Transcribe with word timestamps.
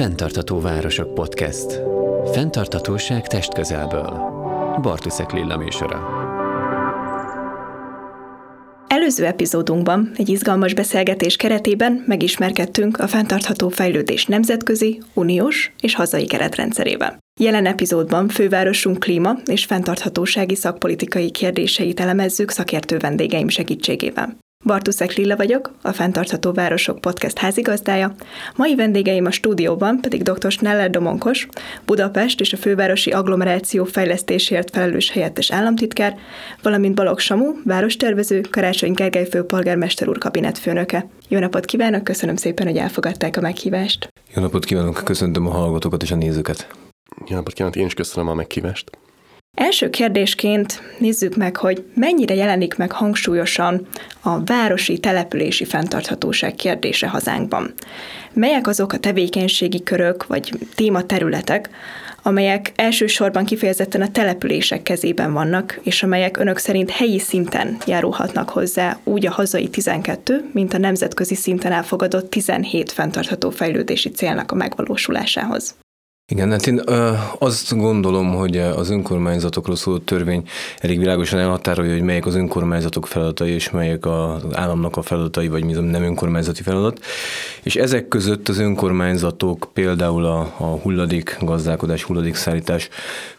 Fentartató 0.00 0.60
Városok 0.60 1.14
Podcast. 1.14 1.80
Fentartatóság 2.32 3.26
testközelből. 3.26 4.08
Bartuszek 4.82 5.32
Lilla 5.32 5.56
műsora. 5.56 6.08
Előző 8.86 9.24
epizódunkban 9.24 10.10
egy 10.16 10.28
izgalmas 10.28 10.74
beszélgetés 10.74 11.36
keretében 11.36 12.04
megismerkedtünk 12.06 12.98
a 12.98 13.06
fenntartható 13.06 13.68
fejlődés 13.68 14.26
nemzetközi, 14.26 15.02
uniós 15.14 15.72
és 15.80 15.94
hazai 15.94 16.26
keretrendszerével. 16.26 17.18
Jelen 17.40 17.66
epizódban 17.66 18.28
fővárosunk 18.28 18.98
klíma 18.98 19.36
és 19.44 19.64
fenntarthatósági 19.64 20.54
szakpolitikai 20.54 21.30
kérdéseit 21.30 22.00
elemezzük 22.00 22.50
szakértő 22.50 22.98
vendégeim 22.98 23.48
segítségével. 23.48 24.36
Bartuszek 24.64 25.14
Lilla 25.14 25.36
vagyok, 25.36 25.72
a 25.82 25.92
Fentartható 25.92 26.52
Városok 26.52 27.00
Podcast 27.00 27.38
házigazdája. 27.38 28.14
Mai 28.56 28.74
vendégeim 28.74 29.24
a 29.24 29.30
stúdióban 29.30 30.00
pedig 30.00 30.22
dr. 30.22 30.50
Sneller 30.50 30.90
Domonkos, 30.90 31.48
Budapest 31.84 32.40
és 32.40 32.52
a 32.52 32.56
fővárosi 32.56 33.10
agglomeráció 33.10 33.84
fejlesztésért 33.84 34.70
felelős 34.70 35.10
helyettes 35.10 35.52
államtitkár, 35.52 36.16
valamint 36.62 36.94
Balog 36.94 37.18
Samu, 37.18 37.52
várostervező, 37.64 38.40
Karácsony 38.50 38.92
Gergely 38.92 39.28
főpolgármester 39.28 40.08
úr 40.08 40.18
kabinetfőnöke. 40.18 41.06
Jó 41.28 41.38
napot 41.38 41.64
kívánok, 41.64 42.04
köszönöm 42.04 42.36
szépen, 42.36 42.66
hogy 42.66 42.76
elfogadták 42.76 43.36
a 43.36 43.40
meghívást. 43.40 44.08
Jó 44.34 44.42
napot 44.42 44.64
kívánok, 44.64 45.00
köszöntöm 45.04 45.46
a 45.46 45.50
hallgatókat 45.50 46.02
és 46.02 46.10
a 46.10 46.16
nézőket. 46.16 46.66
Jó 47.26 47.36
napot 47.36 47.52
kívánok, 47.52 47.76
én 47.76 47.86
is 47.86 47.94
köszönöm 47.94 48.28
a 48.28 48.34
meghívást. 48.34 48.90
Első 49.60 49.90
kérdésként 49.90 50.82
nézzük 50.98 51.36
meg, 51.36 51.56
hogy 51.56 51.84
mennyire 51.94 52.34
jelenik 52.34 52.76
meg 52.76 52.92
hangsúlyosan 52.92 53.86
a 54.20 54.44
városi 54.44 54.98
települési 54.98 55.64
fenntarthatóság 55.64 56.54
kérdése 56.54 57.08
hazánkban. 57.08 57.74
Melyek 58.32 58.66
azok 58.66 58.92
a 58.92 58.98
tevékenységi 58.98 59.82
körök 59.82 60.26
vagy 60.26 60.52
tématerületek, 60.74 61.70
amelyek 62.22 62.72
elsősorban 62.76 63.44
kifejezetten 63.44 64.02
a 64.02 64.10
települések 64.10 64.82
kezében 64.82 65.32
vannak, 65.32 65.80
és 65.82 66.02
amelyek 66.02 66.36
önök 66.36 66.58
szerint 66.58 66.90
helyi 66.90 67.18
szinten 67.18 67.76
járulhatnak 67.86 68.48
hozzá 68.48 68.98
úgy 69.04 69.26
a 69.26 69.30
hazai 69.30 69.68
12, 69.68 70.50
mint 70.52 70.74
a 70.74 70.78
nemzetközi 70.78 71.34
szinten 71.34 71.72
elfogadott 71.72 72.30
17 72.30 72.92
fenntartható 72.92 73.50
fejlődési 73.50 74.08
célnak 74.08 74.52
a 74.52 74.54
megvalósulásához. 74.54 75.74
Igen, 76.30 76.50
hát 76.50 76.66
én 76.66 76.82
azt 77.38 77.76
gondolom, 77.76 78.34
hogy 78.34 78.56
az 78.56 78.90
önkormányzatokról 78.90 79.76
szóló 79.76 79.98
törvény 79.98 80.42
elég 80.78 80.98
világosan 80.98 81.38
elhatárolja, 81.38 81.92
hogy 81.92 82.02
melyek 82.02 82.26
az 82.26 82.34
önkormányzatok 82.34 83.06
feladatai, 83.06 83.50
és 83.50 83.70
melyek 83.70 84.06
az 84.06 84.42
államnak 84.52 84.96
a 84.96 85.02
feladatai, 85.02 85.48
vagy 85.48 85.64
mi 85.64 85.72
nem 85.72 86.02
önkormányzati 86.02 86.62
feladat. 86.62 87.00
És 87.62 87.76
ezek 87.76 88.08
között 88.08 88.48
az 88.48 88.58
önkormányzatok 88.58 89.70
például 89.72 90.24
a, 90.24 90.40
a 90.40 90.64
hulladék 90.64 91.36
gazdálkodás, 91.40 92.02
hulladék 92.02 92.34
szállítás 92.34 92.88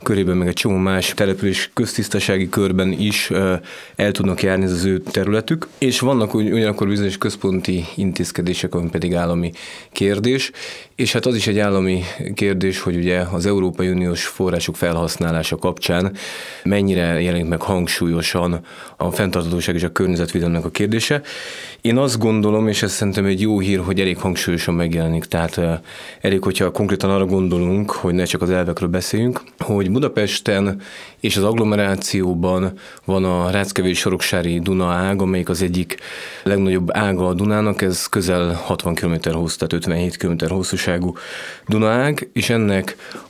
körében, 0.04 0.38
meg 0.38 0.48
egy 0.48 0.54
csomó 0.54 0.78
más 0.78 1.14
település 1.14 1.70
köztisztasági 1.74 2.50
körben 2.50 2.92
is 2.92 3.32
el 3.96 4.12
tudnak 4.12 4.44
járni 4.44 4.66
az 4.66 4.86
ő 4.86 5.00
területük, 5.00 5.68
és 5.78 6.00
vannak 6.00 6.34
ugyanakkor 6.34 6.88
bizonyos 6.88 7.18
központi 7.18 7.86
intézkedések, 7.96 8.76
ami 8.76 8.90
pedig 8.90 9.16
állami 9.16 9.52
kérdés, 9.92 10.52
és 10.96 11.12
hát 11.12 11.26
az 11.26 11.36
is 11.36 11.48
egy 11.48 11.60
állami 11.60 12.04
kérdés, 12.34 12.81
hogy 12.82 12.96
ugye 12.96 13.20
az 13.32 13.46
Európai 13.46 13.90
Uniós 13.90 14.26
források 14.26 14.76
felhasználása 14.76 15.58
kapcsán 15.58 16.16
mennyire 16.64 17.22
jelenik 17.22 17.48
meg 17.48 17.62
hangsúlyosan 17.62 18.60
a 18.98 19.12
fenntarthatóság 19.12 19.76
és 19.76 19.84
a 19.84 19.92
környezetvédelemnek 19.92 20.66
a 20.66 20.70
kérdése. 20.70 21.22
Én 21.82 21.98
azt 21.98 22.20
gondolom, 22.20 22.68
és 22.68 22.84
ez 22.84 22.92
szerintem 22.92 23.26
egy 23.26 23.42
jó 23.42 23.60
hír, 23.60 23.80
hogy 23.80 24.00
elég 24.00 24.18
hangsúlyosan 24.18 24.74
megjelenik. 24.74 25.26
Tehát 25.26 25.60
elég, 26.22 26.44
hogyha 26.44 26.72
konkrétan 26.72 27.10
arra 27.10 27.26
gondolunk, 27.26 27.92
hogy 27.92 28.14
ne 28.14 28.24
csak 28.24 28.42
az 28.42 28.50
elvekről 28.50 28.90
beszéljünk, 28.90 29.42
hogy 29.60 29.92
Budapesten 29.92 30.82
és 31.20 31.38
az 31.38 31.44
agglomerációban 31.44 32.74
van 33.06 33.24
a 33.24 33.50
Ráckevés 33.50 34.00
Soroksári 34.00 34.60
Duna 34.60 34.88
ág, 34.88 35.22
amelyik 35.22 35.50
az 35.50 35.62
egyik 35.62 35.98
legnagyobb 36.44 36.98
ága 36.98 37.28
a 37.28 37.34
Dunának, 37.34 37.82
ez 37.82 38.06
közel 38.06 38.54
60 38.54 38.96
km 38.96 39.30
hosszú, 39.32 39.56
tehát 39.58 39.74
57 39.74 40.18
km 40.18 40.54
hosszúságú 40.54 41.16
Duna 41.68 41.90
ág, 41.90 42.30
és 42.34 42.50
ennek 42.50 42.61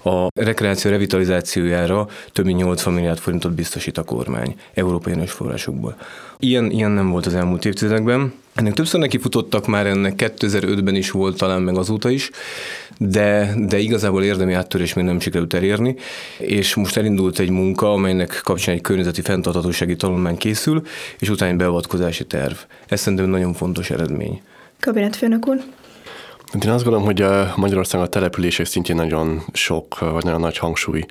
a 0.03 0.27
rekreáció 0.33 0.91
revitalizációjára 0.91 2.07
több 2.31 2.45
mint 2.45 2.59
80 2.59 2.93
milliárd 2.93 3.19
forintot 3.19 3.51
biztosít 3.51 3.97
a 3.97 4.03
kormány 4.03 4.55
európai 4.73 5.13
uniós 5.13 5.31
forrásokból. 5.31 5.95
Ilyen, 6.39 6.71
ilyen 6.71 6.91
nem 6.91 7.09
volt 7.09 7.25
az 7.25 7.35
elmúlt 7.35 7.65
évtizedekben. 7.65 8.33
Ennek 8.53 8.73
többször 8.73 8.99
neki 8.99 9.17
futottak 9.17 9.67
már, 9.67 9.85
ennek 9.85 10.13
2005-ben 10.17 10.95
is 10.95 11.11
volt 11.11 11.37
talán, 11.37 11.61
meg 11.61 11.77
azóta 11.77 12.09
is, 12.09 12.29
de, 12.97 13.53
de 13.57 13.77
igazából 13.79 14.23
érdemi 14.23 14.53
áttörés 14.53 14.93
még 14.93 15.05
nem 15.05 15.19
sikerült 15.19 15.53
elérni, 15.53 15.95
és 16.37 16.75
most 16.75 16.97
elindult 16.97 17.39
egy 17.39 17.49
munka, 17.49 17.91
amelynek 17.91 18.41
kapcsán 18.43 18.75
egy 18.75 18.81
környezeti 18.81 19.21
fenntarthatósági 19.21 19.95
tanulmány 19.95 20.37
készül, 20.37 20.81
és 21.19 21.29
utána 21.29 21.51
egy 21.51 21.57
beavatkozási 21.57 22.25
terv. 22.25 22.55
Ez 22.87 22.99
szerintem 22.99 23.29
nagyon 23.29 23.53
fontos 23.53 23.89
eredmény. 23.89 24.41
Kabinetfőnök 24.79 25.47
úr. 25.47 25.63
Én 26.53 26.69
azt 26.69 26.83
gondolom, 26.83 27.05
hogy 27.05 27.25
Magyarországon 27.55 28.05
a 28.05 28.09
települések 28.09 28.65
szintjén 28.65 28.95
nagyon 28.95 29.43
sok, 29.53 29.99
vagy 29.99 30.23
nagyon 30.23 30.39
nagy 30.39 30.57
hangsúly 30.57 31.05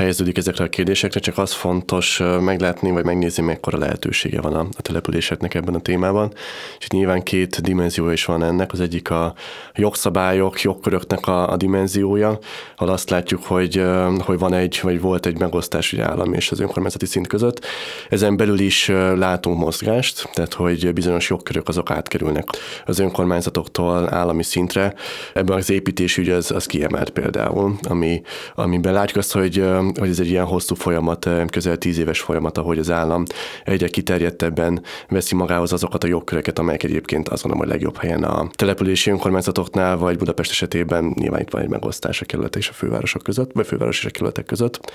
helyeződik 0.00 0.36
ezekre 0.36 0.64
a 0.64 0.68
kérdésekre, 0.68 1.20
csak 1.20 1.38
az 1.38 1.52
fontos 1.52 2.22
meglátni, 2.40 2.90
vagy 2.90 3.04
megnézni, 3.04 3.42
mekkora 3.42 3.78
lehetősége 3.78 4.40
van 4.40 4.54
a, 4.54 4.60
a 4.76 4.82
településeknek 4.82 5.54
ebben 5.54 5.74
a 5.74 5.80
témában. 5.80 6.32
És 6.78 6.84
itt 6.84 6.90
nyilván 6.90 7.22
két 7.22 7.60
dimenziója 7.60 8.12
is 8.12 8.24
van 8.24 8.42
ennek. 8.42 8.72
Az 8.72 8.80
egyik 8.80 9.10
a 9.10 9.34
jogszabályok, 9.74 10.60
jogköröknek 10.60 11.26
a, 11.26 11.50
a 11.52 11.56
dimenziója, 11.56 12.38
ahol 12.76 12.92
azt 12.92 13.10
látjuk, 13.10 13.44
hogy, 13.44 13.84
hogy 14.18 14.38
van 14.38 14.54
egy, 14.54 14.78
vagy 14.82 15.00
volt 15.00 15.26
egy 15.26 15.38
megosztás 15.38 15.92
ugye 15.92 16.04
állami 16.04 16.36
és 16.36 16.50
az 16.50 16.60
önkormányzati 16.60 17.06
szint 17.06 17.26
között. 17.26 17.66
Ezen 18.08 18.36
belül 18.36 18.58
is 18.58 18.88
látunk 19.16 19.58
mozgást, 19.58 20.28
tehát 20.32 20.54
hogy 20.54 20.92
bizonyos 20.92 21.28
jogkörök 21.28 21.68
azok 21.68 21.90
átkerülnek 21.90 22.48
az 22.86 22.98
önkormányzatoktól 22.98 24.14
állami 24.14 24.42
szintre. 24.42 24.94
Ebben 25.34 25.56
az 25.56 25.70
építés 25.70 26.16
ügy 26.16 26.28
az, 26.28 26.50
az 26.50 26.66
kiemelt 26.66 27.10
például, 27.10 27.78
ami, 27.88 28.22
amiben 28.54 28.92
látjuk 28.92 29.18
azt, 29.18 29.32
hogy 29.32 29.64
hogy 29.98 30.08
ez 30.08 30.20
egy 30.20 30.28
ilyen 30.28 30.44
hosszú 30.44 30.74
folyamat, 30.74 31.28
közel 31.50 31.76
tíz 31.76 31.98
éves 31.98 32.20
folyamat, 32.20 32.58
ahogy 32.58 32.78
az 32.78 32.90
állam 32.90 33.24
egyre 33.64 33.88
kiterjedtebben 33.88 34.82
veszi 35.08 35.34
magához 35.34 35.72
azokat 35.72 36.04
a 36.04 36.06
jogköröket, 36.06 36.58
amelyek 36.58 36.82
egyébként 36.82 37.28
azt 37.28 37.42
gondolom, 37.42 37.66
hogy 37.66 37.76
legjobb 37.76 37.96
helyen 37.96 38.22
a 38.22 38.48
települési 38.52 39.10
önkormányzatoknál, 39.10 39.96
vagy 39.96 40.16
Budapest 40.16 40.50
esetében 40.50 41.14
nyilván 41.18 41.40
itt 41.40 41.50
van 41.50 41.62
egy 41.62 41.68
megosztás 41.68 42.20
a 42.20 42.24
kerület 42.24 42.56
és 42.56 42.68
a 42.68 42.72
fővárosok 42.72 43.22
között, 43.22 43.50
vagy 43.52 43.66
főváros 43.66 43.98
és 43.98 44.04
a 44.04 44.10
kerületek 44.10 44.44
között. 44.44 44.92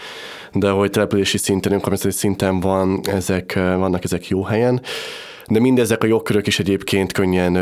De 0.53 0.69
hogy 0.69 0.89
települési 0.89 1.37
szinten, 1.37 1.71
önkormányzati 1.71 2.15
szinten 2.15 2.59
van, 2.59 2.99
ezek, 3.03 3.53
vannak 3.53 4.03
ezek 4.03 4.27
jó 4.27 4.43
helyen. 4.43 4.81
De 5.47 5.59
mindezek 5.59 6.03
a 6.03 6.07
jogkörök 6.07 6.47
is 6.47 6.59
egyébként 6.59 7.11
könnyen, 7.11 7.55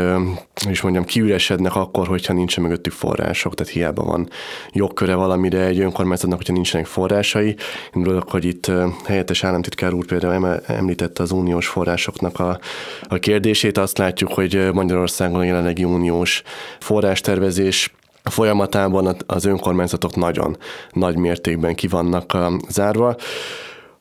is 0.68 0.80
mondjam, 0.80 1.04
kiüresednek 1.04 1.76
akkor, 1.76 2.06
hogyha 2.06 2.32
nincsen 2.32 2.62
mögöttük 2.62 2.92
források, 2.92 3.54
tehát 3.54 3.72
hiába 3.72 4.04
van 4.04 4.28
jogköre 4.72 5.14
valamire 5.14 5.60
egy 5.60 5.80
önkormányzatnak, 5.80 6.36
hogyha 6.36 6.52
nincsenek 6.52 6.86
forrásai. 6.86 7.56
Én 7.94 8.22
hogy 8.28 8.44
itt 8.44 8.70
helyettes 9.04 9.44
államtitkár 9.44 9.92
úr 9.92 10.06
például 10.06 10.60
említette 10.66 11.22
az 11.22 11.30
uniós 11.30 11.66
forrásoknak 11.66 12.38
a, 12.40 12.58
a 13.02 13.18
kérdését. 13.18 13.78
Azt 13.78 13.98
látjuk, 13.98 14.32
hogy 14.32 14.68
Magyarországon 14.72 15.40
a 15.40 15.44
jelenlegi 15.44 15.84
uniós 15.84 16.42
forrástervezés 16.80 17.94
folyamatában 18.22 19.16
az 19.26 19.44
önkormányzatok 19.44 20.16
nagyon 20.16 20.56
nagy 20.92 21.16
mértékben 21.16 21.74
ki 21.74 21.86
vannak 21.86 22.36
zárva. 22.68 23.16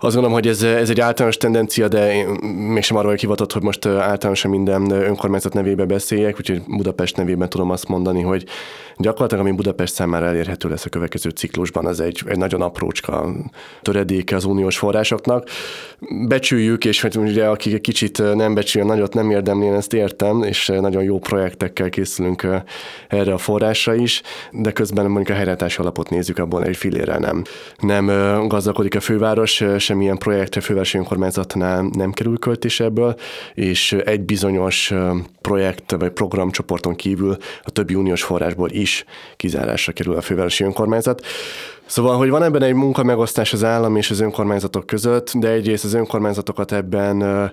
Azt 0.03 0.13
gondolom, 0.13 0.37
hogy 0.37 0.47
ez, 0.47 0.63
ez 0.63 0.89
egy 0.89 0.99
általános 0.99 1.37
tendencia, 1.37 1.87
de 1.87 2.13
én 2.13 2.27
mégsem 2.73 2.97
arról 2.97 3.13
hivatott, 3.13 3.53
hogy 3.53 3.61
most 3.61 3.85
általánosan 3.85 4.51
minden 4.51 4.91
önkormányzat 4.91 5.53
nevébe 5.53 5.85
beszéljek, 5.85 6.35
úgyhogy 6.37 6.61
Budapest 6.67 7.17
nevében 7.17 7.49
tudom 7.49 7.69
azt 7.69 7.87
mondani, 7.87 8.21
hogy 8.21 8.45
gyakorlatilag 8.97 9.45
ami 9.45 9.55
Budapest 9.55 9.93
számára 9.93 10.25
elérhető 10.25 10.69
lesz 10.69 10.85
a 10.85 10.89
következő 10.89 11.29
ciklusban, 11.29 11.85
az 11.85 11.99
egy, 11.99 12.21
egy 12.25 12.37
nagyon 12.37 12.61
aprócska 12.61 13.31
töredéke 13.81 14.35
az 14.35 14.45
uniós 14.45 14.77
forrásoknak. 14.77 15.49
Becsüljük, 16.27 16.85
és 16.85 17.01
hogy 17.01 17.17
ugye 17.17 17.49
egy 17.49 17.81
kicsit 17.81 18.35
nem 18.35 18.53
becsüljön, 18.53 18.89
nagyot 18.89 19.13
nem 19.13 19.31
érdemli, 19.31 19.65
én 19.65 19.73
ezt 19.73 19.93
értem, 19.93 20.43
és 20.43 20.67
nagyon 20.67 21.03
jó 21.03 21.19
projektekkel 21.19 21.89
készülünk 21.89 22.47
erre 23.07 23.33
a 23.33 23.37
forrásra 23.37 23.95
is, 23.95 24.21
de 24.51 24.71
közben 24.71 25.05
mondjuk 25.05 25.29
a 25.29 25.33
helyreállítási 25.33 25.81
alapot 25.81 26.09
nézzük, 26.09 26.37
abból 26.37 26.63
egy 26.63 26.77
filére 26.77 27.17
nem, 27.17 27.43
nem 27.79 28.05
gazdagodik 28.47 28.95
a 28.95 28.99
főváros, 28.99 29.63
semmilyen 29.77 30.17
projektre 30.17 30.61
fővárosi 30.61 30.97
önkormányzatnál 30.97 31.89
nem 31.93 32.11
kerül 32.11 32.39
költés 32.39 32.79
ebből, 32.79 33.15
és 33.53 33.93
egy 33.93 34.21
bizonyos 34.21 34.93
projekt 35.41 35.91
vagy 35.91 36.11
programcsoporton 36.11 36.95
kívül 36.95 37.37
a 37.63 37.69
többi 37.69 37.95
uniós 37.95 38.23
forrásból 38.23 38.69
is 38.83 39.05
kizárásra 39.35 39.91
kerül 39.91 40.15
a 40.15 40.21
fővárosi 40.21 40.63
önkormányzat. 40.63 41.25
Szóval, 41.85 42.17
hogy 42.17 42.29
van 42.29 42.43
ebben 42.43 42.63
egy 42.63 42.73
munkamegosztás 42.73 43.53
az 43.53 43.63
állam 43.63 43.95
és 43.95 44.09
az 44.09 44.19
önkormányzatok 44.19 44.85
között, 44.85 45.31
de 45.33 45.49
egyrészt 45.49 45.83
az 45.83 45.93
önkormányzatokat 45.93 46.71
ebben 46.71 47.51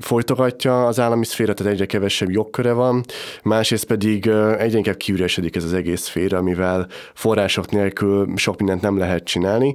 folytogatja 0.00 0.86
az 0.86 1.00
állami 1.00 1.24
szféra, 1.24 1.54
tehát 1.54 1.72
egyre 1.72 1.86
kevesebb 1.86 2.30
jogköre 2.30 2.72
van, 2.72 3.04
másrészt 3.42 3.84
pedig 3.84 4.26
egyre 4.58 4.76
inkább 4.76 4.96
kiüresedik 4.96 5.56
ez 5.56 5.64
az 5.64 5.72
egész 5.72 6.00
szféra, 6.00 6.38
amivel 6.38 6.86
források 7.14 7.70
nélkül 7.70 8.32
sok 8.36 8.58
mindent 8.58 8.80
nem 8.80 8.98
lehet 8.98 9.24
csinálni. 9.24 9.74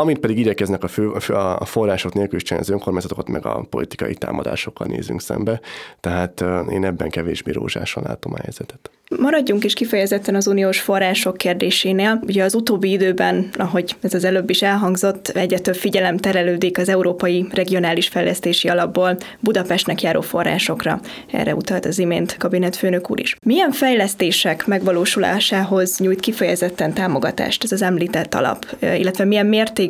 Amit 0.00 0.18
pedig 0.18 0.38
igyekeznek 0.38 0.82
a, 0.82 0.88
fő, 0.88 1.10
a 1.34 1.64
források 1.64 2.14
nélkül 2.14 2.36
is 2.36 2.42
csinálni 2.42 2.66
az 2.68 2.72
önkormányzatokat, 2.72 3.28
meg 3.28 3.46
a 3.46 3.66
politikai 3.70 4.14
támadásokkal 4.14 4.86
nézünk 4.86 5.20
szembe. 5.20 5.60
Tehát 6.00 6.44
én 6.70 6.84
ebben 6.84 7.10
kevésbé 7.10 7.52
rózsásan 7.52 8.02
látom 8.06 8.32
a 8.32 8.38
helyzetet. 8.42 8.90
Maradjunk 9.18 9.64
is 9.64 9.74
kifejezetten 9.74 10.34
az 10.34 10.46
uniós 10.46 10.80
források 10.80 11.36
kérdésénél. 11.36 12.20
Ugye 12.26 12.44
az 12.44 12.54
utóbbi 12.54 12.90
időben, 12.90 13.48
ahogy 13.56 13.96
ez 14.00 14.14
az 14.14 14.24
előbb 14.24 14.50
is 14.50 14.62
elhangzott, 14.62 15.28
egyre 15.28 15.58
több 15.58 15.74
figyelem 15.74 16.16
terelődik 16.16 16.78
az 16.78 16.88
Európai 16.88 17.46
Regionális 17.52 18.08
Fejlesztési 18.08 18.68
Alapból 18.68 19.16
Budapestnek 19.40 20.02
járó 20.02 20.20
forrásokra. 20.20 21.00
Erre 21.30 21.54
utalt 21.54 21.86
az 21.86 21.98
imént 21.98 22.36
kabinetfőnök 22.36 23.10
úr 23.10 23.20
is. 23.20 23.36
Milyen 23.46 23.70
fejlesztések 23.70 24.66
megvalósulásához 24.66 25.98
nyújt 25.98 26.20
kifejezetten 26.20 26.92
támogatást 26.92 27.64
ez 27.64 27.72
az 27.72 27.82
említett 27.82 28.34
alap, 28.34 28.66
illetve 28.80 29.24
milyen 29.24 29.46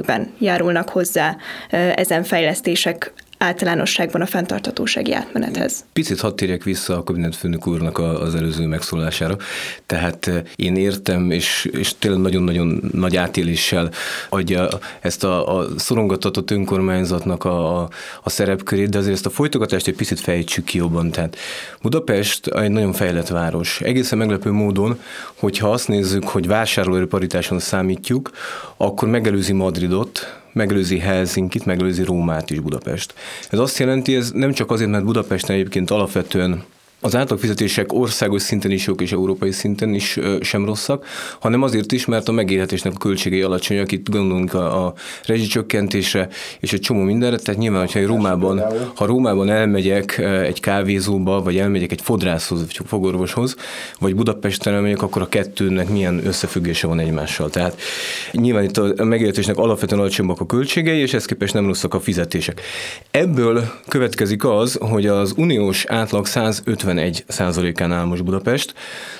mértékben 0.07 0.35
járulnak 0.39 0.89
hozzá 0.89 1.37
ezen 1.95 2.25
fejlesztések 2.25 3.13
általánosságban 3.43 4.21
a 4.21 4.27
fenntarthatósági 4.27 5.13
átmenethez. 5.13 5.85
Picit 5.93 6.21
hadd 6.21 6.37
térjek 6.37 6.63
vissza 6.63 6.97
a 6.97 7.03
kabinetfőnök 7.03 7.67
úrnak 7.67 7.99
az 7.99 8.35
előző 8.35 8.67
megszólására. 8.67 9.37
Tehát 9.87 10.27
eh, 10.27 10.43
én 10.57 10.77
értem, 10.77 11.31
és, 11.31 11.69
és 11.73 11.99
tényleg 11.99 12.21
nagyon-nagyon 12.21 12.91
nagy 12.93 13.17
átéléssel 13.17 13.91
adja 14.29 14.69
ezt 15.01 15.25
a, 15.25 15.59
a 15.59 15.67
szorongatott 15.79 16.51
önkormányzatnak 16.51 17.45
a, 17.45 17.81
a, 17.81 17.89
a 18.23 18.31
szerepkörét, 18.31 18.89
de 18.89 18.99
azért 18.99 19.15
ezt 19.15 19.27
a 19.27 19.31
folytogatást 19.31 19.87
egy 19.87 19.97
picit 19.97 20.21
fejtsük 20.21 20.65
ki 20.65 20.79
jobban. 20.79 21.11
Tehát 21.11 21.37
Budapest 21.83 22.47
egy 22.47 22.71
nagyon 22.71 22.93
fejlett 22.93 23.29
város. 23.29 23.81
Egészen 23.81 24.19
meglepő 24.19 24.51
módon, 24.51 25.01
hogyha 25.35 25.71
azt 25.71 25.89
nézzük, 25.89 26.25
hogy 26.25 26.47
vásárlóerő 26.47 27.07
paritáson 27.07 27.59
számítjuk, 27.59 28.31
akkor 28.77 29.09
megelőzi 29.09 29.53
Madridot, 29.53 30.40
megelőzi 30.53 30.99
Helsinkit, 30.99 31.65
megelőzi 31.65 32.05
Rómát 32.05 32.51
is 32.51 32.61
Budapest. 32.61 33.15
Ez 33.51 33.59
azt 33.59 33.79
jelenti, 33.79 34.17
ez 34.17 34.31
nem 34.31 34.53
csak 34.53 34.71
azért, 34.71 34.91
mert 34.91 35.05
Budapesten 35.05 35.57
egyébként 35.57 35.91
alapvetően 35.91 36.63
az 37.01 37.17
átlagfizetések 37.17 37.93
országos 37.93 38.43
szinten 38.43 38.71
is 38.71 38.87
jók 38.87 39.01
és 39.01 39.13
európai 39.13 39.51
szinten 39.51 39.95
is 39.95 40.19
sem 40.41 40.65
rosszak, 40.65 41.07
hanem 41.41 41.63
azért 41.63 41.93
is, 41.93 42.05
mert 42.05 42.29
a 42.29 42.33
megélhetésnek 42.33 42.93
a 42.95 42.99
költségei 42.99 43.43
alacsonyak, 43.43 43.93
itt 43.93 44.11
gondolunk 44.11 44.55
a, 44.55 44.87
a 44.87 44.95
rezsicsökkentésre 45.27 46.29
és 46.61 46.73
egy 46.73 46.81
csomó 46.81 47.01
mindenre, 47.03 47.37
tehát 47.37 47.61
nyilván, 47.61 47.81
hogyha 47.81 48.07
Rómában, 48.07 48.63
ha 48.95 49.07
Rómában 49.07 49.51
elmegyek 49.51 50.19
egy 50.19 50.61
kávézóba, 50.61 51.43
vagy 51.43 51.59
elmegyek 51.59 51.93
egy 51.93 52.01
fodrászhoz, 52.03 52.61
vagy 52.61 52.81
fogorvoshoz, 52.87 53.57
vagy 53.99 54.15
Budapesten 54.15 54.75
elmegyek, 54.75 55.03
akkor 55.03 55.23
a 55.23 55.29
kettőnek 55.29 55.89
milyen 55.89 56.27
összefüggése 56.27 56.87
van 56.87 56.99
egymással. 56.99 57.51
Tehát 57.51 57.81
nyilván 58.33 58.65
itt 58.65 58.77
a 58.77 59.05
megélhetésnek 59.05 59.57
alapvetően 59.57 60.01
alacsonyabbak 60.01 60.41
a 60.41 60.47
költségei, 60.47 60.99
és 60.99 61.15
ezt 61.15 61.27
képest 61.27 61.55
nem 61.55 61.67
rosszak 61.67 61.95
a 61.95 62.01
fizetések. 62.01 62.61
Ebből 63.11 63.65
következik 63.89 64.45
az, 64.45 64.79
hogy 64.81 65.07
az 65.07 65.35
uniós 65.37 65.85
átlag 65.85 66.27
150 66.27 66.90
151 66.91 67.25
százalékán 67.29 67.93
áll 67.93 68.05
most 68.05 68.25
Budapest. 68.25 68.75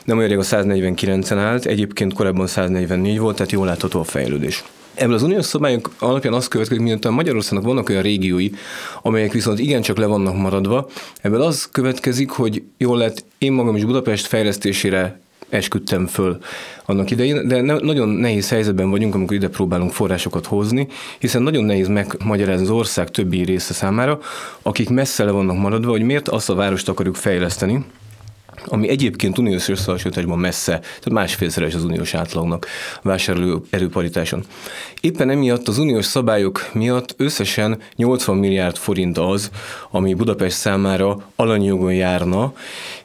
Nem 0.05 0.17
olyan 0.17 0.29
rég 0.29 0.39
a 0.39 0.43
149-en 0.43 1.37
állt, 1.37 1.67
egyébként 1.67 2.15
korábban 2.15 2.47
144 2.47 3.19
volt, 3.19 3.37
tehát 3.37 3.53
jól 3.53 3.67
látható 3.67 4.01
a 4.01 4.05
fejlődés. 4.05 4.65
Ebből 4.95 5.15
az 5.15 5.23
uniós 5.23 5.45
szabályok 5.45 5.91
alapján 5.99 6.33
azt 6.33 6.49
következik, 6.49 6.83
mint 6.83 7.05
a 7.05 7.11
Magyarországnak 7.11 7.65
vannak 7.65 7.89
olyan 7.89 8.03
régiói, 8.03 8.51
amelyek 9.03 9.33
viszont 9.33 9.59
igencsak 9.59 9.97
le 9.97 10.07
vannak 10.07 10.37
maradva. 10.37 10.89
Ebből 11.21 11.41
az 11.41 11.69
következik, 11.73 12.31
hogy 12.31 12.63
jól 12.79 12.99
lett, 12.99 13.25
én 13.39 13.53
magam 13.53 13.77
is 13.77 13.85
Budapest 13.85 14.27
fejlesztésére 14.27 15.21
esküdtem 15.51 16.07
föl 16.07 16.39
annak 16.85 17.11
idején, 17.11 17.49
de 17.49 17.61
ne, 17.61 17.79
nagyon 17.79 18.09
nehéz 18.09 18.49
helyzetben 18.49 18.91
vagyunk, 18.91 19.15
amikor 19.15 19.37
ide 19.37 19.49
próbálunk 19.49 19.93
forrásokat 19.93 20.47
hozni, 20.47 20.89
hiszen 21.19 21.43
nagyon 21.43 21.65
nehéz 21.65 21.89
megmagyarázni 21.89 22.65
az 22.65 22.71
ország 22.71 23.11
többi 23.11 23.45
része 23.45 23.73
számára, 23.73 24.21
akik 24.63 24.89
messze 24.89 25.25
le 25.25 25.31
vannak 25.31 25.59
maradva, 25.59 25.91
hogy 25.91 26.03
miért 26.03 26.29
azt 26.29 26.51
a 26.51 26.55
várost 26.55 26.89
akarjuk 26.89 27.15
fejleszteni, 27.15 27.85
ami 28.67 28.89
egyébként 28.89 29.39
uniós 29.39 29.69
összehasonlításban 29.69 30.39
messze, 30.39 30.73
tehát 30.79 31.11
másfélszeres 31.11 31.75
az 31.75 31.85
uniós 31.85 32.15
átlagnak 32.15 32.67
vásárló 33.03 33.65
erőparitáson. 33.71 34.45
Éppen 35.01 35.31
emiatt 35.31 35.69
az 35.69 35.79
uniós 35.79 36.05
szabályok 36.05 36.71
miatt 36.73 37.15
összesen 37.17 37.79
80 37.97 38.37
milliárd 38.37 38.77
forint 38.77 39.19
az, 39.19 39.51
ami 39.91 40.15
Budapest 40.15 40.57
számára 40.57 41.19
alanyjogon 41.37 41.95
járna, 41.95 42.53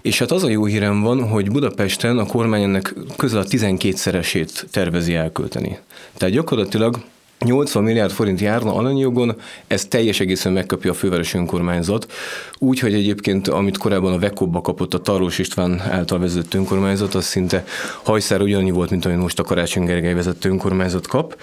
és 0.01 0.19
hát 0.19 0.31
az 0.31 0.43
a 0.43 0.49
jó 0.49 0.65
hírem 0.65 1.01
van, 1.01 1.27
hogy 1.29 1.51
Budapesten 1.51 2.17
a 2.17 2.25
kormány 2.25 2.63
ennek 2.63 2.93
közel 3.17 3.39
a 3.39 3.43
12-szeresét 3.43 4.63
tervezi 4.71 5.13
elkölteni. 5.13 5.79
Tehát 6.17 6.33
gyakorlatilag 6.33 6.99
80 7.39 7.83
milliárd 7.83 8.11
forint 8.11 8.39
járna 8.39 8.73
alanyjogon, 8.73 9.35
ez 9.67 9.85
teljes 9.85 10.19
egészen 10.19 10.53
megkapja 10.53 10.91
a 10.91 10.93
fővárosi 10.93 11.37
önkormányzat, 11.37 12.11
úgy, 12.57 12.79
hogy 12.79 12.93
egyébként, 12.93 13.47
amit 13.47 13.77
korábban 13.77 14.13
a 14.13 14.19
Vekobba 14.19 14.61
kapott 14.61 14.93
a 14.93 15.01
Tarlós 15.01 15.39
István 15.39 15.81
által 15.81 16.19
vezetett 16.19 16.53
önkormányzat, 16.53 17.15
az 17.15 17.25
szinte 17.25 17.63
hajszár 18.03 18.41
ugyannyi 18.41 18.71
volt, 18.71 18.89
mint 18.89 19.05
amit 19.05 19.17
most 19.17 19.39
a 19.39 19.43
Karácsony 19.43 19.85
Gergely 19.85 20.13
vezető 20.13 20.49
önkormányzat 20.49 21.07
kap, 21.07 21.37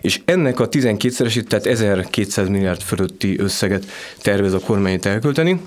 és 0.00 0.20
ennek 0.24 0.60
a 0.60 0.68
12-szeresét, 0.68 1.42
tehát 1.42 1.66
1200 1.66 2.48
milliárd 2.48 2.80
fölötti 2.80 3.38
összeget 3.38 3.84
tervez 4.22 4.52
a 4.52 4.58
kormány 4.58 4.98
elkölteni, 5.02 5.60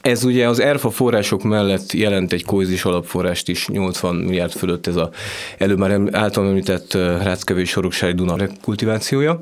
ez 0.00 0.24
ugye 0.24 0.48
az 0.48 0.60
ERFA 0.60 0.90
források 0.90 1.42
mellett 1.42 1.92
jelent 1.92 2.32
egy 2.32 2.44
kohézis 2.44 2.84
alapforrást 2.84 3.48
is, 3.48 3.68
80 3.68 4.14
milliárd 4.14 4.52
fölött 4.52 4.86
ez 4.86 4.96
a 4.96 5.10
előbb 5.58 5.78
már 5.78 6.00
által 6.12 6.46
említett 6.46 6.94
Ráckevő 6.94 7.60
és 7.60 7.68
Soroksári 7.68 8.12
Duna 8.12 8.36
rekultivációja, 8.36 9.40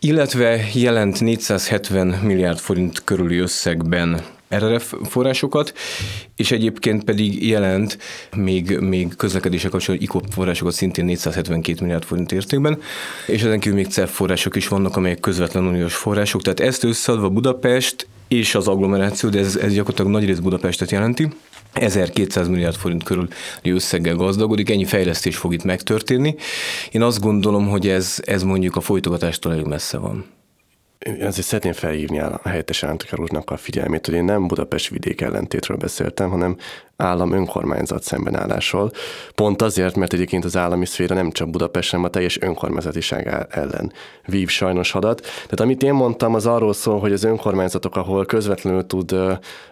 illetve 0.00 0.68
jelent 0.74 1.20
470 1.20 2.06
milliárd 2.06 2.58
forint 2.58 3.04
körüli 3.04 3.38
összegben 3.38 4.20
RRF 4.54 4.94
forrásokat, 5.04 5.72
és 6.36 6.50
egyébként 6.50 7.04
pedig 7.04 7.46
jelent 7.46 7.98
még, 8.36 8.78
még 8.78 9.16
közlekedése 9.16 9.68
kapcsolatban 9.68 10.08
ICOP 10.08 10.32
forrásokat 10.32 10.72
szintén 10.72 11.04
472 11.04 11.78
milliárd 11.80 12.04
forint 12.04 12.32
értékben, 12.32 12.78
és 13.26 13.42
ezen 13.42 13.60
kívül 13.60 13.78
még 13.78 13.86
CEF 13.86 14.14
források 14.14 14.56
is 14.56 14.68
vannak, 14.68 14.96
amelyek 14.96 15.20
közvetlen 15.20 15.66
uniós 15.66 15.94
források. 15.94 16.42
Tehát 16.42 16.60
ezt 16.60 16.84
összeadva 16.84 17.28
Budapest 17.28 18.06
és 18.28 18.54
az 18.54 18.68
agglomeráció, 18.68 19.28
de 19.28 19.38
ez, 19.38 19.56
ez 19.56 19.72
gyakorlatilag 19.72 20.10
nagy 20.10 20.24
rész 20.24 20.38
Budapestet 20.38 20.90
jelenti, 20.90 21.28
1200 21.72 22.48
milliárd 22.48 22.74
forint 22.74 23.02
körül 23.02 23.28
összeggel 23.62 24.14
gazdagodik, 24.14 24.70
ennyi 24.70 24.84
fejlesztés 24.84 25.36
fog 25.36 25.52
itt 25.52 25.64
megtörténni. 25.64 26.34
Én 26.90 27.02
azt 27.02 27.20
gondolom, 27.20 27.68
hogy 27.68 27.88
ez, 27.88 28.18
ez 28.24 28.42
mondjuk 28.42 28.76
a 28.76 28.80
folytogatástól 28.80 29.52
elég 29.52 29.64
messze 29.64 29.98
van 29.98 30.35
azért 31.20 31.46
szeretném 31.46 31.72
felhívni 31.72 32.20
a 32.20 32.40
helyettes 32.44 32.82
államtitkár 32.82 33.20
úrnak 33.20 33.50
a 33.50 33.56
figyelmét, 33.56 34.06
hogy 34.06 34.14
én 34.14 34.24
nem 34.24 34.46
Budapest 34.46 34.88
vidék 34.88 35.20
ellentétről 35.20 35.76
beszéltem, 35.76 36.30
hanem 36.30 36.56
állam 36.96 37.32
önkormányzat 37.32 38.02
szembenállásról. 38.02 38.90
Pont 39.34 39.62
azért, 39.62 39.96
mert 39.96 40.12
egyébként 40.12 40.44
az 40.44 40.56
állami 40.56 40.86
szféra 40.86 41.14
nem 41.14 41.30
csak 41.30 41.50
Budapest, 41.50 41.90
hanem 41.90 42.06
a 42.06 42.08
teljes 42.08 42.40
önkormányzatiság 42.40 43.46
ellen 43.50 43.92
vív 44.24 44.48
sajnos 44.48 44.90
hadat. 44.90 45.20
Tehát 45.20 45.60
amit 45.60 45.82
én 45.82 45.92
mondtam, 45.92 46.34
az 46.34 46.46
arról 46.46 46.72
szól, 46.72 46.98
hogy 46.98 47.12
az 47.12 47.24
önkormányzatok, 47.24 47.96
ahol 47.96 48.24
közvetlenül 48.24 48.86
tud, 48.86 49.12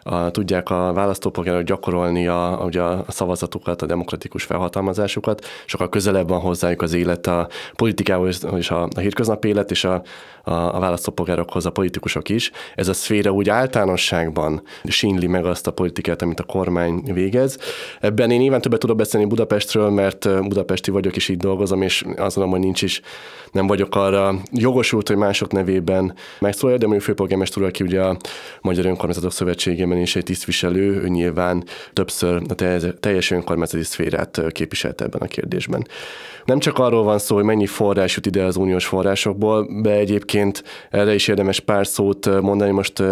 a, 0.03 0.31
tudják 0.31 0.71
a 0.71 0.93
választópolgárok 0.93 1.63
gyakorolni 1.63 2.27
a, 2.27 2.61
ugye 2.65 2.83
a 2.83 3.05
szavazatukat, 3.09 3.83
a 3.83 3.87
demokratikus 3.87 4.45
felhatalmazásukat, 4.45 5.47
sokkal 5.67 5.89
közelebb 5.89 6.29
van 6.29 6.41
hozzájuk 6.41 6.83
az 6.83 6.93
élet 6.93 7.27
a 7.27 7.49
politikához, 7.77 8.47
és 8.57 8.71
a, 8.71 8.83
a 8.83 9.01
hétköznapi 9.01 9.49
élet, 9.49 9.71
és 9.71 9.85
a, 9.85 10.03
a, 10.43 10.53
a 10.53 10.79
választópolgárokhoz 10.79 11.67
a 11.67 11.71
politikusok 11.71 12.29
is. 12.29 12.51
Ez 12.75 12.89
a 12.89 12.95
szféra 12.95 13.31
úgy 13.31 13.49
általánosságban 13.49 14.63
sínli 14.85 15.27
meg 15.27 15.45
azt 15.45 15.67
a 15.67 15.73
politikát, 15.73 16.23
amit 16.23 16.41
a 16.41 16.45
kormány 16.45 17.03
végez. 17.15 17.59
Ebben 18.01 18.31
én 18.31 18.39
nyilván 18.39 18.61
többet 18.61 18.81
tudok 18.81 18.97
beszélni 18.97 19.27
Budapestről, 19.27 19.91
mert 19.91 20.43
budapesti 20.49 20.91
vagyok, 20.91 21.17
és 21.17 21.29
így 21.29 21.37
dolgozom, 21.37 21.83
és 21.83 22.05
azt 22.17 22.37
mondom, 22.37 22.55
hogy 22.55 22.65
nincs 22.65 22.83
is, 22.83 23.01
nem 23.53 23.67
vagyok 23.67 23.97
arra 23.97 24.35
jogosult, 24.53 25.09
hogy 25.09 25.17
mások 25.17 25.53
nevében 25.53 26.15
megszólalja, 26.41 26.79
de 26.79 26.87
mondjuk 26.87 27.07
főpolgármester 27.09 27.63
úr, 27.63 27.69
aki 27.69 27.83
ugye 27.85 28.01
a 28.01 28.17
Magyar 28.61 28.87
Önkormányzatok 28.87 29.33
Szövetségében 29.33 29.99
is 29.99 30.17
egy 30.17 30.23
tisztviselő, 30.23 31.01
ő 31.03 31.09
nyilván 31.09 31.65
többször 31.93 32.43
a 32.49 32.55
teljes 33.01 33.31
önkormányzati 33.31 33.85
szférát 33.85 34.43
képviselte 34.53 35.05
ebben 35.05 35.21
a 35.21 35.27
kérdésben. 35.27 35.87
Nem 36.45 36.59
csak 36.59 36.79
arról 36.79 37.03
van 37.03 37.19
szó, 37.19 37.35
hogy 37.35 37.45
mennyi 37.45 37.67
forrás 37.67 38.15
jut 38.15 38.27
ide 38.27 38.43
az 38.43 38.57
uniós 38.57 38.87
forrásokból, 38.87 39.81
de 39.83 39.91
egyébként 39.91 40.65
erre 40.91 41.15
is 41.15 41.29
érdemes 41.29 41.61
pár 41.61 41.87
szót 41.87 42.41
mondani 42.41 42.71
most 42.71 43.03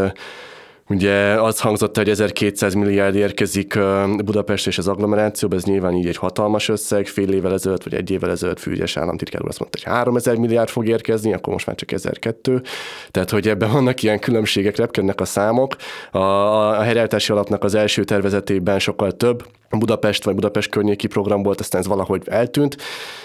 Ugye 0.93 1.41
az 1.41 1.61
hangzott, 1.61 1.97
hogy 1.97 2.09
1200 2.09 2.75
milliárd 2.75 3.15
érkezik 3.15 3.79
Budapest 4.25 4.67
és 4.67 4.79
az 4.79 4.89
agglomerációba, 4.89 5.57
ez 5.57 5.65
nyilván 5.65 5.95
így 5.95 6.07
egy 6.07 6.17
hatalmas 6.17 6.69
összeg, 6.69 7.07
fél 7.07 7.33
évvel 7.33 7.53
ezelőtt 7.53 7.83
vagy 7.83 7.95
egy 7.95 8.11
évvel 8.11 8.31
ezelőtt 8.31 8.59
Fűgyes 8.59 8.97
államtitkár 8.97 9.43
úr 9.43 9.49
azt 9.49 9.59
mondta, 9.59 9.79
hogy 9.83 9.93
3000 9.93 10.37
milliárd 10.37 10.69
fog 10.69 10.89
érkezni, 10.89 11.33
akkor 11.33 11.53
most 11.53 11.67
már 11.67 11.77
csak 11.77 11.93
1002. 11.93 12.63
Tehát, 13.11 13.31
hogy 13.31 13.49
ebben 13.49 13.73
vannak 13.73 14.03
ilyen 14.03 14.19
különbségek, 14.19 14.77
repkednek 14.77 15.21
a 15.21 15.25
számok. 15.25 15.77
A, 16.11 16.19
a 16.19 16.83
helyreállítási 16.83 17.33
alapnak 17.33 17.65
az 17.65 17.75
első 17.75 18.05
tervezetében 18.05 18.79
sokkal 18.79 19.13
több, 19.13 19.45
Budapest 19.79 20.25
vagy 20.25 20.35
Budapest 20.35 20.71
környéki 20.71 21.07
program 21.07 21.43
volt, 21.43 21.61
aztán 21.61 21.81
ez 21.81 21.87
valahogy 21.87 22.23
eltűnt, 22.25 22.77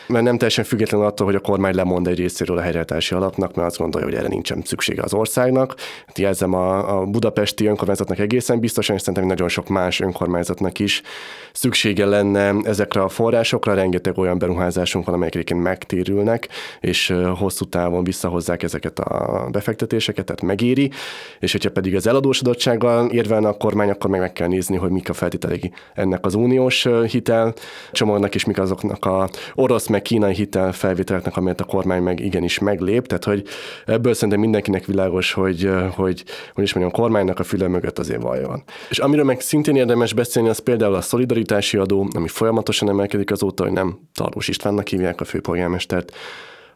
mert 0.08 0.24
nem 0.24 0.38
teljesen 0.38 0.64
független 0.64 1.02
attól, 1.02 1.26
hogy 1.26 1.36
a 1.36 1.40
kormány 1.40 1.76
lemond 1.76 2.08
egy 2.08 2.18
részéről 2.18 2.58
a 2.58 2.62
helyreállítási 2.62 3.16
alapnak, 3.16 3.56
mert 3.56 3.68
azt 3.68 3.78
gondolja, 3.78 4.08
hogy 4.08 4.16
erre 4.16 4.28
nincsen 4.28 4.62
szüksége 4.66 5.02
az 5.04 5.14
országnak. 5.14 5.76
Hát 6.08 6.18
jelzem 6.18 6.54
a, 6.54 7.00
a 7.00 7.06
budapesti 7.06 7.66
önkormányzatnak 7.66 8.20
egészen 8.20 8.60
biztosan, 8.60 8.96
és 8.96 9.02
szerintem 9.02 9.26
nagyon 9.26 9.50
sok 9.50 9.68
más 9.68 10.00
önkormányzatnak 10.00 10.80
is 10.80 11.02
szüksége 11.54 12.06
lenne 12.06 12.54
ezekre 12.64 13.02
a 13.02 13.10
forrásokra. 13.10 13.74
Rengeteg 13.74 14.18
olyan 14.18 14.38
beruházásunk 14.38 15.06
van, 15.06 15.16
amelyek 15.16 15.36
egyébként 15.36 15.64
megtérülnek, 15.64 16.48
és 16.80 17.14
hosszú 17.38 17.66
távon 17.66 18.04
visszahozzák 18.04 18.64
ezeket 18.64 19.00
a 19.00 19.48
befektetéseket, 19.52 20.26
tehát 20.26 20.42
megéri. 20.42 20.92
És 21.40 21.52
hogyha 21.52 21.72
pedig 21.72 21.96
az 21.96 22.08
eladósodottsággal 22.08 23.10
érvelne 23.10 23.48
a 23.48 23.58
kormány, 23.58 23.90
akkor 23.90 24.10
meg 24.10 24.20
meg 24.20 24.34
kell 24.34 24.48
nézni, 24.48 24.78
hogy 24.78 24.90
mik 24.90 25.10
a 25.10 25.14
feltételei 25.14 25.72
ennek 25.94 26.26
az 26.26 26.36
uniós 26.38 26.88
hitel 27.08 27.54
csomagnak, 27.92 28.36
és 28.36 28.46
mik 28.46 28.60
azoknak 28.60 29.06
a 29.06 29.30
orosz 29.56 29.88
meg 29.88 30.02
kínai 30.02 30.34
hitel 30.34 30.72
felvételeknek, 30.72 31.38
amelyet 31.38 31.62
a 31.62 31.64
kormány 31.64 32.02
meg 32.02 32.20
igenis 32.20 32.60
meglép. 32.60 33.08
Tehát, 33.08 33.24
hogy 33.24 33.44
ebből 33.86 34.14
szerintem 34.14 34.40
mindenkinek 34.40 34.86
világos, 34.86 35.34
hogy, 35.34 35.70
hogy, 35.96 36.24
hogy 36.54 36.64
is 36.64 36.74
mondjam, 36.74 36.96
a 36.96 37.02
kormánynak 37.02 37.40
a 37.40 37.44
füle 37.44 37.68
mögött 37.68 38.00
azért 38.00 38.22
vaj 38.22 38.44
van. 38.44 38.64
És 38.90 39.00
amiről 39.00 39.26
meg 39.26 39.40
szintén 39.40 39.76
érdemes 39.76 40.14
beszélni, 40.14 40.50
az 40.50 40.60
például 40.60 40.96
a 40.96 41.02
szolidaritási 41.02 41.78
adó, 41.78 42.08
ami 42.16 42.28
folyamatosan 42.28 42.90
emelkedik 42.90 43.32
azóta, 43.32 43.64
hogy 43.64 43.72
nem 43.72 44.00
Tarlós 44.14 44.48
Istvánnak 44.48 44.88
hívják 44.88 45.22
a 45.22 45.26
főpolgármestert, 45.26 46.16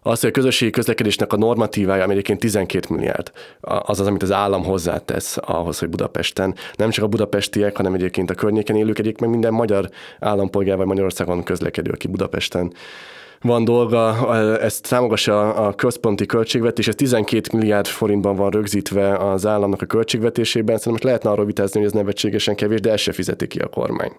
az, 0.04 0.20
hogy 0.20 0.30
a 0.30 0.34
közösségi 0.34 0.72
közlekedésnek 0.72 1.34
a 1.34 1.38
normatívája, 1.38 2.10
egyébként 2.10 2.40
12 2.40 2.88
milliárd, 2.90 3.32
az 3.62 4.00
az, 4.00 4.08
amit 4.08 4.24
az 4.24 4.32
állam 4.32 4.64
hozzátesz 4.64 5.38
ahhoz, 5.42 5.80
hogy 5.80 5.90
Budapesten. 5.90 6.56
Nem 6.76 6.90
csak 6.90 7.04
a 7.04 7.08
budapestiek, 7.08 7.78
hanem 7.78 7.94
egyébként 7.94 8.30
a 8.30 8.34
környéken 8.34 8.76
élők, 8.76 9.00
egyik 9.00 9.20
meg 9.20 9.30
minden 9.30 9.54
magyar 9.54 9.90
állampolgár 10.20 10.78
vagy 10.78 10.86
Magyarországon 10.86 11.44
közlekedő, 11.44 11.92
aki 11.92 12.08
Budapesten 12.08 12.74
van 13.42 13.64
dolga, 13.64 14.36
ezt 14.60 14.90
támogassa 14.90 15.54
a 15.54 15.74
központi 15.74 16.26
költségvetés, 16.26 16.88
ez 16.88 16.96
12 16.96 17.58
milliárd 17.58 17.88
forintban 17.88 18.36
van 18.36 18.50
rögzítve 18.50 19.18
az 19.18 19.46
államnak 19.46 19.82
a 19.82 19.86
költségvetésében, 19.86 20.78
szerintem 20.78 20.92
most 20.92 21.04
lehetne 21.04 21.30
arról 21.30 21.46
vitázni, 21.46 21.80
hogy 21.80 21.88
ez 21.88 21.94
nevetségesen 21.96 22.56
kevés, 22.56 22.80
de 22.80 22.92
ezt 22.92 23.04
se 23.04 23.12
fizeti 23.12 23.48
ki 23.48 23.60
a 23.60 23.68
kormány 23.68 24.12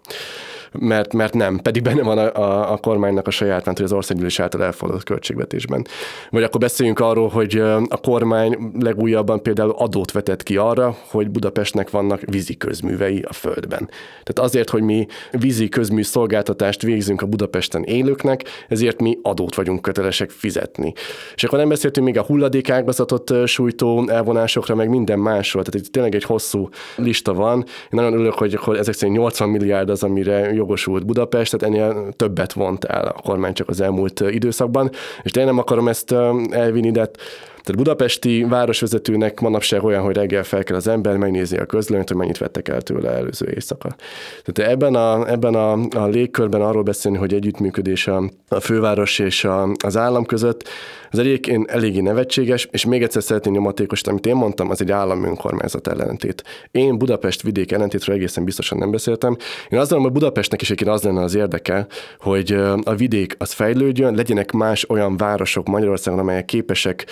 mert, 0.79 1.13
mert 1.13 1.35
nem, 1.35 1.59
pedig 1.59 1.83
benne 1.83 2.03
van 2.03 2.19
a, 2.19 2.35
a, 2.35 2.73
a 2.73 2.77
kormánynak 2.77 3.27
a 3.27 3.31
saját, 3.31 3.65
hogy 3.65 3.83
az 3.83 3.93
országgyűlés 3.93 4.41
által 4.41 4.65
elfogadott 4.65 5.05
költségvetésben. 5.05 5.87
Vagy 6.31 6.43
akkor 6.43 6.61
beszéljünk 6.61 7.01
arról, 7.01 7.29
hogy 7.29 7.59
a 7.89 7.97
kormány 8.03 8.59
legújabban 8.81 9.43
például 9.43 9.71
adót 9.71 10.13
vetett 10.13 10.43
ki 10.43 10.57
arra, 10.57 10.97
hogy 11.11 11.31
Budapestnek 11.31 11.91
vannak 11.91 12.21
vízi 12.21 12.57
közművei 12.57 13.25
a 13.29 13.33
földben. 13.33 13.91
Tehát 14.23 14.51
azért, 14.51 14.71
hogy 14.71 14.83
mi 14.83 15.07
vízi 15.31 15.69
közmű 15.69 16.03
szolgáltatást 16.03 16.83
végzünk 16.83 17.23
a 17.23 17.27
Budapesten 17.27 17.83
élőknek, 17.83 18.43
ezért 18.69 19.01
mi 19.01 19.19
adót 19.23 19.55
vagyunk 19.55 19.83
kötelesek 19.83 20.31
fizetni. 20.31 20.93
És 21.35 21.45
akkor 21.45 21.59
nem 21.59 21.69
beszéltünk 21.69 22.07
még 22.07 22.19
a 22.19 22.23
hulladékágazatot 22.23 23.47
sújtó 23.47 24.09
elvonásokra, 24.09 24.75
meg 24.75 24.89
minden 24.89 25.19
másról. 25.19 25.63
Tehát 25.63 25.87
itt 25.87 25.93
tényleg 25.93 26.15
egy 26.15 26.25
hosszú 26.25 26.69
lista 26.97 27.35
van. 27.35 27.59
Én 27.59 27.89
nagyon 27.91 28.13
örülök, 28.13 28.35
hogy 28.35 28.55
akkor 28.55 28.79
ezek 28.79 28.95
szerint 28.95 29.19
80 29.19 29.49
milliárd 29.49 29.89
az, 29.89 30.03
amire 30.03 30.53
jogosult 30.63 31.07
Budapest, 31.07 31.57
tehát 31.57 31.75
ennél 31.75 32.13
többet 32.17 32.53
vont 32.53 32.85
el 32.85 33.07
a 33.07 33.21
kormány 33.23 33.53
csak 33.53 33.69
az 33.69 33.81
elmúlt 33.81 34.21
időszakban, 34.21 34.91
és 35.23 35.33
én 35.33 35.45
nem 35.45 35.59
akarom 35.59 35.89
ezt 35.89 36.15
elvinni, 36.51 36.91
de 36.91 37.11
tehát 37.63 37.77
budapesti 37.77 38.45
városvezetőnek 38.45 39.41
manapság 39.41 39.85
olyan, 39.85 40.03
hogy 40.03 40.17
reggel 40.17 40.43
fel 40.43 40.65
kell 40.65 40.77
az 40.77 40.89
ember, 40.89 41.17
megnézi 41.17 41.57
a 41.57 41.67
közlönyt, 41.67 42.09
hogy 42.09 42.17
mennyit 42.17 42.39
vettek 42.39 42.69
el 42.69 42.83
tőle 42.83 43.11
előző 43.11 43.51
éjszaka. 43.55 43.97
Tehát 44.45 44.73
ebben 44.73 44.95
a, 44.95 45.31
ebben 45.31 45.55
a, 45.55 45.73
a 45.73 46.07
légkörben 46.07 46.61
arról 46.61 46.83
beszélni, 46.83 47.19
hogy 47.19 47.35
együttműködés 47.35 48.07
a, 48.07 48.31
a 48.49 48.61
főváros 48.61 49.19
és 49.19 49.45
a, 49.45 49.69
az 49.85 49.97
állam 49.97 50.25
között, 50.25 50.69
az 51.11 51.19
egyébként 51.19 51.71
eléggé 51.71 52.01
nevetséges, 52.01 52.69
és 52.71 52.85
még 52.85 53.03
egyszer 53.03 53.23
szeretném 53.23 53.53
nyomatékosítani, 53.53 54.17
amit 54.17 54.27
én 54.27 54.35
mondtam, 54.35 54.71
az 54.71 54.81
egy 54.81 54.91
állam 54.91 55.25
önkormányzat 55.25 55.87
ellentét. 55.87 56.45
Én 56.71 56.99
Budapest 56.99 57.43
vidék 57.43 57.73
ellentétről 57.73 58.17
egészen 58.17 58.45
biztosan 58.45 58.79
nem 58.79 58.91
beszéltem. 58.91 59.37
Én 59.69 59.79
azt 59.79 59.91
gondolom, 59.91 60.03
hogy 60.03 60.13
Budapestnek 60.13 60.61
is 60.61 60.71
egyébként 60.71 60.97
az 60.97 61.03
lenne 61.03 61.23
az 61.23 61.35
érdeke, 61.35 61.87
hogy 62.19 62.53
a 62.85 62.95
vidék 62.95 63.35
az 63.39 63.53
fejlődjön, 63.53 64.15
legyenek 64.15 64.53
más 64.53 64.89
olyan 64.89 65.17
városok 65.17 65.69
Magyarországon, 65.69 66.21
amelyek 66.21 66.45
képesek 66.45 67.07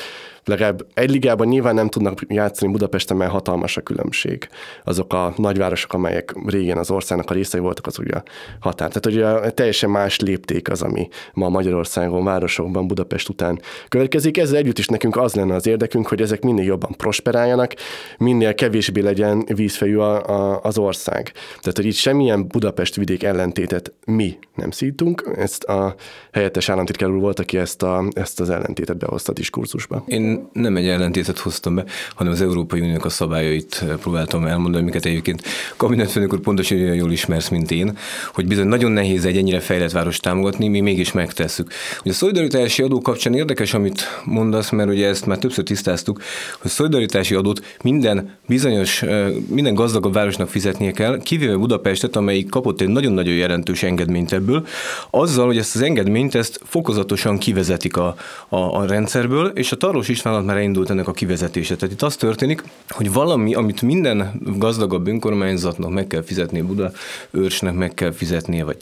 legalább 0.51 0.87
egy 0.95 1.11
ligában 1.11 1.47
nyilván 1.47 1.75
nem 1.75 1.89
tudnak 1.89 2.21
játszani 2.29 2.73
Budapesten, 2.73 3.17
mert 3.17 3.31
hatalmas 3.31 3.77
a 3.77 3.81
különbség. 3.81 4.49
Azok 4.85 5.13
a 5.13 5.35
nagyvárosok, 5.37 5.93
amelyek 5.93 6.35
régen 6.47 6.79
az 6.79 6.91
országnak 6.91 7.31
a 7.31 7.35
részei 7.35 7.61
voltak, 7.61 7.87
az 7.87 7.99
ugye 7.99 8.23
határ. 8.61 8.89
Tehát 8.89 9.07
ugye 9.07 9.51
teljesen 9.51 9.91
más 9.91 10.19
lépték 10.21 10.71
az, 10.71 10.83
ami 10.83 11.09
ma 11.33 11.49
Magyarországon, 11.49 12.25
városokban, 12.25 12.87
Budapest 12.87 13.29
után 13.29 13.61
következik. 13.89 14.39
Ezzel 14.39 14.57
együtt 14.57 14.79
is 14.79 14.87
nekünk 14.87 15.17
az 15.17 15.35
lenne 15.35 15.55
az 15.55 15.67
érdekünk, 15.67 16.07
hogy 16.07 16.21
ezek 16.21 16.43
minél 16.43 16.65
jobban 16.65 16.95
prosperáljanak, 16.97 17.75
minél 18.19 18.55
kevésbé 18.55 19.01
legyen 19.01 19.45
vízfejű 19.55 19.97
a, 19.97 20.27
a, 20.29 20.61
az 20.63 20.79
ország. 20.79 21.33
Tehát, 21.61 21.77
hogy 21.77 21.87
itt 21.87 21.95
semmilyen 21.95 22.47
Budapest 22.47 22.95
vidék 22.97 23.23
ellentétet 23.23 23.93
mi 24.05 24.39
nem 24.55 24.71
szítunk, 24.71 25.33
ezt 25.37 25.65
a 25.65 25.95
helyettes 26.33 26.69
államtitkár 26.69 27.11
úr 27.11 27.21
volt, 27.21 27.39
aki 27.39 27.59
ezt, 27.59 27.83
a, 27.83 28.05
ezt 28.13 28.41
az 28.41 28.51
ellentétet 28.51 28.99
behozta 28.99 29.31
a 29.31 29.35
diskurzusba. 29.35 30.05
Én 30.07 30.40
nem 30.53 30.77
egy 30.77 30.89
ellentétet 30.89 31.39
hoztam 31.39 31.75
be, 31.75 31.85
hanem 32.15 32.33
az 32.33 32.41
Európai 32.41 32.81
Uniónak 32.81 33.05
a 33.05 33.09
szabályait 33.09 33.85
eh, 33.89 33.97
próbáltam 33.97 34.47
elmondani, 34.47 34.83
amiket 34.83 35.05
egyébként 35.05 35.43
kabinetfőnök 35.77 36.33
úr 36.33 36.41
pontosan 36.41 36.79
olyan 36.79 36.95
jól 36.95 37.13
ismersz, 37.13 37.49
mint 37.49 37.71
én, 37.71 37.97
hogy 38.35 38.47
bizony 38.47 38.67
nagyon 38.67 38.91
nehéz 38.91 39.25
egy 39.25 39.37
ennyire 39.37 39.61
fejlett 39.61 39.91
város 39.91 40.19
támogatni, 40.19 40.69
mi 40.69 40.81
mégis 40.81 41.13
megtesszük. 41.13 41.73
Ugye 42.01 42.11
a 42.11 42.15
szolidaritási 42.15 42.83
adó 42.83 43.01
kapcsán 43.01 43.35
érdekes, 43.35 43.75
amit 43.75 44.21
mondasz, 44.25 44.71
mert 44.71 44.91
ugye 44.91 45.09
ezt 45.09 45.27
már 45.27 45.39
többször 45.39 45.65
tisztáztuk, 45.65 46.17
hogy 46.61 46.71
a 46.71 46.75
szolidaritási 46.75 47.35
adót 47.35 47.77
minden 47.83 48.37
bizonyos, 48.47 49.03
eh, 49.03 49.29
minden 49.49 49.75
gazdagabb 49.75 50.13
városnak 50.13 50.49
fizetnie 50.49 50.91
kell, 50.91 51.19
kivéve 51.23 51.57
Budapestet, 51.57 52.17
amelyik 52.17 52.49
kapott 52.49 52.81
egy 52.81 52.89
nagyon-nagyon 52.89 53.35
jelentős 53.35 53.83
engedményt 53.83 54.33
ebből, 54.33 54.67
azzal, 55.11 55.47
hogy 55.47 55.59
ezt 55.59 55.75
az 55.75 55.83
engedményt 55.83 56.35
ezt 56.35 56.61
fokozatosan 56.65 57.39
kivezetik 57.39 57.97
a, 57.97 58.15
a, 58.49 58.57
a 58.57 58.87
rendszerből, 58.87 59.47
és 59.47 59.73
a 59.73 59.77
Taros 59.77 60.09
is 60.09 60.20
vizsgálat 60.23 60.45
már 60.45 60.57
elindult 60.57 60.91
ennek 60.91 61.09
a 61.09 61.13
kivezetése. 61.13 61.77
Tehát 61.77 61.95
itt 61.95 62.03
az 62.03 62.17
történik, 62.17 62.63
hogy 62.89 63.13
valami, 63.13 63.55
amit 63.55 63.83
minden 63.83 64.41
gazdagabb 64.59 65.07
önkormányzatnak 65.07 65.91
meg 65.91 66.07
kell 66.07 66.23
fizetnie, 66.23 66.63
Buda 66.63 66.93
őrsnek 67.31 67.75
meg 67.75 67.95
kell 67.95 68.13
fizetnie, 68.13 68.65
vagy 68.65 68.77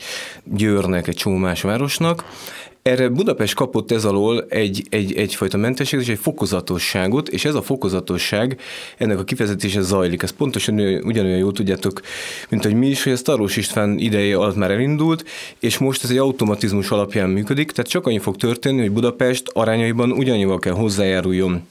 Győrnek, 0.45 1.07
egy 1.07 1.17
csomó 1.17 1.37
más 1.37 1.63
városnak, 1.63 2.25
erre 2.89 3.09
Budapest 3.09 3.55
kapott 3.55 3.91
ez 3.91 4.05
alól 4.05 4.45
egy, 4.49 4.83
egy, 4.89 5.17
egyfajta 5.17 5.57
mentességet 5.57 6.05
és 6.05 6.11
egy 6.13 6.19
fokozatosságot, 6.19 7.29
és 7.29 7.45
ez 7.45 7.55
a 7.55 7.63
fokozatosság, 7.63 8.61
ennek 8.97 9.19
a 9.19 9.25
kifejezetése 9.25 9.81
zajlik. 9.81 10.23
Ez 10.23 10.31
pontosan 10.31 10.79
ugyanolyan 11.03 11.39
jól 11.39 11.53
tudjátok, 11.53 12.01
mint 12.49 12.65
hogy 12.65 12.75
mi 12.75 12.87
is, 12.89 13.03
hogy 13.03 13.13
ez 13.13 13.23
Tarós 13.23 13.57
István 13.57 13.99
ideje 13.99 14.37
alatt 14.37 14.57
már 14.57 14.71
elindult, 14.71 15.25
és 15.59 15.79
most 15.79 16.05
ez 16.05 16.11
egy 16.11 16.17
automatizmus 16.19 16.91
alapján 16.91 17.31
működik, 17.31 17.71
tehát 17.71 17.91
csak 17.91 18.07
annyi 18.07 18.19
fog 18.19 18.37
történni, 18.37 18.81
hogy 18.81 18.93
Budapest 18.93 19.49
arányaiban 19.53 20.13
ugyannyival 20.13 20.59
kell 20.59 20.75
hozzájáruljon 20.75 21.63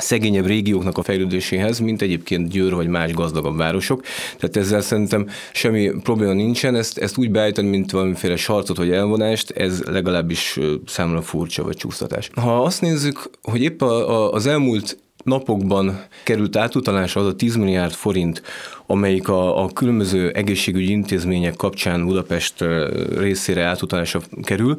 szegényebb 0.00 0.46
régióknak 0.46 0.98
a 0.98 1.02
fejlődéséhez, 1.02 1.78
mint 1.78 2.02
egyébként 2.02 2.48
Győr 2.48 2.74
vagy 2.74 2.88
más 2.88 3.12
gazdagabb 3.12 3.56
városok. 3.56 4.02
Tehát 4.38 4.56
ezzel 4.56 4.80
szerintem 4.80 5.28
semmi 5.52 5.90
probléma 6.02 6.32
nincsen, 6.32 6.74
ezt, 6.74 6.98
ezt 6.98 7.18
úgy 7.18 7.30
beállítani, 7.30 7.68
mint 7.68 7.90
valamiféle 7.90 8.36
sarcot 8.36 8.76
vagy 8.76 8.90
elvonást, 8.90 9.50
ez 9.50 9.82
legalábbis 9.82 10.58
számomra 10.86 11.22
furcsa 11.22 11.62
vagy 11.62 11.76
csúsztatás. 11.76 12.30
Ha 12.34 12.62
azt 12.62 12.80
nézzük, 12.80 13.30
hogy 13.42 13.62
épp 13.62 13.82
a, 13.82 14.10
a, 14.10 14.32
az 14.32 14.46
elmúlt 14.46 14.98
napokban 15.24 16.04
került 16.22 16.56
átutalásra 16.56 17.20
az 17.20 17.26
a 17.26 17.34
10 17.34 17.56
milliárd 17.56 17.92
forint, 17.92 18.42
amelyik 18.86 19.28
a, 19.28 19.62
a 19.62 19.68
különböző 19.68 20.30
egészségügyi 20.30 20.90
intézmények 20.90 21.56
kapcsán 21.56 22.06
Budapest 22.06 22.64
részére 23.16 23.64
átutalásra 23.64 24.20
kerül, 24.42 24.76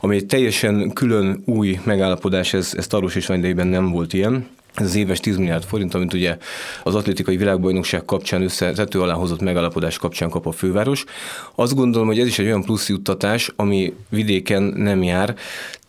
ami 0.00 0.16
egy 0.16 0.26
teljesen 0.26 0.92
külön 0.92 1.42
új 1.46 1.78
megállapodás, 1.84 2.54
ez, 2.54 2.72
ez 2.76 2.86
Taros 2.86 3.14
és 3.14 3.26
nem 3.26 3.90
volt 3.90 4.12
ilyen, 4.12 4.46
ez 4.74 4.86
az 4.86 4.94
éves 4.94 5.20
10 5.20 5.36
milliárd 5.36 5.64
forint, 5.64 5.94
amit 5.94 6.12
ugye 6.12 6.36
az 6.82 6.94
atlétikai 6.94 7.36
világbajnokság 7.36 8.04
kapcsán 8.04 8.42
összetető 8.42 9.00
alá 9.00 9.14
hozott 9.14 9.40
megalapodás 9.40 9.98
kapcsán 9.98 10.30
kap 10.30 10.46
a 10.46 10.52
főváros. 10.52 11.04
Azt 11.54 11.74
gondolom, 11.74 12.06
hogy 12.06 12.18
ez 12.18 12.26
is 12.26 12.38
egy 12.38 12.46
olyan 12.46 12.62
plusz 12.62 12.88
juttatás, 12.88 13.52
ami 13.56 13.94
vidéken 14.08 14.62
nem 14.62 15.02
jár. 15.02 15.36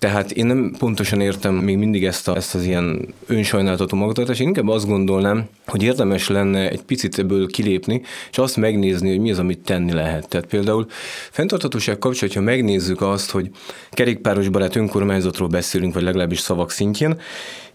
Tehát 0.03 0.31
én 0.31 0.45
nem 0.45 0.75
pontosan 0.77 1.22
értem 1.22 1.53
még 1.53 1.77
mindig 1.77 2.05
ezt, 2.05 2.27
a, 2.27 2.36
ezt 2.36 2.55
az 2.55 2.65
ilyen 2.65 3.13
önsajnáltató 3.27 3.98
magatartást, 3.98 4.39
én 4.39 4.48
inkább 4.48 4.67
azt 4.67 4.88
gondolnám, 4.88 5.45
hogy 5.67 5.83
érdemes 5.83 6.27
lenne 6.27 6.69
egy 6.69 6.81
picit 6.81 7.19
ebből 7.19 7.48
kilépni, 7.48 8.01
és 8.31 8.38
azt 8.38 8.57
megnézni, 8.57 9.10
hogy 9.10 9.19
mi 9.19 9.31
az, 9.31 9.39
amit 9.39 9.60
tenni 9.60 9.91
lehet. 9.91 10.27
Tehát 10.27 10.45
például 10.45 10.86
fenntarthatóság 11.31 11.98
kapcsán, 11.98 12.29
ha 12.33 12.41
megnézzük 12.41 13.01
azt, 13.01 13.31
hogy 13.31 13.50
kerékpáros 13.91 14.50
barát 14.50 14.75
önkormányzatról 14.75 15.48
beszélünk, 15.48 15.93
vagy 15.93 16.03
legalábbis 16.03 16.39
szavak 16.39 16.72
szintjén, 16.72 17.19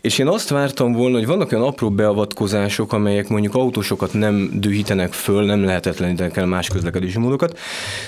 és 0.00 0.18
én 0.18 0.26
azt 0.26 0.48
vártam 0.48 0.92
volna, 0.92 1.16
hogy 1.16 1.26
vannak 1.26 1.52
olyan 1.52 1.64
apró 1.64 1.90
beavatkozások, 1.90 2.92
amelyek 2.92 3.28
mondjuk 3.28 3.54
autósokat 3.54 4.12
nem 4.12 4.50
dühítenek 4.54 5.12
föl, 5.12 5.44
nem 5.44 5.64
lehetetlenítenek 5.64 6.36
el 6.36 6.46
más 6.46 6.68
közlekedési 6.68 7.18
módokat, 7.18 7.58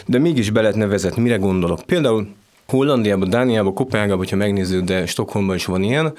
de 0.06 0.18
mégis 0.18 0.50
be 0.50 0.60
lehetne 0.60 0.86
vezetni. 0.86 1.22
Mire 1.22 1.36
gondolok? 1.36 1.80
Például 1.86 2.28
Hollandiában, 2.70 3.30
Dániában, 3.30 3.74
Kopenhágában, 3.74 4.18
hogyha 4.18 4.36
megnézzük, 4.36 4.84
de 4.84 5.06
Stockholmban 5.06 5.56
is 5.56 5.64
van 5.64 5.82
ilyen, 5.82 6.12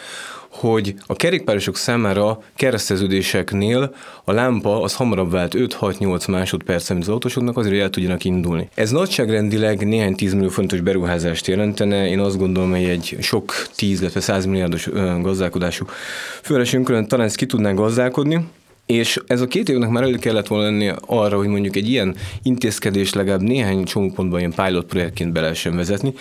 hogy 0.50 0.94
a 1.06 1.16
kerékpárosok 1.16 1.78
számára 1.78 2.42
kereszteződéseknél 2.56 3.96
a 4.24 4.32
lámpa 4.32 4.82
az 4.82 4.96
hamarabb 4.96 5.32
vált 5.32 5.54
5-6-8 5.58 6.30
másodperc, 6.30 6.90
mint 6.90 7.02
az 7.02 7.10
autósoknak, 7.10 7.58
azért, 7.58 7.74
hogy 7.74 7.84
el 7.84 7.90
tudjanak 7.90 8.24
indulni. 8.24 8.70
Ez 8.76 8.92
nagyságrendileg 8.92 9.88
néhány 9.88 10.16
10 10.16 10.34
millió 10.34 10.50
fontos 10.50 10.80
beruházást 10.80 11.48
jelentene. 11.48 12.08
Én 12.08 12.20
azt 12.20 12.38
gondolom, 12.38 12.70
hogy 12.70 12.84
egy 12.84 13.18
sok 13.22 13.54
10, 13.76 14.02
illetve 14.02 14.20
100 14.20 14.46
milliárdos 14.46 14.90
gazdálkodású 15.22 15.86
főres 16.42 16.74
önkormányzat 16.74 17.10
talán 17.10 17.26
ezt 17.26 17.36
ki 17.36 17.46
tudnánk 17.46 17.78
gazdálkodni, 17.78 18.46
és 18.86 19.20
ez 19.28 19.42
a 19.42 19.48
két 19.48 19.70
évnek 19.70 19.90
már 19.90 20.04
elő 20.04 20.18
kellett 20.18 20.48
volna 20.48 20.66
lenni 20.66 20.92
arra, 21.06 21.38
hogy 21.38 21.48
mondjuk 21.48 21.76
egy 21.76 21.90
ilyen 21.90 22.16
intézkedés 22.44 23.14
legalább 23.14 23.42
néhány 23.42 23.84
csomópontban 23.84 24.40
ilyen 24.40 24.54
pilot 24.56 24.86
projektként 24.86 25.32
be 25.32 25.42
lehessen 25.42 25.76
vezetni, 25.76 26.14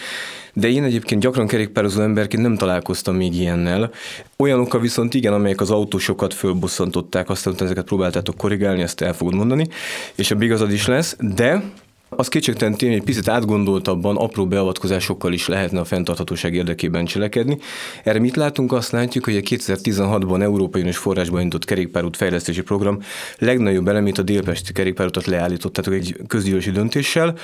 de 0.52 0.69
én 0.69 0.85
egyébként 0.85 1.21
gyakran 1.21 1.47
kerékpározó 1.47 2.02
emberként 2.02 2.43
nem 2.43 2.57
találkoztam 2.57 3.17
még 3.17 3.35
ilyennel. 3.35 3.90
Olyanokkal 4.37 4.81
viszont 4.81 5.14
igen, 5.14 5.33
amelyek 5.33 5.61
az 5.61 5.71
autósokat 5.71 6.35
fölbosszantották, 6.35 7.31
aztán 7.31 7.55
ezeket 7.59 7.85
próbáltátok 7.85 8.37
korrigálni, 8.37 8.83
ezt 8.83 9.00
el 9.00 9.12
fogod 9.12 9.35
mondani, 9.35 9.69
és 10.14 10.31
a 10.31 10.37
igazad 10.40 10.73
is 10.73 10.87
lesz, 10.87 11.17
de 11.19 11.62
az 12.17 12.29
kétségtelen 12.29 12.75
tény, 12.75 12.93
hogy 12.93 13.02
picit 13.02 13.29
átgondoltabban, 13.29 14.17
apró 14.17 14.47
beavatkozásokkal 14.47 15.33
is 15.33 15.49
lehetne 15.49 15.81
a 15.81 15.85
fenntarthatóság 15.85 16.55
érdekében 16.55 17.05
cselekedni. 17.05 17.59
Erre 18.05 18.19
mit 18.19 18.37
látunk? 18.37 18.73
Azt 18.73 18.90
látjuk, 18.90 19.25
hogy 19.25 19.37
a 19.37 19.40
2016-ban 19.40 20.43
Európai 20.43 20.81
Uniós 20.81 20.97
forrásban 20.97 21.40
indított 21.40 21.64
kerékpárút 21.64 22.17
fejlesztési 22.17 22.62
program 22.62 22.99
legnagyobb 23.38 23.88
elemét 23.88 24.19
a 24.19 24.23
délpesti 24.23 24.73
kerékpárutat 24.73 25.26
leállítottátok 25.26 25.95
egy 25.95 26.17
közgyűlési 26.26 26.71
döntéssel. 26.71 27.35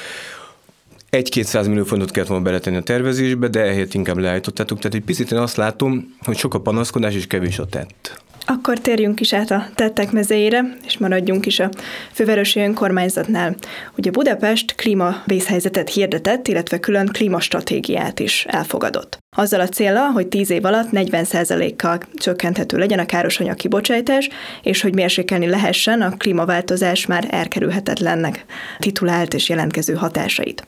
Egy-kétszáz 1.11 1.67
millió 1.67 1.85
fontot 1.85 2.11
kellett 2.11 2.29
volna 2.29 2.45
beletenni 2.45 2.77
a 2.77 2.83
tervezésbe, 2.83 3.49
de 3.49 3.61
ehhez 3.61 3.95
inkább 3.95 4.19
leállítottátok. 4.19 4.79
Tehát 4.79 4.97
egy 4.97 5.05
picit 5.05 5.33
én 5.33 5.39
azt 5.39 5.57
látom, 5.57 6.17
hogy 6.21 6.37
sok 6.37 6.55
a 6.55 6.61
panaszkodás 6.61 7.15
és 7.15 7.27
kevés 7.27 7.59
a 7.59 7.67
tett. 7.67 8.25
Akkor 8.49 8.79
térjünk 8.79 9.21
is 9.21 9.33
át 9.33 9.51
a 9.51 9.67
tettek 9.75 10.11
mezejére, 10.11 10.77
és 10.85 10.99
maradjunk 10.99 11.47
is 11.47 11.59
a 11.59 11.71
fővárosi 12.13 12.61
önkormányzatnál. 12.61 13.55
Ugye 13.97 14.11
Budapest 14.11 14.75
klímavészhelyzetet 14.75 15.91
hirdetett, 15.91 16.49
illetve 16.49 16.81
külön 16.81 17.07
klímastratégiát 17.07 18.21
is 18.21 18.45
elfogadott. 18.49 19.19
Azzal 19.37 19.61
a 19.61 19.69
célra, 19.69 20.11
hogy 20.11 20.27
10 20.27 20.51
év 20.51 20.65
alatt 20.65 20.89
40%-kal 20.93 21.99
csökkenthető 22.15 22.79
legyen 22.79 22.99
a 22.99 23.07
károsanyag 23.07 23.57
kibocsátás, 23.57 24.29
és 24.63 24.81
hogy 24.81 24.95
mérsékelni 24.95 25.47
lehessen 25.47 26.01
a 26.01 26.17
klímaváltozás 26.17 27.07
már 27.07 27.27
elkerülhetetlennek 27.31 28.45
titulált 28.79 29.35
és 29.35 29.49
jelentkező 29.49 29.95
hatásait. 29.95 30.67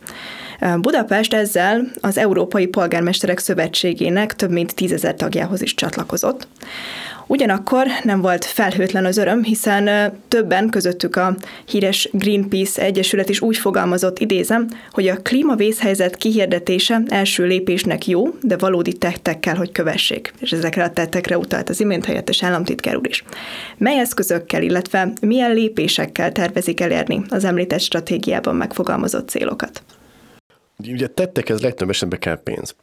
Budapest 0.81 1.35
ezzel 1.35 1.91
az 2.01 2.19
Európai 2.19 2.67
Polgármesterek 2.67 3.39
Szövetségének 3.39 4.35
több 4.35 4.51
mint 4.51 4.75
tízezer 4.75 5.15
tagjához 5.15 5.63
is 5.63 5.75
csatlakozott. 5.75 6.49
Ugyanakkor 7.31 7.87
nem 8.03 8.21
volt 8.21 8.45
felhőtlen 8.45 9.05
az 9.05 9.17
öröm, 9.17 9.43
hiszen 9.43 10.13
többen 10.29 10.69
közöttük 10.69 11.17
a 11.17 11.37
híres 11.67 12.09
Greenpeace 12.13 12.83
Egyesület 12.83 13.29
is 13.29 13.41
úgy 13.41 13.57
fogalmazott, 13.57 14.19
idézem, 14.19 14.69
hogy 14.93 15.09
a 15.09 15.17
klímavészhelyzet 15.17 16.17
kihirdetése 16.17 17.03
első 17.09 17.45
lépésnek 17.45 18.07
jó, 18.07 18.29
de 18.41 18.57
valódi 18.57 18.93
tettekkel, 18.93 19.57
hogy 19.57 19.73
kövessék. 19.73 20.33
És 20.41 20.53
ezekre 20.53 20.85
a 20.85 20.91
tettekre 20.91 21.39
utalt 21.39 21.69
az 21.69 21.81
imént 21.81 22.05
helyettes 22.05 22.43
államtitkár 22.43 22.97
úr 22.97 23.09
is. 23.09 23.25
Mely 23.77 23.99
eszközökkel, 23.99 24.63
illetve 24.63 25.13
milyen 25.21 25.55
lépésekkel 25.55 26.33
tervezik 26.33 26.81
elérni 26.81 27.23
az 27.29 27.45
említett 27.45 27.81
stratégiában 27.81 28.57
megfogalmazott 28.57 29.29
célokat? 29.29 29.83
Ugye 30.89 31.07
tettekhez 31.07 31.61
legtöbb 31.61 31.89
esetben 31.89 32.19
kell 32.19 32.43
pénz 32.43 32.75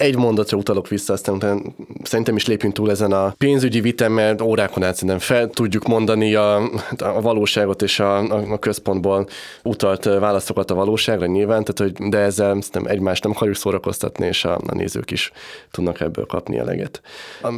egy 0.00 0.16
mondatra 0.16 0.56
utalok 0.56 0.88
vissza, 0.88 1.12
aztán 1.12 1.34
utána 1.34 1.60
szerintem 2.02 2.36
is 2.36 2.46
lépjünk 2.46 2.74
túl 2.74 2.90
ezen 2.90 3.12
a 3.12 3.34
pénzügyi 3.38 3.80
viten, 3.80 4.12
mert 4.12 4.40
órákon 4.40 4.82
át 4.82 4.94
szerintem 4.94 5.18
fel 5.18 5.48
tudjuk 5.48 5.86
mondani 5.86 6.34
a, 6.34 6.56
a 6.98 7.20
valóságot 7.20 7.82
és 7.82 8.00
a, 8.00 8.18
a, 8.18 8.52
a 8.52 8.58
központból 8.58 9.28
utalt 9.62 10.04
válaszokat 10.04 10.70
a 10.70 10.74
valóságra 10.74 11.26
nyilván, 11.26 11.64
tehát 11.64 11.94
hogy, 11.96 12.08
de 12.08 12.18
ezzel 12.18 12.48
szerintem 12.48 12.86
egymást 12.86 13.22
nem 13.22 13.32
akarjuk 13.32 13.56
szórakoztatni, 13.56 14.26
és 14.26 14.44
a, 14.44 14.54
a 14.66 14.74
nézők 14.74 15.10
is 15.10 15.32
tudnak 15.70 16.00
ebből 16.00 16.26
kapni 16.26 16.58
eleget. 16.58 17.00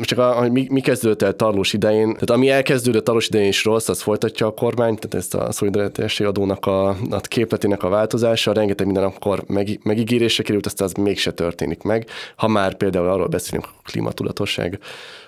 Csak 0.03 0.19
a, 0.19 0.33
hogy 0.33 0.53
mi, 0.53 0.67
mi 0.71 0.81
kezdődött 0.81 1.23
el 1.23 1.37
tarlós 1.37 1.73
idején, 1.73 2.13
tehát 2.13 2.31
ami 2.31 2.51
elkezdődött 2.51 3.05
tarlós 3.05 3.27
idején 3.27 3.49
is 3.49 3.65
rossz, 3.65 3.89
az 3.89 4.03
folytatja 4.03 4.47
a 4.47 4.55
kormány, 4.55 4.95
tehát 4.95 5.15
ezt 5.15 5.35
a 5.35 5.53
szolidaritási 5.53 6.25
adónak 6.25 6.67
a, 6.67 6.89
a 6.89 7.21
képletének 7.21 7.83
a 7.83 7.89
változása, 7.89 8.53
rengeteg 8.53 8.87
minden 8.87 9.05
akkor 9.05 9.45
meg, 9.47 9.81
megígérésre 9.83 10.43
került, 10.43 10.67
aztán 10.67 10.89
az 10.89 10.95
mégse 10.95 11.31
történik 11.31 11.83
meg 11.83 12.07
ha 12.37 12.49
már 12.49 12.75
például 12.75 13.09
arról 13.09 13.27
beszélünk, 13.27 13.67
a 13.67 13.83
klímatudatosság, 13.83 14.79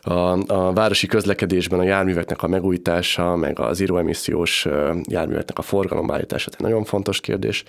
a, 0.02 0.12
a 0.52 0.72
városi 0.72 1.06
közlekedésben 1.06 1.78
a 1.78 1.82
járműveknek 1.82 2.42
a 2.42 2.48
megújítása, 2.48 3.36
meg 3.36 3.58
az 3.58 3.80
íróemissziós 3.80 4.66
járműveknek 5.02 5.58
a 5.58 5.62
forgalombállítása, 5.62 6.50
egy 6.52 6.60
nagyon 6.60 6.84
fontos 6.84 7.20
kérdés. 7.20 7.64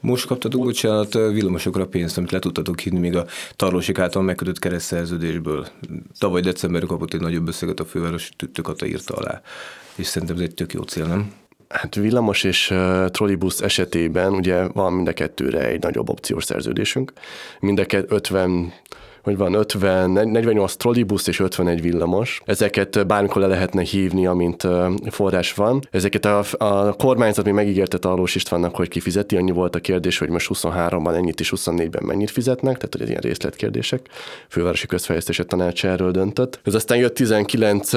Most 0.00 0.26
kaptatok, 0.26 0.62
bocsánat, 0.62 1.12
villamosokra 1.12 1.86
pénzt, 1.86 2.18
amit 2.18 2.30
le 2.30 2.38
tudtatok 2.38 2.80
hívni 2.80 2.98
még 2.98 3.16
a 3.16 3.26
tarlósik 3.56 3.98
által 3.98 4.22
megkötött 4.22 4.58
keresztszerződésből. 4.58 5.66
Tavaly 6.18 6.40
decemberben 6.40 6.88
kapott 6.88 7.14
egy 7.14 7.20
nagyobb 7.20 7.48
összeget 7.48 7.80
a 7.80 7.84
főváros, 7.84 8.30
Tüttökata 8.36 8.86
írta 8.86 9.14
alá. 9.14 9.40
És 9.94 10.06
szerintem 10.06 10.36
ez 10.36 10.42
egy 10.42 10.54
tök 10.54 10.72
jó 10.72 10.82
cél, 10.82 11.06
nem? 11.06 11.32
Hát 11.70 11.94
villamos 11.94 12.44
és 12.44 12.70
uh, 12.70 13.08
trollibusz 13.08 13.60
esetében 13.60 14.32
ugye 14.32 14.68
van 14.68 14.92
mind 14.92 15.08
a 15.08 15.12
kettőre 15.12 15.66
egy 15.66 15.82
nagyobb 15.82 16.08
opciós 16.08 16.44
szerződésünk. 16.44 17.12
Mind 17.60 17.78
a 17.78 17.84
50 18.08 18.72
hogy 19.22 19.36
van 19.36 19.54
50, 19.54 20.10
48 20.10 20.76
trollibusz 20.76 21.26
és 21.26 21.40
51 21.40 21.82
villamos. 21.82 22.42
Ezeket 22.44 23.06
bármikor 23.06 23.42
le 23.42 23.48
lehetne 23.48 23.82
hívni, 23.82 24.26
amint 24.26 24.66
forrás 25.10 25.54
van. 25.54 25.80
Ezeket 25.90 26.24
a, 26.24 26.44
a 26.58 26.92
kormányzat 26.92 27.44
még 27.44 27.54
megígérte 27.54 27.98
Talós 27.98 28.34
Istvánnak, 28.34 28.76
hogy 28.76 28.88
kifizeti. 28.88 29.36
Annyi 29.36 29.50
volt 29.50 29.74
a 29.74 29.80
kérdés, 29.80 30.18
hogy 30.18 30.28
most 30.28 30.50
23-ban 30.54 31.14
ennyit 31.14 31.40
és 31.40 31.52
24-ben 31.56 32.02
mennyit 32.04 32.30
fizetnek, 32.30 32.76
tehát 32.76 32.92
hogy 32.92 33.02
ez 33.02 33.08
ilyen 33.08 33.20
részletkérdések. 33.20 34.08
Fővárosi 34.48 34.86
Közfejlesztési 34.86 35.44
Tanács 35.44 35.84
erről 35.84 36.10
döntött. 36.10 36.60
Ez 36.64 36.74
aztán 36.74 36.98
jött 36.98 37.14
19 37.14 37.92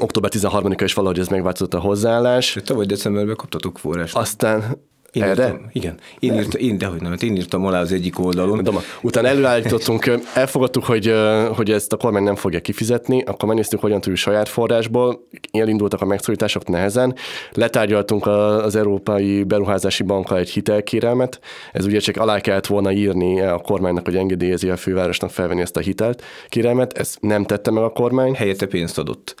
október 0.00 0.30
13-a 0.34 0.84
is 0.84 0.94
valahogy 0.94 1.18
ez 1.18 1.28
megváltozott 1.28 1.74
a 1.74 1.78
hozzáállás. 1.78 2.56
Tavaly 2.64 2.86
decemberben 2.86 3.36
kaptatok 3.36 3.78
forrást. 3.78 4.16
Aztán 4.16 4.78
én 5.12 5.22
Erre? 5.22 5.42
Írtam, 5.42 5.68
igen. 5.72 5.98
Én, 6.18 6.34
írtam, 6.34 6.60
én, 6.60 6.78
dehogy 6.78 7.00
nem, 7.00 7.10
hát 7.10 7.22
én 7.22 7.36
írtam 7.36 7.66
alá 7.66 7.80
az 7.80 7.92
egyik 7.92 8.18
oldalon. 8.18 8.62
De 8.62 8.70
utána 9.02 9.28
előállítottunk, 9.28 10.10
elfogadtuk, 10.34 10.84
hogy, 10.84 11.14
hogy 11.54 11.70
ezt 11.70 11.92
a 11.92 11.96
kormány 11.96 12.22
nem 12.22 12.34
fogja 12.34 12.60
kifizetni, 12.60 13.22
akkor 13.22 13.48
megnéztük, 13.48 13.80
hogyan 13.80 14.00
tudjuk 14.00 14.16
saját 14.16 14.48
forrásból, 14.48 15.26
elindultak 15.52 16.00
a 16.00 16.04
megszorítások 16.04 16.68
nehezen, 16.68 17.14
letárgyaltunk 17.52 18.26
az 18.26 18.76
Európai 18.76 19.42
Beruházási 19.42 20.02
Banka 20.02 20.36
egy 20.36 20.50
hitelkérelmet, 20.50 21.40
ez 21.72 21.86
ugye 21.86 21.98
csak 21.98 22.16
alá 22.16 22.40
kellett 22.40 22.66
volna 22.66 22.92
írni 22.92 23.40
a 23.40 23.58
kormánynak, 23.58 24.04
hogy 24.04 24.16
engedélyezi 24.16 24.68
a 24.68 24.76
fővárosnak 24.76 25.30
felvenni 25.30 25.60
ezt 25.60 25.76
a 25.76 25.80
hitelt 25.80 26.22
kérelmet, 26.48 26.98
ezt 26.98 27.18
nem 27.20 27.44
tette 27.44 27.70
meg 27.70 27.82
a 27.82 27.90
kormány. 27.90 28.34
Helyette 28.34 28.66
pénzt 28.66 28.98
adott. 28.98 29.34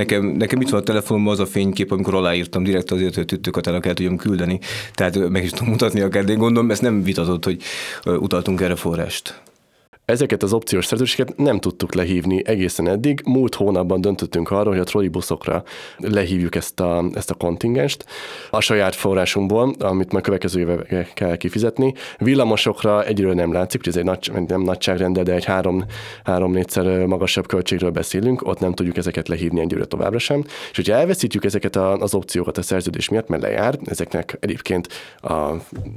Nekem, 0.00 0.24
nekem 0.24 0.60
itt 0.60 0.68
van 0.68 0.80
a 0.80 0.82
telefonomban 0.82 1.32
az 1.32 1.40
a 1.40 1.46
fénykép, 1.46 1.92
amikor 1.92 2.14
aláírtam 2.14 2.62
direkt 2.62 2.90
azért, 2.90 3.14
hogy 3.14 3.24
tüttőkat 3.24 3.66
el 3.66 3.80
kell 3.80 3.94
tudjam 3.94 4.16
küldeni. 4.16 4.58
Tehát 4.92 5.28
meg 5.28 5.44
is 5.44 5.50
tudom 5.50 5.68
mutatni 5.68 6.00
akár, 6.00 6.24
de 6.24 6.34
gondolom, 6.34 6.70
ezt 6.70 6.82
nem 6.82 7.02
vitatott, 7.02 7.44
hogy 7.44 7.62
utaltunk 8.04 8.60
erre 8.60 8.74
forrást. 8.74 9.42
Ezeket 10.10 10.42
az 10.42 10.52
opciós 10.52 10.86
szerződéseket 10.86 11.36
nem 11.36 11.60
tudtuk 11.60 11.94
lehívni 11.94 12.42
egészen 12.46 12.88
eddig. 12.88 13.22
Múlt 13.24 13.54
hónapban 13.54 14.00
döntöttünk 14.00 14.50
arról, 14.50 14.72
hogy 14.72 14.82
a 14.82 14.84
trollibuszokra 14.84 15.62
lehívjuk 15.98 16.54
ezt 16.54 16.80
a, 16.80 17.04
ezt 17.14 17.30
a 17.30 17.34
kontingenst 17.34 18.04
a 18.50 18.60
saját 18.60 18.94
forrásunkból, 18.94 19.74
amit 19.78 20.12
majd 20.12 20.24
következő 20.24 20.60
évekre 20.60 21.08
kell 21.14 21.36
kifizetni. 21.36 21.94
Villamosokra 22.18 23.04
egyről 23.04 23.34
nem 23.34 23.52
látszik, 23.52 23.84
hogy 23.84 23.88
ez 23.88 23.96
egy 23.96 24.04
nagy, 24.04 24.32
nem 24.46 24.62
nagyságrendel, 24.62 25.22
de 25.22 25.32
egy 25.32 25.44
három, 25.44 25.84
három 26.24 26.52
négyszer 26.52 27.06
magasabb 27.06 27.46
költségről 27.46 27.90
beszélünk, 27.90 28.46
ott 28.46 28.60
nem 28.60 28.72
tudjuk 28.72 28.96
ezeket 28.96 29.28
lehívni 29.28 29.60
egyre 29.60 29.84
továbbra 29.84 30.18
sem. 30.18 30.44
És 30.70 30.76
hogyha 30.76 30.94
elveszítjük 30.94 31.44
ezeket 31.44 31.76
az 31.76 32.14
opciókat 32.14 32.58
a 32.58 32.62
szerződés 32.62 33.08
miatt, 33.08 33.28
mert 33.28 33.42
lejár, 33.42 33.78
ezeknek 33.84 34.36
egyébként 34.40 34.88
a, 35.16 35.50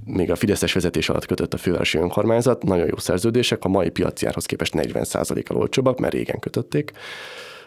még 0.06 0.32
a 0.32 0.36
Fideszes 0.36 0.74
vezetés 0.74 1.10
alatt 1.10 1.26
kötött 1.26 1.54
a 1.54 1.58
fővárosi 1.58 1.98
önkormányzat, 1.98 2.64
nagyon 2.64 2.88
jó 2.88 2.98
szerződések, 2.98 3.66
a 3.66 3.68
mai 3.68 3.90
piaci 3.90 4.02
árhoz 4.26 4.46
képest 4.46 4.74
40%-kal 4.78 5.58
olcsóbbak, 5.58 6.00
mert 6.00 6.14
régen 6.14 6.40
kötötték. 6.40 6.92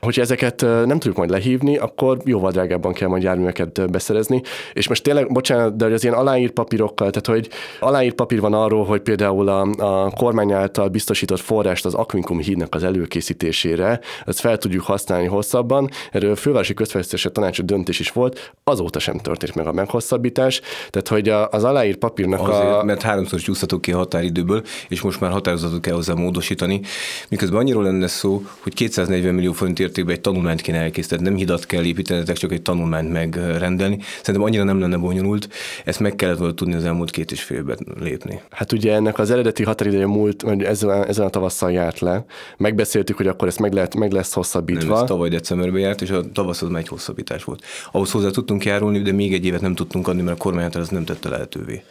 Hogyha 0.07 0.23
ezeket 0.23 0.61
nem 0.61 0.88
tudjuk 0.88 1.16
majd 1.16 1.31
lehívni, 1.31 1.77
akkor 1.77 2.19
jóval 2.25 2.51
drágábban 2.51 2.92
kell 2.92 3.09
majd 3.09 3.23
járműveket 3.23 3.90
beszerezni. 3.90 4.42
És 4.73 4.88
most 4.88 5.03
tényleg, 5.03 5.33
bocsánat, 5.33 5.77
de 5.77 5.85
hogy 5.85 5.92
az 5.92 6.03
ilyen 6.03 6.14
aláírt 6.14 6.53
papírokkal, 6.53 7.11
tehát 7.11 7.27
hogy 7.27 7.49
aláírt 7.81 8.14
papír 8.14 8.40
van 8.40 8.53
arról, 8.53 8.85
hogy 8.85 9.01
például 9.01 9.49
a, 9.49 9.61
a 9.79 10.11
kormány 10.11 10.53
által 10.53 10.88
biztosított 10.88 11.40
forrást 11.40 11.85
az 11.85 11.95
Aquincum 11.95 12.38
hídnak 12.38 12.75
az 12.75 12.83
előkészítésére, 12.83 14.01
ezt 14.25 14.40
fel 14.40 14.59
tudjuk 14.59 14.83
használni 14.83 15.27
hosszabban. 15.27 15.90
Erről 16.12 16.37
fővárosi 16.37 16.75
közfejlesztési 16.75 17.31
tanács 17.31 17.62
döntés 17.62 18.01
is 18.01 18.11
volt, 18.11 18.53
azóta 18.64 18.99
sem 18.99 19.19
történt 19.19 19.55
meg 19.55 19.66
a 19.66 19.73
meghosszabbítás. 19.73 20.61
Tehát, 20.90 21.09
hogy 21.09 21.29
az 21.29 21.64
aláírt 21.64 21.99
papírnak 21.99 22.49
Azért, 22.49 22.73
a... 22.73 22.83
mert 22.85 23.03
háromszor 23.03 23.40
csúszhatok 23.40 23.81
ki 23.81 23.92
a 23.92 23.97
határidőből, 23.97 24.62
és 24.88 25.01
most 25.01 25.21
már 25.21 25.31
határozatot 25.31 25.81
kell 25.81 25.95
hozzá 25.95 26.14
módosítani. 26.14 26.81
Miközben 27.29 27.59
annyiról 27.59 27.83
lenne 27.83 28.07
szó, 28.07 28.42
hogy 28.61 28.75
240 28.75 29.35
millió 29.35 29.53
forint 29.53 29.79
értékben 29.96 30.14
egy 30.14 30.20
tanulmányt 30.20 30.61
kéne 30.61 30.78
elkészíteni, 30.78 31.22
nem 31.22 31.37
hidat 31.37 31.66
kell 31.66 31.85
építenetek, 31.85 32.37
csak 32.37 32.52
egy 32.52 32.62
tanulmányt 32.62 33.12
megrendelni. 33.12 33.98
Szerintem 34.16 34.42
annyira 34.42 34.64
nem 34.64 34.80
lenne 34.80 34.96
bonyolult, 34.96 35.48
ezt 35.85 36.00
meg 36.00 36.16
kellett 36.16 36.38
volna 36.38 36.54
tudni 36.54 36.74
az 36.74 36.85
elmúlt 36.85 37.11
két 37.11 37.32
és 37.32 37.42
fél 37.42 37.56
évben 37.56 37.78
lépni. 38.00 38.40
Hát 38.50 38.72
ugye 38.72 38.94
ennek 38.94 39.18
az 39.18 39.30
eredeti 39.30 39.62
határideje 39.62 40.06
múlt, 40.06 40.44
ezen, 40.62 41.04
ezen 41.04 41.26
a 41.26 41.30
tavasszal 41.30 41.72
járt 41.72 41.98
le. 41.98 42.24
Megbeszéltük, 42.56 43.16
hogy 43.16 43.26
akkor 43.26 43.48
ezt 43.48 43.61
meg, 43.61 43.72
lehet, 43.72 43.94
meg 43.94 44.12
lesz 44.12 44.32
hosszabbítva. 44.32 44.94
Nem, 44.94 45.02
ez 45.02 45.09
tavaly 45.09 45.28
decemberben 45.28 45.80
járt, 45.80 46.02
és 46.02 46.11
a 46.11 46.30
tavasz 46.32 46.62
az 46.62 46.74
egy 46.74 46.88
hosszabbítás 46.88 47.44
volt. 47.44 47.64
Ahhoz 47.92 48.11
hozzá 48.11 48.30
tudtunk 48.30 48.64
járulni, 48.64 49.02
de 49.02 49.12
még 49.12 49.35
egy 49.35 49.44
évet 49.44 49.61
nem 49.61 49.74
tudtunk 49.74 50.09
adni, 50.09 50.22
mert 50.22 50.37
a 50.37 50.42
kormány 50.42 50.70
ez 50.74 50.88
nem 50.88 51.04
tette 51.04 51.28
lehetővé 51.28 51.82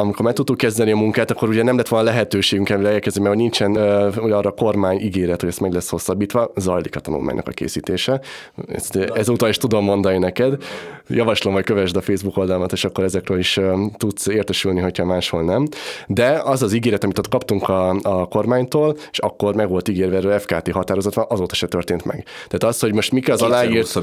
amikor 0.00 0.24
meg 0.24 0.34
tudtuk 0.34 0.56
kezdeni 0.56 0.90
a 0.90 0.96
munkát, 0.96 1.30
akkor 1.30 1.48
ugye 1.48 1.62
nem 1.62 1.76
lett 1.76 1.88
volna 1.88 2.04
lehetőségünk 2.04 2.68
ebben 2.70 2.86
elkezdeni, 2.86 3.26
mert 3.26 3.38
nincsen 3.38 3.70
uh, 3.70 4.36
arra 4.36 4.50
kormány 4.50 5.00
ígéret, 5.00 5.40
hogy 5.40 5.48
ez 5.48 5.58
meg 5.58 5.72
lesz 5.72 5.88
hosszabbítva, 5.88 6.52
zajlik 6.56 6.96
a 6.96 7.00
tanulmánynak 7.00 7.48
a 7.48 7.50
készítése. 7.50 8.20
Ezt 8.68 8.96
ezúttal 8.96 9.48
is 9.48 9.56
tudom 9.56 9.84
mondani 9.84 10.18
neked. 10.18 10.62
Javaslom, 11.08 11.54
hogy 11.54 11.64
kövesd 11.64 11.96
a 11.96 12.00
Facebook 12.00 12.36
oldalmat, 12.36 12.72
és 12.72 12.84
akkor 12.84 13.04
ezekről 13.04 13.38
is 13.38 13.56
uh, 13.56 13.80
tudsz 13.96 14.26
értesülni, 14.26 14.80
hogyha 14.80 15.04
máshol 15.04 15.42
nem. 15.42 15.66
De 16.06 16.40
az 16.44 16.62
az 16.62 16.72
ígéret, 16.72 17.04
amit 17.04 17.18
ott 17.18 17.28
kaptunk 17.28 17.68
a, 17.68 17.88
a 18.02 18.26
kormánytól, 18.28 18.96
és 19.10 19.18
akkor 19.18 19.54
meg 19.54 19.68
volt 19.68 19.88
ígérve 19.88 20.16
erről 20.16 20.38
FKT 20.38 20.70
határozat, 20.70 21.16
azóta 21.16 21.54
se 21.54 21.66
történt 21.66 22.04
meg. 22.04 22.24
Tehát 22.34 22.74
az, 22.74 22.80
hogy 22.80 22.94
most 22.94 23.12
mik 23.12 23.28
az 23.28 23.42
aláírt, 23.42 23.94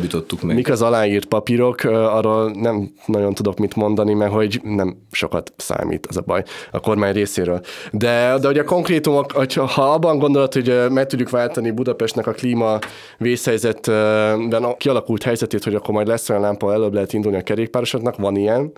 meg. 0.42 0.56
mik 0.56 0.70
az 0.70 0.82
aláírt 0.82 1.26
papírok, 1.26 1.84
arról 1.84 2.52
nem 2.52 2.92
nagyon 3.06 3.34
tudok 3.34 3.58
mit 3.58 3.76
mondani, 3.76 4.14
mert 4.14 4.32
hogy 4.32 4.60
nem 4.64 4.98
sokat 5.12 5.54
számít 5.58 5.84
számít, 5.86 6.08
az 6.08 6.18
a 6.18 6.22
baj 6.22 6.44
a 6.72 6.80
kormány 6.80 7.14
részéről. 7.14 7.62
De, 7.92 8.38
de 8.42 8.48
hogy 8.48 8.58
a 8.58 8.64
konkrétumok, 8.64 9.32
hogyha, 9.32 9.66
ha 9.66 9.82
abban 9.82 10.18
gondolod, 10.18 10.54
hogy 10.54 10.74
meg 10.90 11.06
tudjuk 11.06 11.30
váltani 11.30 11.72
Budapestnek 11.72 12.28
a 12.28 12.32
klíma 12.32 12.80
vészhelyzetben 13.18 14.64
a 14.64 14.78
kialakult 14.78 15.24
helyzetét, 15.24 15.64
hogy 15.64 15.76
akkor 15.76 15.94
majd 15.94 16.08
lesz 16.08 16.30
olyan 16.30 16.42
lámpa, 16.42 16.74
előbb 16.74 16.94
lehet 16.94 17.14
indulni 17.14 17.38
a 17.38 17.42
kerékpárosoknak, 17.42 18.18
van 18.18 18.36
ilyen. 18.36 18.72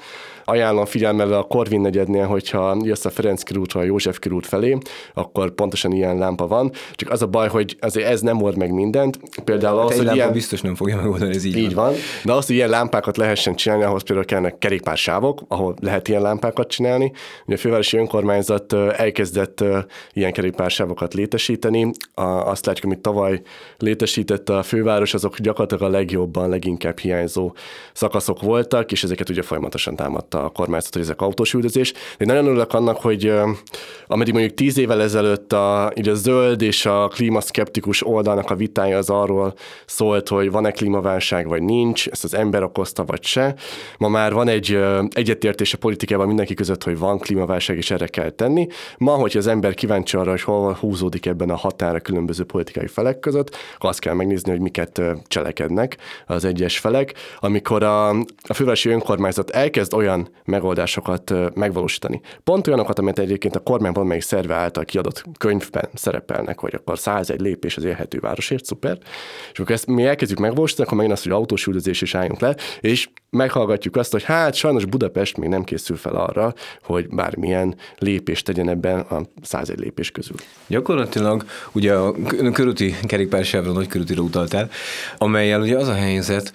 Ajánlom 0.50 0.86
figyelmel 0.86 1.34
a 1.34 1.44
Korvin 1.44 1.82
negyednél, 1.82 2.26
hogyha 2.26 2.78
jössz 2.82 3.06
a 3.06 3.10
Ferenc 3.10 3.44
körútról 3.44 3.84
a 3.84 3.86
József 3.86 4.20
körút 4.20 4.46
felé, 4.46 4.78
akkor 5.14 5.52
pontosan 5.52 5.92
ilyen 5.92 6.18
lámpa 6.18 6.48
van. 6.48 6.72
Csak 6.96 7.10
az 7.10 7.22
a 7.22 7.28
baj, 7.28 7.48
hogy 7.48 7.78
azért 7.80 8.08
ez 8.08 8.22
nem 8.22 8.42
old 8.42 8.58
meg 8.58 8.72
mindent. 8.72 9.20
Például 9.44 9.80
az, 9.80 9.98
hogy 9.98 10.16
ilyen... 10.16 10.32
biztos 10.32 10.62
nem 10.62 10.76
fogja 10.76 10.96
megoldani, 10.96 11.36
ez 11.36 11.44
így, 11.44 11.58
így 11.58 11.74
van. 11.74 11.86
van. 11.86 11.94
De 12.24 12.34
azt, 12.34 12.48
hogy 12.48 12.56
ilyen 12.56 12.70
lámpákat 12.70 13.18
lehessen 13.18 13.56
csinálni, 13.56 13.84
ahhoz 13.84 14.04
például 14.04 14.28
kellene 14.28 14.58
kerékpársávok, 14.58 15.42
ahol 15.48 15.76
lehet 15.82 16.08
ilyen 16.08 16.22
lámpákat 16.22 16.68
csinálni, 16.68 16.97
csinálni. 16.98 17.12
Ugye 17.46 17.56
a 17.56 17.60
fővárosi 17.60 17.98
önkormányzat 17.98 18.74
elkezdett 18.74 19.64
ilyen 20.14 20.34
kerékpársávokat 20.34 21.14
létesíteni. 21.14 21.92
Azt 22.46 22.66
látjuk, 22.66 22.86
amit 22.86 23.00
tavaly 23.00 23.42
létesítette 23.78 24.58
a 24.58 24.64
főváros, 24.64 25.14
azok 25.14 25.40
gyakorlatilag 25.40 25.84
a 25.94 25.98
legjobban, 25.98 26.50
leginkább 26.50 26.98
hiányzó 26.98 27.54
szakaszok 27.94 28.42
voltak, 28.42 28.92
és 28.92 29.04
ezeket 29.04 29.30
ugye 29.30 29.42
folyamatosan 29.42 29.96
támadta 29.96 30.44
a 30.44 30.50
kormányzat, 30.50 30.94
hogy 30.94 31.02
ezek 31.02 31.22
autós 31.22 31.54
üldözés. 31.54 31.94
De 32.18 32.26
nagyon 32.26 32.46
örülök 32.46 32.74
annak, 32.74 32.98
hogy 32.98 33.34
ameddig 34.08 34.34
mondjuk 34.34 34.54
tíz 34.54 34.78
évvel 34.78 35.02
ezelőtt 35.02 35.54
a, 35.54 35.92
így 35.96 36.10
a 36.10 36.14
zöld 36.14 36.62
és 36.62 36.86
a 36.86 37.08
klímaszkeptikus 37.08 38.06
oldalnak 38.06 38.50
a 38.50 38.56
vitája 38.56 38.98
az 38.98 39.10
arról 39.10 39.54
szólt, 39.86 40.28
hogy 40.28 40.52
van-e 40.52 40.72
klímaválság 40.72 41.48
vagy 41.48 41.62
nincs, 41.62 42.08
ezt 42.08 42.24
az 42.24 42.34
ember 42.34 42.64
okozta 42.64 43.06
vagy 43.06 43.24
se. 43.24 43.56
Ma 43.98 44.08
már 44.08 44.34
van 44.34 44.48
egy 44.48 44.80
egyetértés 45.10 45.74
a 45.74 45.78
politikában 45.78 46.28
mindenki 46.28 46.54
között, 46.54 46.84
hogy 46.88 47.00
van 47.00 47.20
klímaválság, 47.20 47.78
és 47.78 47.92
erre 47.92 48.08
kell 48.08 48.30
tenni. 48.30 48.68
Ma, 48.98 49.12
hogyha 49.12 49.40
az 49.40 49.48
ember 49.48 49.74
kíváncsi 49.74 50.18
arra, 50.18 50.30
hogy 50.30 50.42
hol 50.42 50.74
húzódik 50.74 51.26
ebben 51.26 51.50
a 51.50 51.56
határa 51.56 52.00
különböző 52.00 52.44
politikai 52.44 52.88
felek 52.88 53.20
között, 53.20 53.56
azt 53.78 54.00
kell 54.00 54.14
megnézni, 54.14 54.52
hogy 54.52 54.60
miket 54.60 55.02
cselekednek 55.28 55.98
az 56.26 56.46
egyes 56.46 56.80
felek. 56.80 57.14
Amikor 57.40 57.84
a, 57.84 58.10
a 58.42 58.54
fővárosi 58.54 58.90
önkormányzat 58.90 59.50
elkezd 59.50 59.94
olyan 59.94 60.30
megoldásokat 60.46 61.34
megvalósítani, 61.56 62.22
pont 62.44 62.68
olyanokat, 62.68 63.00
amit 63.00 63.20
egyébként 63.20 63.56
a 63.56 63.60
kormány 63.60 63.92
valamelyik 63.92 64.24
szerve 64.24 64.56
által 64.56 64.86
kiadott 64.86 65.24
könyvben 65.38 65.90
szerepelnek, 65.94 66.60
hogy 66.60 66.76
akkor 66.76 67.00
101 67.00 67.40
lépés 67.40 67.78
az 67.78 67.84
élhető 67.84 68.20
városért, 68.20 68.66
szuper. 68.66 68.98
És 69.52 69.60
akkor 69.60 69.72
ezt 69.72 69.88
mi 69.88 70.06
elkezdjük 70.06 70.40
megvalósítani, 70.40 70.86
akkor 70.86 70.98
megint 70.98 71.16
azt, 71.16 71.24
hogy 71.24 71.36
autós 71.38 71.66
üldözés 71.66 72.02
is 72.02 72.16
álljunk 72.16 72.40
le, 72.40 72.56
és 72.80 73.10
meghallgatjuk 73.30 73.96
azt, 73.96 74.12
hogy 74.12 74.24
hát 74.24 74.54
sajnos 74.54 74.86
Budapest 74.86 75.38
még 75.38 75.50
nem 75.50 75.64
készül 75.64 75.96
fel 75.96 76.16
arra, 76.16 76.54
hogy 76.84 77.08
bármilyen 77.10 77.76
lépést 77.98 78.46
tegyen 78.46 78.70
ebben 78.70 79.00
a 79.00 79.22
101 79.42 79.80
lépés 79.80 80.12
közül. 80.12 80.36
Gyakorlatilag 80.68 81.46
ugye 81.72 81.94
a 81.94 82.14
körúti 82.54 82.96
kerékpársávra, 83.04 83.72
nagy 83.72 83.88
körútira 83.88 84.22
utaltál, 84.22 84.70
amelyel 85.18 85.62
ugye 85.62 85.78
az 85.78 85.88
a 85.88 85.94
helyzet, 85.94 86.54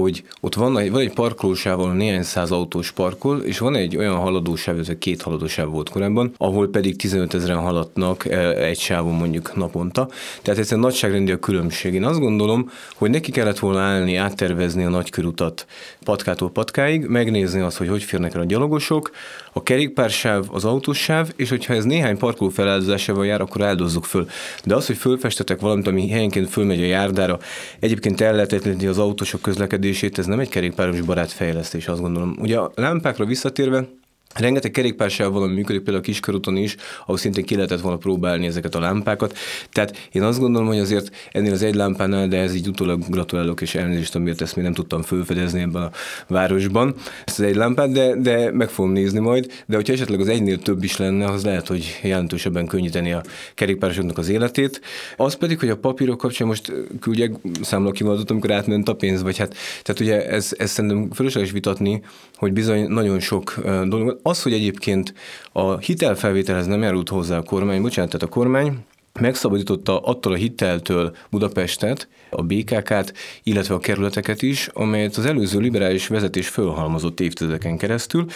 hogy 0.00 0.22
ott 0.40 0.54
van 0.54 0.78
egy, 0.78 0.90
van 0.90 1.00
egy 1.00 1.12
parkolósáv, 1.12 1.80
ahol 1.80 1.92
néhány 1.92 2.22
száz 2.22 2.50
autós 2.50 2.90
parkol, 2.90 3.38
és 3.38 3.58
van 3.58 3.74
egy 3.74 3.96
olyan 3.96 4.16
haladósáv, 4.16 4.78
ez 4.78 4.90
két 4.98 5.22
haladósáv 5.22 5.68
volt 5.68 5.88
korábban, 5.88 6.34
ahol 6.36 6.68
pedig 6.68 6.96
15 6.96 7.34
ezeren 7.34 7.58
haladnak 7.58 8.26
e, 8.26 8.48
egy 8.48 8.78
sávon 8.78 9.14
mondjuk 9.14 9.56
naponta. 9.56 10.08
Tehát 10.42 10.60
ez 10.60 10.72
egy 10.72 10.78
nagyságrendi 10.78 11.32
a 11.32 11.38
különbség. 11.38 11.94
Én 11.94 12.04
azt 12.04 12.20
gondolom, 12.20 12.70
hogy 12.94 13.10
neki 13.10 13.30
kellett 13.30 13.58
volna 13.58 13.80
állni, 13.80 14.16
áttervezni 14.16 14.84
a 14.84 14.88
nagykörutat 14.88 15.66
patkától 16.04 16.50
patkáig, 16.50 17.06
megnézni 17.06 17.60
azt, 17.60 17.76
hogy 17.76 17.88
hogy 17.88 18.02
férnek 18.02 18.34
el 18.34 18.40
a 18.40 18.44
gyalogosok, 18.44 19.10
a 19.52 19.62
kerékpársáv, 19.62 20.44
az 20.52 20.64
autósáv, 20.64 21.30
és 21.36 21.48
hogyha 21.48 21.74
ez 21.74 21.84
néhány 21.84 22.18
parkoló 22.18 22.50
feláldozásával 22.50 23.26
jár, 23.26 23.40
akkor 23.40 23.62
áldozzuk 23.62 24.04
föl. 24.04 24.26
De 24.64 24.74
az, 24.74 24.86
hogy 24.86 24.96
fölfestetek 24.96 25.60
valamit, 25.60 25.86
ami 25.86 26.08
helyenként 26.08 26.48
fölmegy 26.48 26.82
a 26.82 26.86
járdára, 26.86 27.38
egyébként 27.80 28.20
el 28.20 28.34
lehetetleníteni 28.34 28.88
az 28.88 28.98
autósok 28.98 29.40
közlekedését, 29.84 30.18
ez 30.18 30.26
nem 30.26 30.40
egy 30.40 30.48
kerékpáros 30.48 31.00
barát 31.00 31.32
fejlesztés, 31.32 31.88
azt 31.88 32.00
gondolom. 32.00 32.36
Ugye 32.40 32.58
a 32.58 32.70
lámpákra 32.74 33.24
visszatérve, 33.24 33.88
Rengeteg 34.34 34.70
kerékpársáv 34.70 35.32
valami 35.32 35.54
működik, 35.54 35.82
például 35.82 36.04
a 36.04 36.06
Kiskörúton 36.06 36.56
is, 36.56 36.76
ahol 37.02 37.16
szintén 37.16 37.44
ki 37.44 37.54
lehetett 37.54 37.80
volna 37.80 37.96
próbálni 37.96 38.46
ezeket 38.46 38.74
a 38.74 38.80
lámpákat. 38.80 39.36
Tehát 39.72 40.08
én 40.12 40.22
azt 40.22 40.38
gondolom, 40.38 40.66
hogy 40.66 40.78
azért 40.78 41.16
ennél 41.32 41.52
az 41.52 41.62
egy 41.62 41.74
lámpánál, 41.74 42.28
de 42.28 42.38
ez 42.38 42.54
így 42.54 42.68
utólag 42.68 43.02
gratulálok 43.08 43.60
és 43.60 43.74
elnézést, 43.74 44.14
amiért 44.14 44.40
ezt 44.40 44.56
még 44.56 44.64
nem 44.64 44.74
tudtam 44.74 45.02
felfedezni 45.02 45.60
ebben 45.60 45.82
a 45.82 45.90
városban, 46.28 46.94
ezt 47.24 47.38
az 47.38 47.44
egy 47.44 47.56
lámpát, 47.56 47.92
de, 47.92 48.14
de 48.16 48.52
meg 48.52 48.68
fogom 48.68 48.92
nézni 48.92 49.18
majd. 49.18 49.52
De 49.66 49.76
hogyha 49.76 49.92
esetleg 49.92 50.20
az 50.20 50.28
egynél 50.28 50.58
több 50.58 50.84
is 50.84 50.96
lenne, 50.96 51.26
az 51.26 51.44
lehet, 51.44 51.66
hogy 51.66 51.98
jelentősebben 52.02 52.66
könnyíteni 52.66 53.12
a 53.12 53.22
kerékpárosoknak 53.54 54.18
az 54.18 54.28
életét. 54.28 54.80
Az 55.16 55.34
pedig, 55.34 55.58
hogy 55.58 55.70
a 55.70 55.76
papírok 55.76 56.18
kapcsán 56.18 56.48
most 56.48 56.72
küldjek 57.00 57.32
számlakivonatot, 57.62 58.30
amikor 58.30 58.52
átment 58.52 58.88
a 58.88 58.94
pénz, 58.94 59.22
vagy 59.22 59.36
hát, 59.36 59.54
tehát 59.82 60.00
ugye 60.00 60.26
ez, 60.28 60.52
ez 60.58 60.70
szerintem 60.70 61.10
fölösleges 61.10 61.50
vitatni, 61.50 62.02
hogy 62.36 62.52
bizony 62.52 62.88
nagyon 62.88 63.20
sok 63.20 63.54
dolog 63.88 64.18
az, 64.26 64.42
hogy 64.42 64.52
egyébként 64.52 65.14
a 65.52 65.76
hitelfelvételhez 65.78 66.66
nem 66.66 66.82
járult 66.82 67.08
hozzá 67.08 67.36
a 67.38 67.42
kormány, 67.42 67.82
bocsánat, 67.82 68.10
tehát 68.10 68.26
a 68.26 68.32
kormány 68.32 68.78
megszabadította 69.20 70.00
attól 70.00 70.32
a 70.32 70.36
hiteltől 70.36 71.16
Budapestet, 71.30 72.08
a 72.34 72.42
BKK-t, 72.42 73.12
illetve 73.42 73.74
a 73.74 73.78
kerületeket 73.78 74.42
is, 74.42 74.68
amelyet 74.72 75.16
az 75.16 75.26
előző 75.26 75.58
liberális 75.58 76.06
vezetés 76.06 76.48
fölhalmozott 76.48 77.20
évtizedeken 77.20 77.76
keresztül, 77.76 78.26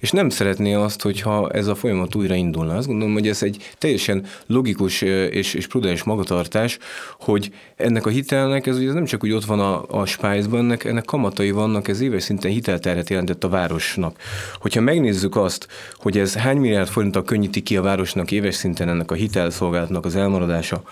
és 0.00 0.10
nem 0.10 0.28
szeretné 0.28 0.74
azt, 0.74 1.02
hogyha 1.02 1.50
ez 1.50 1.66
a 1.66 1.74
folyamat 1.74 2.14
újra 2.14 2.34
indulna. 2.34 2.76
Azt 2.76 2.86
gondolom, 2.86 3.12
hogy 3.12 3.28
ez 3.28 3.42
egy 3.42 3.70
teljesen 3.78 4.26
logikus 4.46 5.02
és, 5.02 5.54
és 5.54 5.66
prudens 5.66 6.02
magatartás, 6.02 6.78
hogy 7.20 7.50
ennek 7.76 8.06
a 8.06 8.10
hitelnek, 8.10 8.66
ez 8.66 8.76
ugye 8.76 8.92
nem 8.92 9.04
csak 9.04 9.24
úgy 9.24 9.32
ott 9.32 9.44
van 9.44 9.60
a, 9.60 9.84
a 9.88 10.06
spájzban, 10.06 10.60
ennek, 10.60 10.84
ennek 10.84 11.04
kamatai 11.04 11.50
vannak, 11.50 11.88
ez 11.88 12.00
éves 12.00 12.22
szinten 12.22 12.50
hitelterhet 12.50 13.10
jelentett 13.10 13.44
a 13.44 13.48
városnak. 13.48 14.16
Hogyha 14.60 14.80
megnézzük 14.80 15.36
azt, 15.36 15.68
hogy 15.94 16.18
ez 16.18 16.34
hány 16.34 16.56
milliárd 16.56 16.88
forinttal 16.88 17.24
könnyíti 17.24 17.62
ki 17.62 17.76
a 17.76 17.82
városnak 17.82 18.30
éves 18.30 18.54
szinten 18.54 18.88
ennek 18.88 19.10
a 19.10 19.14
hitelszolgálatnak 19.14 20.04
az 20.04 20.16
elmaradása, 20.16 20.82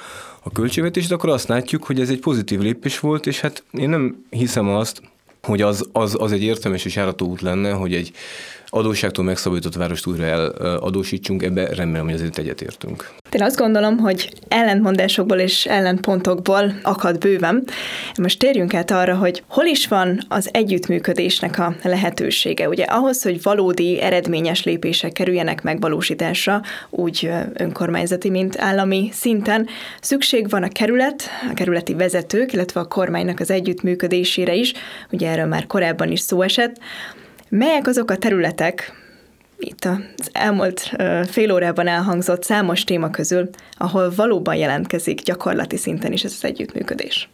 a 0.46 0.50
költségvetést, 0.52 1.12
akkor 1.12 1.30
azt 1.30 1.48
látjuk, 1.48 1.84
hogy 1.84 2.00
ez 2.00 2.10
egy 2.10 2.20
pozitív 2.20 2.60
lépés 2.60 3.00
volt, 3.00 3.26
és 3.26 3.40
hát 3.40 3.64
én 3.70 3.88
nem 3.88 4.24
hiszem 4.30 4.68
azt, 4.68 5.02
hogy 5.42 5.62
az, 5.62 5.88
az, 5.92 6.16
az 6.18 6.32
egy 6.32 6.42
értelmes 6.42 6.84
és 6.84 6.94
járató 6.94 7.26
út 7.26 7.40
lenne, 7.40 7.70
hogy 7.70 7.94
egy 7.94 8.12
adósságtól 8.68 9.24
megszabadított 9.24 9.74
várost 9.74 10.06
újra 10.06 10.24
eladósítsunk, 10.24 11.42
ebbe 11.42 11.74
remélem, 11.74 12.04
hogy 12.04 12.14
azért 12.14 12.38
egyetértünk. 12.38 13.10
Én 13.32 13.42
azt 13.42 13.56
gondolom, 13.56 13.98
hogy 13.98 14.32
ellentmondásokból 14.48 15.38
és 15.38 15.66
ellentpontokból 15.66 16.74
akad 16.82 17.18
bőven. 17.18 17.64
Most 18.16 18.38
térjünk 18.38 18.74
át 18.74 18.90
arra, 18.90 19.16
hogy 19.16 19.42
hol 19.48 19.64
is 19.64 19.88
van 19.88 20.18
az 20.28 20.48
együttműködésnek 20.52 21.58
a 21.58 21.74
lehetősége. 21.82 22.68
Ugye 22.68 22.84
ahhoz, 22.84 23.22
hogy 23.22 23.42
valódi 23.42 24.00
eredményes 24.00 24.64
lépések 24.64 25.12
kerüljenek 25.12 25.62
megvalósításra, 25.62 26.62
úgy 26.90 27.30
önkormányzati, 27.52 28.30
mint 28.30 28.58
állami 28.58 29.08
szinten, 29.12 29.68
szükség 30.00 30.48
van 30.48 30.62
a 30.62 30.68
kerület, 30.68 31.22
a 31.50 31.54
kerületi 31.54 31.94
vezetők, 31.94 32.52
illetve 32.52 32.80
a 32.80 32.88
kormánynak 32.88 33.40
az 33.40 33.50
együttműködésére 33.50 34.54
is, 34.54 34.72
ugye 35.10 35.30
erről 35.30 35.46
már 35.46 35.66
korábban 35.66 36.10
is 36.10 36.20
szó 36.20 36.42
esett. 36.42 36.76
Melyek 37.48 37.86
azok 37.86 38.10
a 38.10 38.16
területek, 38.16 38.92
itt 39.58 39.84
az 39.84 40.30
elmúlt 40.32 40.80
fél 41.28 41.52
órában 41.52 41.86
elhangzott 41.86 42.42
számos 42.42 42.84
téma 42.84 43.10
közül, 43.10 43.48
ahol 43.76 44.12
valóban 44.16 44.56
jelentkezik 44.56 45.22
gyakorlati 45.22 45.76
szinten 45.76 46.12
is 46.12 46.24
ez 46.24 46.32
az 46.32 46.44
együttműködés? 46.44 47.28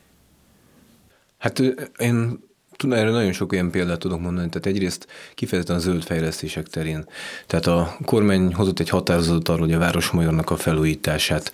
Hát 1.38 1.58
én 1.98 2.38
Tudom, 2.82 2.98
erre 2.98 3.10
nagyon 3.10 3.32
sok 3.32 3.52
olyan 3.52 3.70
példát 3.70 3.98
tudok 3.98 4.20
mondani. 4.20 4.48
Tehát 4.48 4.66
egyrészt 4.66 5.06
kifejezetten 5.34 5.76
a 5.76 5.78
zöld 5.80 6.02
fejlesztések 6.02 6.66
terén. 6.66 7.04
Tehát 7.46 7.66
a 7.66 7.96
kormány 8.04 8.54
hozott 8.54 8.78
egy 8.78 8.88
határozatot 8.88 9.48
arról, 9.48 9.66
hogy 9.66 9.74
a 9.74 9.78
Városmajornak 9.78 10.50
a 10.50 10.56
felújítását 10.56 11.52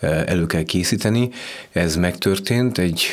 elő 0.00 0.46
kell 0.46 0.62
készíteni. 0.62 1.30
Ez 1.72 1.96
megtörtént 1.96 2.78
egy 2.78 3.06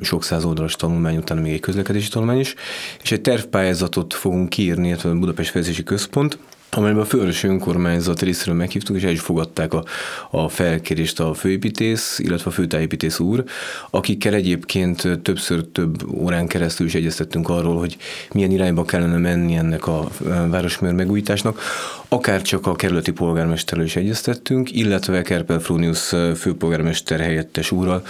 sok 0.00 0.24
száz 0.24 0.44
oldalas 0.44 0.76
tanulmány 0.76 1.16
után 1.16 1.38
még 1.38 1.52
egy 1.52 1.60
közlekedési 1.60 2.08
tanulmány 2.08 2.38
is, 2.38 2.54
és 3.02 3.12
egy 3.12 3.20
tervpályázatot 3.20 4.14
fogunk 4.14 4.48
kiírni, 4.48 4.88
illetve 4.88 5.10
a 5.10 5.14
Budapest 5.14 5.50
Fejlesztési 5.50 5.82
Központ, 5.82 6.38
amelyben 6.76 7.02
a 7.02 7.04
fővárosi 7.04 7.46
önkormányzat 7.46 8.22
részéről 8.22 8.54
meghívtuk, 8.54 8.96
és 8.96 9.02
el 9.02 9.10
is 9.10 9.20
fogadták 9.20 9.74
a, 9.74 9.84
a 10.30 10.48
felkérést 10.48 11.20
a 11.20 11.34
főépítész, 11.34 12.18
illetve 12.18 12.50
a 12.50 12.52
főtájépítész 12.52 13.18
úr, 13.18 13.44
akikkel 13.90 14.34
egyébként 14.34 15.20
többször 15.22 15.64
több 15.72 16.12
órán 16.12 16.46
keresztül 16.46 16.86
is 16.86 16.94
egyeztettünk 16.94 17.48
arról, 17.48 17.78
hogy 17.78 17.96
milyen 18.32 18.50
irányba 18.50 18.84
kellene 18.84 19.16
menni 19.16 19.54
ennek 19.54 19.86
a 19.86 20.08
városműr 20.50 20.92
megújításnak. 20.92 21.60
Akár 22.08 22.42
csak 22.42 22.66
a 22.66 22.74
kerületi 22.74 23.12
polgármesterrel 23.12 23.84
is 23.84 23.96
egyeztettünk, 23.96 24.72
illetve 24.72 25.22
Kerpel 25.22 25.60
Frónius 25.60 26.14
főpolgármester 26.36 27.20
helyettes 27.20 27.70
úrral, 27.70 28.02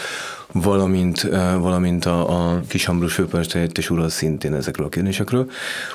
valamint, 0.53 1.21
valamint 1.59 2.05
a, 2.05 2.53
a 2.53 2.61
Kisambrus 2.69 3.15
főpolgármester 3.15 3.57
helyettes 3.57 3.91
úrral 3.91 4.09
szintén 4.09 4.55
ezekről 4.55 4.87
a 4.87 4.89
kérdésekről. 4.89 5.51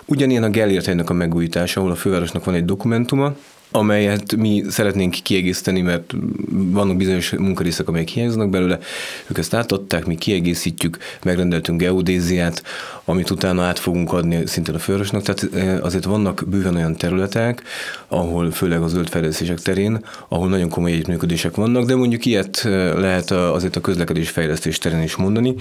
Ugyanilyen 0.05 0.43
a 0.43 0.49
Gellért 0.49 1.09
a 1.09 1.13
megújítása, 1.13 1.79
ahol 1.79 1.91
a 1.91 1.95
fővárosnak 1.95 2.45
van 2.45 2.55
egy 2.55 2.65
dokumentuma, 2.65 3.33
amelyet 3.71 4.35
mi 4.35 4.63
szeretnénk 4.69 5.15
kiegészíteni, 5.23 5.81
mert 5.81 6.13
vannak 6.51 6.97
bizonyos 6.97 7.31
munkarészek, 7.31 7.87
amelyek 7.87 8.07
hiányoznak 8.07 8.49
belőle, 8.49 8.79
ők 9.27 9.37
ezt 9.37 9.53
átadták, 9.53 10.05
mi 10.05 10.15
kiegészítjük, 10.15 10.97
megrendeltünk 11.23 11.79
geodéziát, 11.79 12.63
amit 13.05 13.29
utána 13.29 13.63
át 13.63 13.79
fogunk 13.79 14.13
adni 14.13 14.45
szintén 14.45 14.75
a 14.75 14.79
fővárosnak, 14.79 15.21
tehát 15.21 15.53
eh, 15.53 15.85
azért 15.85 16.03
vannak 16.03 16.43
bőven 16.47 16.75
olyan 16.75 16.95
területek, 16.95 17.63
ahol 18.07 18.51
főleg 18.51 18.81
az 18.81 18.91
zöld 18.91 19.09
fejlesztések 19.09 19.59
terén, 19.59 20.05
ahol 20.27 20.49
nagyon 20.49 20.69
komoly 20.69 20.91
együttműködések 20.91 21.55
vannak, 21.55 21.85
de 21.85 21.95
mondjuk 21.95 22.25
ilyet 22.25 22.61
eh, 22.63 22.93
lehet 22.93 23.31
azért 23.31 23.75
a 23.75 23.81
közlekedés 23.81 24.29
fejlesztés 24.29 24.77
terén 24.77 25.01
is 25.01 25.15
mondani, 25.15 25.55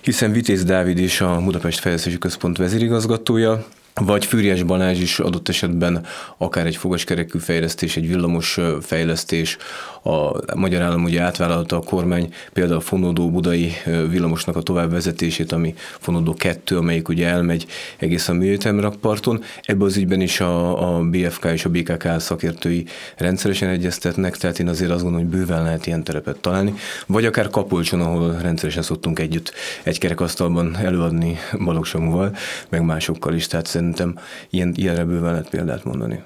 hiszen 0.00 0.32
Vitéz 0.32 0.64
Dávid 0.64 0.98
is 0.98 1.20
a 1.20 1.40
Budapest 1.44 1.78
Fejlesztési 1.78 2.18
Központ 2.18 2.56
vezérigazgatója, 2.56 3.64
vagy 4.00 4.24
Fűriás 4.24 4.62
Balázs 4.62 5.00
is 5.00 5.18
adott 5.18 5.48
esetben 5.48 6.04
akár 6.36 6.66
egy 6.66 6.76
fogaskerekű 6.76 7.38
fejlesztés, 7.38 7.96
egy 7.96 8.08
villamos 8.08 8.60
fejlesztés, 8.80 9.56
a 10.04 10.40
magyar 10.56 10.82
állam 10.82 11.04
ugye 11.04 11.20
átvállalta 11.20 11.76
a 11.76 11.80
kormány 11.80 12.34
például 12.52 12.76
a 12.76 12.80
Fonódó 12.80 13.30
budai 13.30 13.72
villamosnak 14.10 14.56
a 14.56 14.62
továbbvezetését, 14.62 15.52
ami 15.52 15.74
Fonódó 15.98 16.34
2, 16.34 16.76
amelyik 16.76 17.08
ugye 17.08 17.26
elmegy 17.26 17.66
egészen 17.96 18.34
a 18.34 18.38
műegyetemrakparton. 18.38 19.42
Ebben 19.62 19.86
az 19.86 19.96
ügyben 19.96 20.20
is 20.20 20.40
a, 20.40 20.96
a 20.96 21.02
BFK 21.02 21.44
és 21.44 21.64
a 21.64 21.68
BKK 21.70 22.08
szakértői 22.18 22.86
rendszeresen 23.16 23.68
egyeztetnek, 23.68 24.36
tehát 24.36 24.58
én 24.58 24.68
azért 24.68 24.90
azt 24.90 25.02
gondolom, 25.02 25.26
hogy 25.26 25.38
bőven 25.38 25.62
lehet 25.62 25.86
ilyen 25.86 26.04
terepet 26.04 26.36
találni, 26.36 26.74
vagy 27.06 27.24
akár 27.24 27.50
Kapolcson, 27.50 28.00
ahol 28.00 28.38
rendszeresen 28.42 28.82
szoktunk 28.82 29.18
együtt 29.18 29.52
egy 29.82 29.98
kerekasztalban 29.98 30.76
előadni 30.76 31.38
Balogh 31.64 32.32
meg 32.68 32.82
másokkal 32.84 33.34
is, 33.34 33.46
tehát 33.46 33.66
szerintem 33.92 34.24
ilyen, 34.50 34.72
ilyenre 34.76 35.04
bőven 35.04 35.30
lehet 35.30 35.48
példát 35.48 35.84
mondani. 35.84 36.22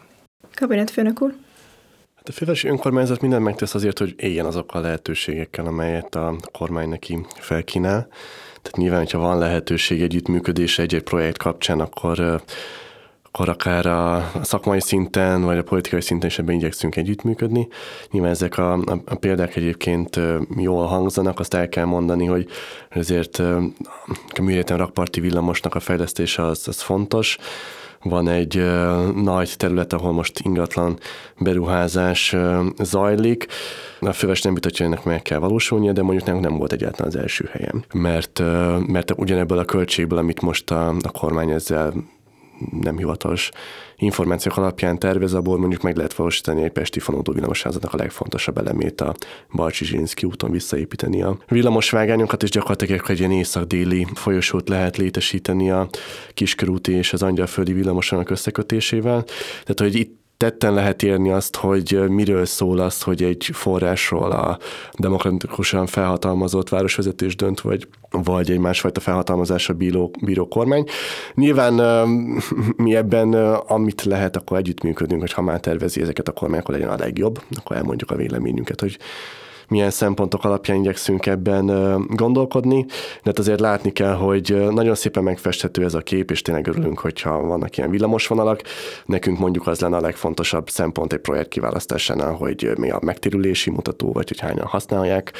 Kabinetfőnök 0.54 1.22
úr? 1.22 1.34
Hát 2.16 2.28
a 2.28 2.32
fővárosi 2.32 2.68
önkormányzat 2.68 3.20
mindent 3.20 3.44
megtesz 3.44 3.74
azért, 3.74 3.98
hogy 3.98 4.14
éljen 4.16 4.46
azokkal 4.46 4.80
a 4.80 4.84
lehetőségekkel, 4.84 5.66
amelyet 5.66 6.14
a 6.14 6.36
kormány 6.52 6.88
neki 6.88 7.26
felkínál. 7.34 8.08
Tehát 8.62 8.76
nyilván, 8.76 8.98
hogyha 8.98 9.18
van 9.18 9.38
lehetőség 9.38 10.02
együttműködésre 10.02 10.82
egy-egy 10.82 11.02
projekt 11.02 11.38
kapcsán, 11.38 11.80
akkor 11.80 12.42
akkor 13.30 13.48
akár 13.48 13.86
a 13.86 14.30
szakmai 14.42 14.80
szinten, 14.80 15.42
vagy 15.42 15.58
a 15.58 15.62
politikai 15.62 16.00
szinten 16.00 16.28
is 16.28 16.38
ebben 16.38 16.54
igyekszünk 16.54 16.96
együttműködni. 16.96 17.68
Nyilván 18.10 18.30
ezek 18.30 18.58
a, 18.58 18.72
a, 18.72 19.02
a 19.06 19.14
példák 19.14 19.56
egyébként 19.56 20.20
jól 20.56 20.86
hangzanak, 20.86 21.38
azt 21.38 21.54
el 21.54 21.68
kell 21.68 21.84
mondani, 21.84 22.24
hogy 22.26 22.46
ezért 22.88 23.38
a 24.28 24.40
műegyetem 24.42 24.76
rakparti 24.76 25.20
villamosnak 25.20 25.74
a 25.74 25.80
fejlesztése 25.80 26.44
az, 26.44 26.68
az 26.68 26.80
fontos, 26.80 27.38
van 28.02 28.28
egy 28.28 28.62
nagy 29.14 29.54
terület, 29.56 29.92
ahol 29.92 30.12
most 30.12 30.40
ingatlan 30.40 30.98
beruházás 31.38 32.36
zajlik. 32.78 33.46
A 34.00 34.12
főves 34.12 34.42
nem 34.42 34.54
vitatja, 34.54 34.84
ennek 34.84 35.04
meg 35.04 35.22
kell 35.22 35.38
valósulnia, 35.38 35.92
de 35.92 36.02
mondjuk 36.02 36.26
nem, 36.26 36.36
nem 36.36 36.56
volt 36.56 36.72
egyáltalán 36.72 37.12
az 37.12 37.16
első 37.16 37.48
helyen. 37.52 37.84
Mert, 37.92 38.42
mert 38.86 39.12
ugyanebből 39.16 39.58
a 39.58 39.64
költségből, 39.64 40.18
amit 40.18 40.40
most 40.40 40.70
a, 40.70 40.88
a 40.88 41.10
kormány 41.10 41.50
ezzel 41.50 41.92
nem 42.80 42.96
hivatalos 42.96 43.50
információk 43.96 44.56
alapján 44.56 44.98
tervez, 44.98 45.34
abból 45.34 45.58
mondjuk 45.58 45.82
meg 45.82 45.96
lehet 45.96 46.14
valósítani 46.14 46.62
egy 46.62 46.70
Pesti 46.70 47.00
fonódó 47.00 47.32
villamosházatnak 47.32 47.94
a 47.94 47.96
legfontosabb 47.96 48.58
elemét, 48.58 49.00
a 49.00 49.14
Balcsi 49.52 49.84
Zsinszki 49.84 50.26
úton 50.26 50.50
visszaépíteni 50.50 51.22
a 51.22 51.38
villamosvágányokat, 51.48 52.42
és 52.42 52.50
gyakorlatilag 52.50 53.04
egy 53.08 53.18
ilyen 53.18 53.32
észak-déli 53.32 54.06
folyosót 54.14 54.68
lehet 54.68 54.96
létesíteni 54.96 55.70
a 55.70 55.88
Kiskörúti 56.34 56.92
és 56.92 57.12
az 57.12 57.22
Angyalföldi 57.22 57.72
villamosának 57.72 58.30
összekötésével. 58.30 59.24
Tehát, 59.62 59.80
hogy 59.80 59.94
itt 59.94 60.16
tetten 60.38 60.74
lehet 60.74 61.02
érni 61.02 61.30
azt, 61.30 61.56
hogy 61.56 62.08
miről 62.08 62.44
szól 62.44 62.78
az, 62.78 63.02
hogy 63.02 63.22
egy 63.22 63.50
forrásról 63.52 64.30
a 64.30 64.58
demokratikusan 64.98 65.86
felhatalmazott 65.86 66.68
városvezetés 66.68 67.36
dönt, 67.36 67.60
vagy, 67.60 67.88
vagy 68.10 68.50
egy 68.50 68.58
másfajta 68.58 69.00
felhatalmazásra 69.00 69.74
bíró, 69.74 70.10
bíró 70.24 70.48
kormány. 70.48 70.84
Nyilván 71.34 71.74
mi 72.76 72.96
ebben, 72.96 73.34
amit 73.54 74.02
lehet, 74.02 74.36
akkor 74.36 74.56
együttműködünk, 74.56 75.20
hogy 75.20 75.32
ha 75.32 75.42
már 75.42 75.60
tervezi 75.60 76.00
ezeket 76.00 76.28
a 76.28 76.32
kormány, 76.32 76.60
akkor 76.60 76.74
legyen 76.74 76.90
a 76.90 76.96
legjobb, 76.96 77.42
akkor 77.56 77.76
elmondjuk 77.76 78.10
a 78.10 78.16
véleményünket, 78.16 78.80
hogy 78.80 78.98
milyen 79.68 79.90
szempontok 79.90 80.44
alapján 80.44 80.78
igyekszünk 80.78 81.26
ebben 81.26 81.66
gondolkodni, 82.08 82.84
de 82.84 82.94
hát 83.24 83.38
azért 83.38 83.60
látni 83.60 83.92
kell, 83.92 84.14
hogy 84.14 84.66
nagyon 84.70 84.94
szépen 84.94 85.22
megfesthető 85.22 85.84
ez 85.84 85.94
a 85.94 86.00
kép, 86.00 86.30
és 86.30 86.42
tényleg 86.42 86.66
örülünk, 86.66 86.98
hogyha 86.98 87.40
vannak 87.40 87.76
ilyen 87.76 87.90
villamosvonalak. 87.90 88.62
Nekünk 89.04 89.38
mondjuk 89.38 89.66
az 89.66 89.80
lenne 89.80 89.96
a 89.96 90.00
legfontosabb 90.00 90.70
szempont 90.70 91.12
egy 91.12 91.20
projekt 91.20 91.48
kiválasztásánál, 91.48 92.32
hogy 92.32 92.72
mi 92.78 92.90
a 92.90 92.98
megtérülési 93.02 93.70
mutató, 93.70 94.12
vagy 94.12 94.28
hogy 94.28 94.40
hányan 94.40 94.66
használják 94.66 95.32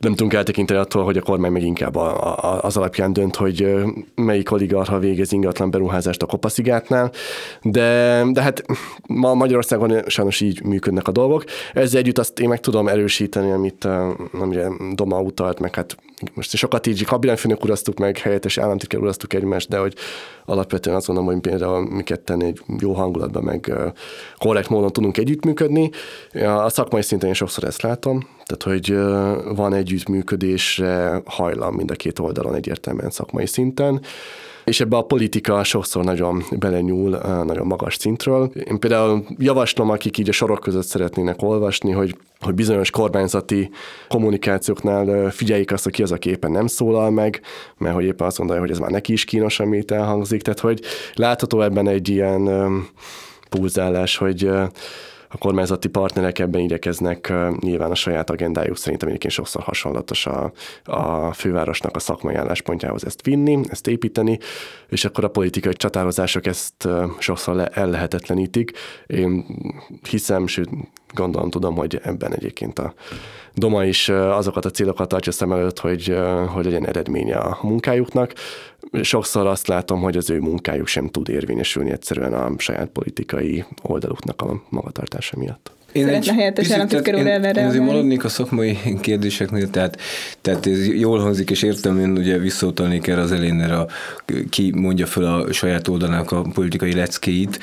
nem 0.00 0.14
tudunk 0.14 0.32
eltekinteni 0.32 0.80
attól, 0.80 1.04
hogy 1.04 1.16
a 1.16 1.22
kormány 1.22 1.52
meg 1.52 1.62
inkább 1.62 1.96
a, 1.96 2.36
a, 2.36 2.62
az 2.62 2.76
alapján 2.76 3.12
dönt, 3.12 3.36
hogy 3.36 3.74
melyik 4.14 4.50
oligarha 4.50 4.98
végez 4.98 5.32
ingatlan 5.32 5.70
beruházást 5.70 6.22
a 6.22 6.26
Kopaszigátnál, 6.26 7.12
de, 7.62 8.22
de 8.32 8.42
hát 8.42 8.64
ma 9.06 9.34
Magyarországon 9.34 10.02
sajnos 10.06 10.40
így 10.40 10.64
működnek 10.64 11.08
a 11.08 11.12
dolgok. 11.12 11.44
Ezzel 11.72 12.00
együtt 12.00 12.18
azt 12.18 12.40
én 12.40 12.48
meg 12.48 12.60
tudom 12.60 12.88
erősíteni, 12.88 13.50
amit 13.50 13.88
amire 14.32 14.68
Doma 14.94 15.20
utalt, 15.20 15.60
meg 15.60 15.74
hát 15.74 15.96
most 16.34 16.56
sokat 16.56 16.86
így 16.86 17.04
kabinetfőnök 17.04 17.64
urasztuk 17.64 17.98
meg, 17.98 18.18
helyettes 18.18 18.58
államtitkár 18.58 19.00
urasztuk 19.00 19.34
egymást, 19.34 19.68
de 19.68 19.78
hogy 19.78 19.94
alapvetően 20.44 20.96
azt 20.96 21.06
gondolom, 21.06 21.32
hogy 21.32 21.40
például 21.40 21.90
mi 21.90 22.02
ketten 22.02 22.42
egy 22.42 22.60
jó 22.78 22.92
hangulatban, 22.92 23.42
meg 23.42 23.72
korrekt 24.38 24.68
módon 24.68 24.92
tudunk 24.92 25.18
együttműködni. 25.18 25.90
A 26.32 26.68
szakmai 26.68 27.02
szinten 27.02 27.28
én 27.28 27.34
sokszor 27.34 27.64
ezt 27.64 27.82
látom, 27.82 28.26
tehát 28.50 28.78
hogy 28.78 28.96
van 29.56 29.74
együttműködésre 29.74 31.22
hajlam 31.24 31.74
mind 31.74 31.90
a 31.90 31.94
két 31.94 32.18
oldalon 32.18 32.54
egyértelműen 32.54 33.10
szakmai 33.10 33.46
szinten. 33.46 34.00
és 34.64 34.80
ebbe 34.80 34.96
a 34.96 35.02
politika 35.02 35.64
sokszor 35.64 36.04
nagyon 36.04 36.42
belenyúl 36.58 37.10
nagyon 37.44 37.66
magas 37.66 37.94
szintről. 37.94 38.50
Én 38.64 38.78
például 38.78 39.24
javaslom, 39.38 39.90
akik 39.90 40.18
így 40.18 40.28
a 40.28 40.32
sorok 40.32 40.60
között 40.60 40.86
szeretnének 40.86 41.42
olvasni, 41.42 41.90
hogy 41.90 42.16
hogy 42.40 42.54
bizonyos 42.54 42.90
kormányzati 42.90 43.70
kommunikációknál 44.08 45.30
figyeljék 45.30 45.72
azt, 45.72 45.84
hogy 45.84 45.92
ki 45.92 46.02
az, 46.02 46.12
aki 46.12 46.30
éppen 46.30 46.50
nem 46.50 46.66
szólal 46.66 47.10
meg, 47.10 47.40
mert 47.78 47.94
hogy 47.94 48.04
éppen 48.04 48.26
azt 48.26 48.36
gondolja, 48.36 48.62
hogy 48.62 48.70
ez 48.70 48.78
már 48.78 48.90
neki 48.90 49.12
is 49.12 49.24
kínos, 49.24 49.60
amit 49.60 49.90
elhangzik. 49.90 50.42
Tehát, 50.42 50.60
hogy 50.60 50.80
látható 51.14 51.62
ebben 51.62 51.88
egy 51.88 52.08
ilyen 52.08 52.50
pulzálás, 53.48 54.16
hogy 54.16 54.50
a 55.32 55.38
kormányzati 55.38 55.88
partnerek 55.88 56.38
ebben 56.38 56.60
igyekeznek 56.60 57.32
nyilván 57.60 57.90
a 57.90 57.94
saját 57.94 58.30
agendájuk 58.30 58.76
szerint, 58.76 59.02
egyébként 59.02 59.32
sokszor 59.32 59.62
hasonlatos 59.62 60.26
a, 60.26 60.52
a 60.84 61.32
fővárosnak 61.32 61.96
a 61.96 61.98
szakmai 61.98 62.34
álláspontjához 62.34 63.06
ezt 63.06 63.22
vinni, 63.22 63.60
ezt 63.68 63.86
építeni, 63.86 64.38
és 64.88 65.04
akkor 65.04 65.24
a 65.24 65.30
politikai 65.30 65.72
csatározások 65.72 66.46
ezt 66.46 66.88
sokszor 67.18 67.54
le, 67.54 67.66
ellehetetlenítik. 67.66 68.72
Én 69.06 69.44
hiszem, 70.08 70.46
sőt 70.46 70.68
gondolom 71.14 71.50
tudom, 71.50 71.76
hogy 71.76 72.00
ebben 72.02 72.34
egyébként 72.34 72.78
a 72.78 72.94
Doma 73.54 73.84
is 73.84 74.08
azokat 74.08 74.64
a 74.64 74.70
célokat 74.70 75.08
tartja 75.08 75.32
szem 75.32 75.52
előtt, 75.52 75.78
hogy, 75.78 76.16
hogy 76.46 76.64
legyen 76.64 76.86
eredménye 76.86 77.36
a 77.36 77.58
munkájuknak. 77.62 78.32
Sokszor 79.02 79.46
azt 79.46 79.66
látom, 79.66 80.00
hogy 80.00 80.16
az 80.16 80.30
ő 80.30 80.40
munkájuk 80.40 80.86
sem 80.86 81.08
tud 81.08 81.28
érvényesülni 81.28 81.90
egyszerűen 81.90 82.34
a 82.34 82.52
saját 82.58 82.88
politikai 82.88 83.64
oldaluknak 83.82 84.42
a 84.42 84.62
magatartása 84.68 85.36
miatt. 85.38 85.72
Én 85.92 86.04
Szeretne 86.04 86.32
helyettes 86.32 86.70
államtitkár 86.70 87.14
úr 87.14 87.26
erre 87.26 87.66
azért 87.66 87.84
maradnék 87.84 88.24
a 88.24 88.28
szakmai 88.28 88.78
kérdéseknél, 89.00 89.70
tehát, 89.70 90.00
tehát 90.40 90.66
ez 90.66 90.86
jól 90.86 91.18
hangzik, 91.18 91.50
és 91.50 91.62
értem, 91.62 91.98
én 91.98 92.10
ugye 92.10 92.38
visszautalnék 92.38 93.06
erre 93.06 93.20
az 93.20 93.32
elén, 93.32 93.60
a, 93.60 93.86
ki 94.50 94.72
mondja 94.74 95.06
fel 95.06 95.24
a 95.24 95.52
saját 95.52 95.88
oldalának 95.88 96.32
a 96.32 96.42
politikai 96.54 96.94
leckéit. 96.94 97.58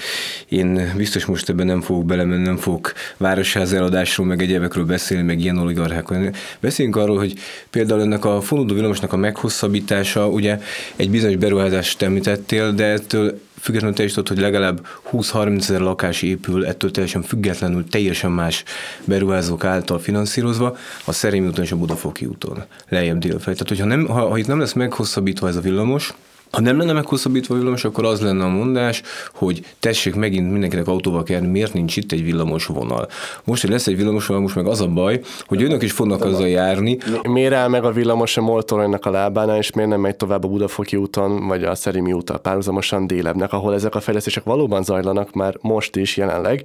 Én 0.50 0.94
biztos 0.98 1.26
most 1.26 1.50
ebben 1.50 1.66
nem 1.66 1.82
fogok 1.82 2.06
belemenni, 2.06 2.44
nem 2.44 2.58
fogok 2.58 2.94
városház 3.18 3.74
eladásról, 3.74 4.28
meg 4.28 4.42
egyebekről 4.42 4.86
beszélni, 4.86 5.24
meg 5.24 5.40
ilyen 5.40 5.58
oligarchákról. 5.58 6.30
Beszéljünk 6.60 6.96
arról, 6.98 7.18
hogy 7.18 7.34
például 7.70 8.02
ennek 8.02 8.26
a 8.26 8.42
fonódó 8.42 8.74
villamosnak 8.74 9.13
a 9.13 9.18
meghosszabbítása, 9.18 10.28
ugye 10.28 10.60
egy 10.96 11.10
bizonyos 11.10 11.38
beruházást 11.38 12.02
említettél, 12.02 12.72
de 12.72 12.86
ettől 12.86 13.40
függetlenül 13.60 13.96
te 13.96 14.22
hogy 14.28 14.39
legalább 14.39 14.88
20-30 15.12 15.58
ezer 15.60 15.80
lakás 15.80 16.22
épül, 16.22 16.65
ettől 16.65 16.91
teljesen 16.91 17.22
függetlenül 17.22 17.89
teljesen 17.89 18.32
más 18.32 18.63
beruházók 19.06 19.63
által 19.63 20.00
finanszírozva, 20.00 20.78
a 21.06 21.12
Szerémi 21.12 21.48
úton 21.48 21.63
és 21.63 21.72
a 21.72 21.78
Budafoki 21.78 22.26
úton, 22.26 22.63
lejjebb 22.89 23.17
délfelé. 23.17 23.56
Tehát, 23.56 23.67
hogyha 23.67 23.86
nem, 23.86 24.06
ha, 24.06 24.28
ha 24.28 24.38
itt 24.38 24.48
nem 24.48 24.60
lesz 24.60 24.74
meghosszabbítva 24.74 25.48
ez 25.48 25.56
a 25.56 25.62
villamos, 25.62 26.13
ha 26.52 26.62
nem 26.62 26.78
lenne 26.78 26.94
meghosszabbítva 26.94 27.54
a 27.54 27.58
villamos, 27.58 27.84
akkor 27.84 28.06
az 28.06 28.22
lenne 28.22 28.44
a 28.44 28.48
mondás, 28.48 29.02
hogy 29.34 29.66
tessék 29.80 30.16
megint 30.16 30.52
mindenkinek 30.52 30.88
autóval 30.88 31.24
kell, 31.24 31.42
miért 31.42 31.74
nincs 31.74 31.98
itt 31.98 32.12
egy 32.12 32.24
villamos 32.24 32.66
vonal. 32.66 33.08
Most, 33.44 33.62
hogy 33.62 33.70
lesz 33.70 33.88
egy 33.88 33.98
villamos 33.98 34.26
vonal, 34.26 34.42
most 34.42 34.56
meg 34.56 34.68
az 34.68 34.82
a 34.82 34.88
baj, 34.88 35.22
hogy 35.46 35.64
önök 35.64 35.84
is 35.84 35.92
fognak 35.92 36.24
azzal 36.24 36.48
járni. 36.48 36.98
Miért 37.24 37.54
áll 37.54 37.68
meg 37.68 37.84
a 37.84 37.92
villamos 37.92 38.38
a 38.38 38.42
Moltoronynak 38.42 39.06
a 39.06 39.10
lábánál, 39.10 39.58
és 39.58 39.72
miért 39.72 39.90
nem 39.90 40.00
megy 40.00 40.16
tovább 40.16 40.44
a 40.44 40.48
Budafoki 40.48 40.96
úton, 40.96 41.48
vagy 41.48 41.64
a 41.64 41.76
Szerimi 41.76 42.14
úton 42.14 42.42
párhuzamosan 42.42 43.08
délebbnek, 43.08 43.54
ahol 43.54 43.74
ezek 43.74 43.96
a 43.96 44.00
fejlesztések 44.00 44.44
valóban 44.44 44.84
zajlanak 44.84 45.34
már 45.34 45.58
most 45.62 45.96
is 45.96 46.18
jelenleg, 46.18 46.64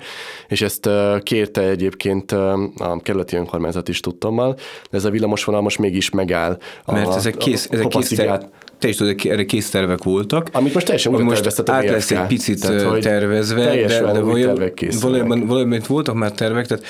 és 0.48 0.60
ezt 0.60 0.88
kérte 1.22 1.62
egyébként 1.62 2.32
a 2.32 3.00
kerületi 3.02 3.36
önkormányzat 3.36 3.88
is 3.88 4.00
tudtommal, 4.00 4.54
de 4.90 4.96
ez 4.96 5.04
a 5.04 5.10
villamos 5.10 5.44
vonal 5.44 5.60
most 5.60 5.78
mégis 5.78 6.10
megáll. 6.10 6.58
Mert 6.86 7.06
a, 7.06 7.16
ezek 7.16 7.36
kész, 7.36 7.68
ezek 7.70 7.88
kész, 7.88 8.20
te 8.82 8.88
is 8.88 8.96
tudod, 8.96 9.14
erre 9.24 9.44
kész 9.44 9.70
tervek 9.70 10.02
voltak. 10.02 10.48
Amit 10.52 10.74
most 10.74 10.86
teljesen 10.86 11.14
úgy 11.14 11.22
most 11.22 11.68
át 11.70 11.88
lesz 11.88 12.10
egy 12.10 12.26
picit 12.26 12.60
tehát, 12.60 13.00
tervezve, 13.00 13.64
de, 13.64 13.86
de 13.86 14.00
valójában, 14.00 14.72
valójában, 15.00 15.46
valójában 15.46 15.80
voltak 15.86 16.14
már 16.14 16.32
tervek, 16.32 16.66
tehát 16.66 16.84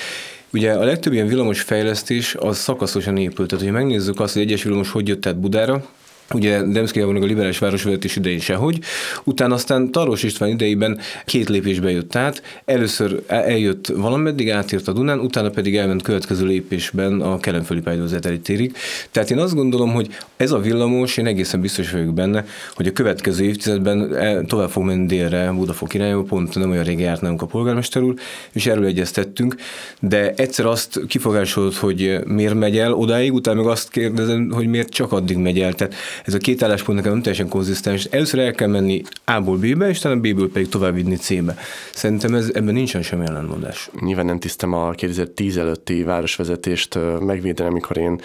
Ugye 0.53 0.73
a 0.73 0.83
legtöbb 0.83 1.13
ilyen 1.13 1.27
villamos 1.27 1.61
fejlesztés 1.61 2.35
az 2.39 2.57
szakaszosan 2.57 3.17
épült. 3.17 3.49
Tehát, 3.49 3.63
hogy 3.63 3.73
megnézzük 3.73 4.19
azt, 4.19 4.33
hogy 4.33 4.41
egyes 4.41 4.63
villamos 4.63 4.91
hogy 4.91 5.07
jött 5.07 5.25
át 5.25 5.39
Budára, 5.39 5.85
Ugye 6.33 6.61
Demszki 6.61 6.99
a 6.99 7.11
liberális 7.11 7.57
városvezetés 7.57 8.15
idején 8.15 8.39
sehogy, 8.39 8.79
utána 9.23 9.53
aztán 9.53 9.91
Taros 9.91 10.23
István 10.23 10.49
idejében 10.49 10.99
két 11.25 11.49
lépésbe 11.49 11.91
jött 11.91 12.15
át, 12.15 12.43
először 12.65 13.23
eljött 13.27 13.87
valameddig, 13.87 14.51
átért 14.51 14.87
a 14.87 14.93
Dunán, 14.93 15.19
utána 15.19 15.49
pedig 15.49 15.77
elment 15.77 16.01
következő 16.01 16.45
lépésben 16.45 17.21
a 17.21 17.39
kelemföli 17.39 17.81
pályadozeteli 17.81 18.39
térig. 18.39 18.75
Tehát 19.11 19.31
én 19.31 19.37
azt 19.37 19.55
gondolom, 19.55 19.91
hogy 19.91 20.07
ez 20.37 20.51
a 20.51 20.59
villamos, 20.59 21.17
én 21.17 21.25
egészen 21.25 21.61
biztos 21.61 21.91
vagyok 21.91 22.13
benne, 22.13 22.45
hogy 22.75 22.87
a 22.87 22.91
következő 22.91 23.43
évtizedben 23.43 24.15
e, 24.15 24.41
tovább 24.41 24.69
fog 24.69 24.83
menni 24.83 25.05
délre, 25.05 25.51
Budafok 25.51 25.93
irányába, 25.93 26.21
pont 26.21 26.55
nem 26.55 26.71
olyan 26.71 26.83
régen 26.83 27.05
járt 27.05 27.21
nálunk 27.21 27.41
a 27.41 27.45
polgármester 27.45 28.01
úr, 28.01 28.13
és 28.51 28.65
erről 28.65 28.85
egyeztettünk, 28.85 29.55
de 29.99 30.33
egyszer 30.35 30.65
azt 30.65 30.99
kifogásolod, 31.07 31.73
hogy 31.73 32.19
miért 32.25 32.53
megy 32.53 32.77
el 32.77 32.93
odáig, 32.93 33.33
utána 33.33 33.61
meg 33.61 33.71
azt 33.71 33.89
kérdezem, 33.89 34.51
hogy 34.51 34.67
miért 34.67 34.89
csak 34.89 35.11
addig 35.11 35.37
megy 35.37 35.59
el. 35.59 35.73
Tehát 35.73 35.93
ez 36.25 36.33
a 36.33 36.37
két 36.37 36.63
álláspont 36.63 36.97
nekem 36.97 37.13
nem 37.13 37.21
teljesen 37.21 37.49
konzisztens. 37.49 38.05
Először 38.05 38.39
el 38.39 38.51
kell 38.51 38.67
menni 38.67 39.01
A-ból 39.25 39.57
B-be, 39.57 39.89
és 39.89 39.99
talán 39.99 40.19
B-ből 40.21 40.51
pedig 40.51 40.69
tovább 40.69 40.93
vinni 40.93 41.15
C-be. 41.15 41.55
Szerintem 41.93 42.33
ez, 42.33 42.51
ebben 42.53 42.73
nincsen 42.73 43.01
semmi 43.01 43.25
ellenmondás. 43.25 43.89
Nyilván 43.99 44.25
nem 44.25 44.39
tisztem 44.39 44.73
a 44.73 44.91
2010 44.91 45.57
előtti 45.57 46.03
városvezetést 46.03 46.97
megvédeni, 47.19 47.69
amikor 47.69 47.97
én 47.97 48.21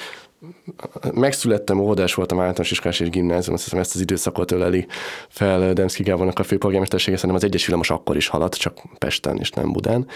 megszülettem, 1.15 1.81
óvodás 1.81 2.15
voltam 2.15 2.39
általános 2.39 2.71
iskolás 2.71 3.01
és 3.01 3.11
gimnázium, 3.11 3.55
azt 3.55 3.65
hiszem 3.65 3.79
ezt 3.79 3.95
az 3.95 4.01
időszakot 4.01 4.53
öleli 4.53 4.87
fel 5.29 5.73
Demszki 5.73 6.03
Gábornak 6.03 6.39
a 6.39 6.43
főpolgármestersége, 6.43 7.17
szerintem 7.17 7.39
az 7.39 7.49
egyes 7.49 7.65
villamos 7.65 7.91
akkor 7.91 8.17
is 8.17 8.29
haladt, 8.29 8.55
csak 8.55 8.79
Pesten 8.99 9.37
és 9.37 9.51
nem 9.51 9.73
Budán 9.73 10.07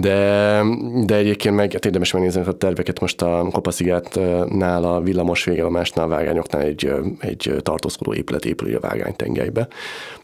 de, 0.00 0.62
de 1.04 1.14
egyébként 1.14 1.54
meg 1.54 1.72
hát 1.72 1.84
érdemes 1.84 2.12
megnézni 2.12 2.42
a 2.46 2.52
terveket 2.52 3.00
most 3.00 3.22
a 3.22 3.48
Kopaszigátnál, 3.52 4.84
a 4.84 5.00
villamos 5.00 5.44
végállomásnál, 5.44 6.04
a 6.04 6.08
vágányoknál 6.08 6.62
egy, 6.62 6.92
egy 7.20 7.54
tartózkodó 7.62 8.14
épület 8.14 8.44
épül 8.44 8.76
a 8.76 8.80
vágánytengelybe. 8.80 9.68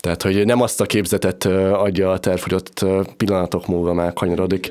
Tehát, 0.00 0.22
hogy 0.22 0.44
nem 0.44 0.60
azt 0.60 0.80
a 0.80 0.84
képzetet 0.84 1.44
adja 1.72 2.10
a 2.10 2.18
terv, 2.18 2.40
hogy 2.40 2.54
ott 2.54 2.86
pillanatok 3.16 3.66
múlva 3.66 3.92
már 3.92 4.12
kanyarodik, 4.12 4.70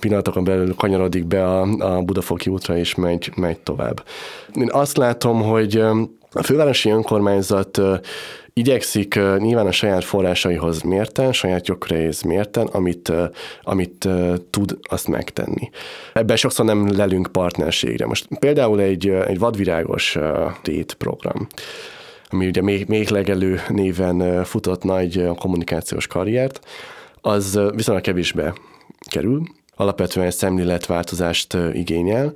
pillanatokon 0.00 0.44
belül 0.44 0.74
kanyarodik 0.74 1.26
be 1.26 1.44
a, 1.44 1.62
a 1.62 2.02
Budafoki 2.02 2.50
útra, 2.50 2.76
és 2.76 2.94
megy, 2.94 3.32
megy 3.36 3.58
tovább. 3.58 4.04
Én 4.54 4.68
azt 4.72 4.96
látom, 4.96 5.42
hogy 5.42 5.76
a 6.32 6.42
fővárosi 6.42 6.90
önkormányzat 6.90 7.80
igyekszik 8.58 9.14
nyilván 9.38 9.66
a 9.66 9.72
saját 9.72 10.04
forrásaihoz 10.04 10.82
mérten, 10.82 11.32
saját 11.32 11.66
jogköréhez 11.66 12.22
mérten, 12.22 12.66
amit, 12.66 13.12
amit 13.62 14.08
tud, 14.50 14.78
azt 14.82 15.08
megtenni. 15.08 15.70
Ebben 16.12 16.36
sokszor 16.36 16.64
nem 16.64 16.96
lelünk 16.96 17.28
partnerségre. 17.32 18.06
Most 18.06 18.26
például 18.38 18.80
egy, 18.80 19.08
egy 19.08 19.38
vadvirágos 19.38 20.18
tét 20.62 20.94
program 20.94 21.46
ami 22.30 22.46
ugye 22.46 22.62
még, 22.62 22.86
még 22.88 23.08
legelő 23.08 23.60
néven 23.68 24.44
futott 24.44 24.82
nagy 24.82 25.28
kommunikációs 25.38 26.06
karriert, 26.06 26.60
az 27.20 27.60
viszonylag 27.74 28.02
kevésbe 28.02 28.54
kerül, 29.10 29.42
alapvetően 29.76 30.26
egy 30.26 30.32
szemléletváltozást 30.32 31.56
igényel 31.72 32.32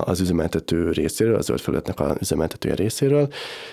az 0.00 0.20
üzemeltető 0.20 0.90
részéről, 0.90 1.36
az 1.36 1.44
zöld 1.44 1.60
felületnek 1.60 2.00
az 2.00 2.16
üzemeltetője 2.20 2.74
részéről, 2.74 3.28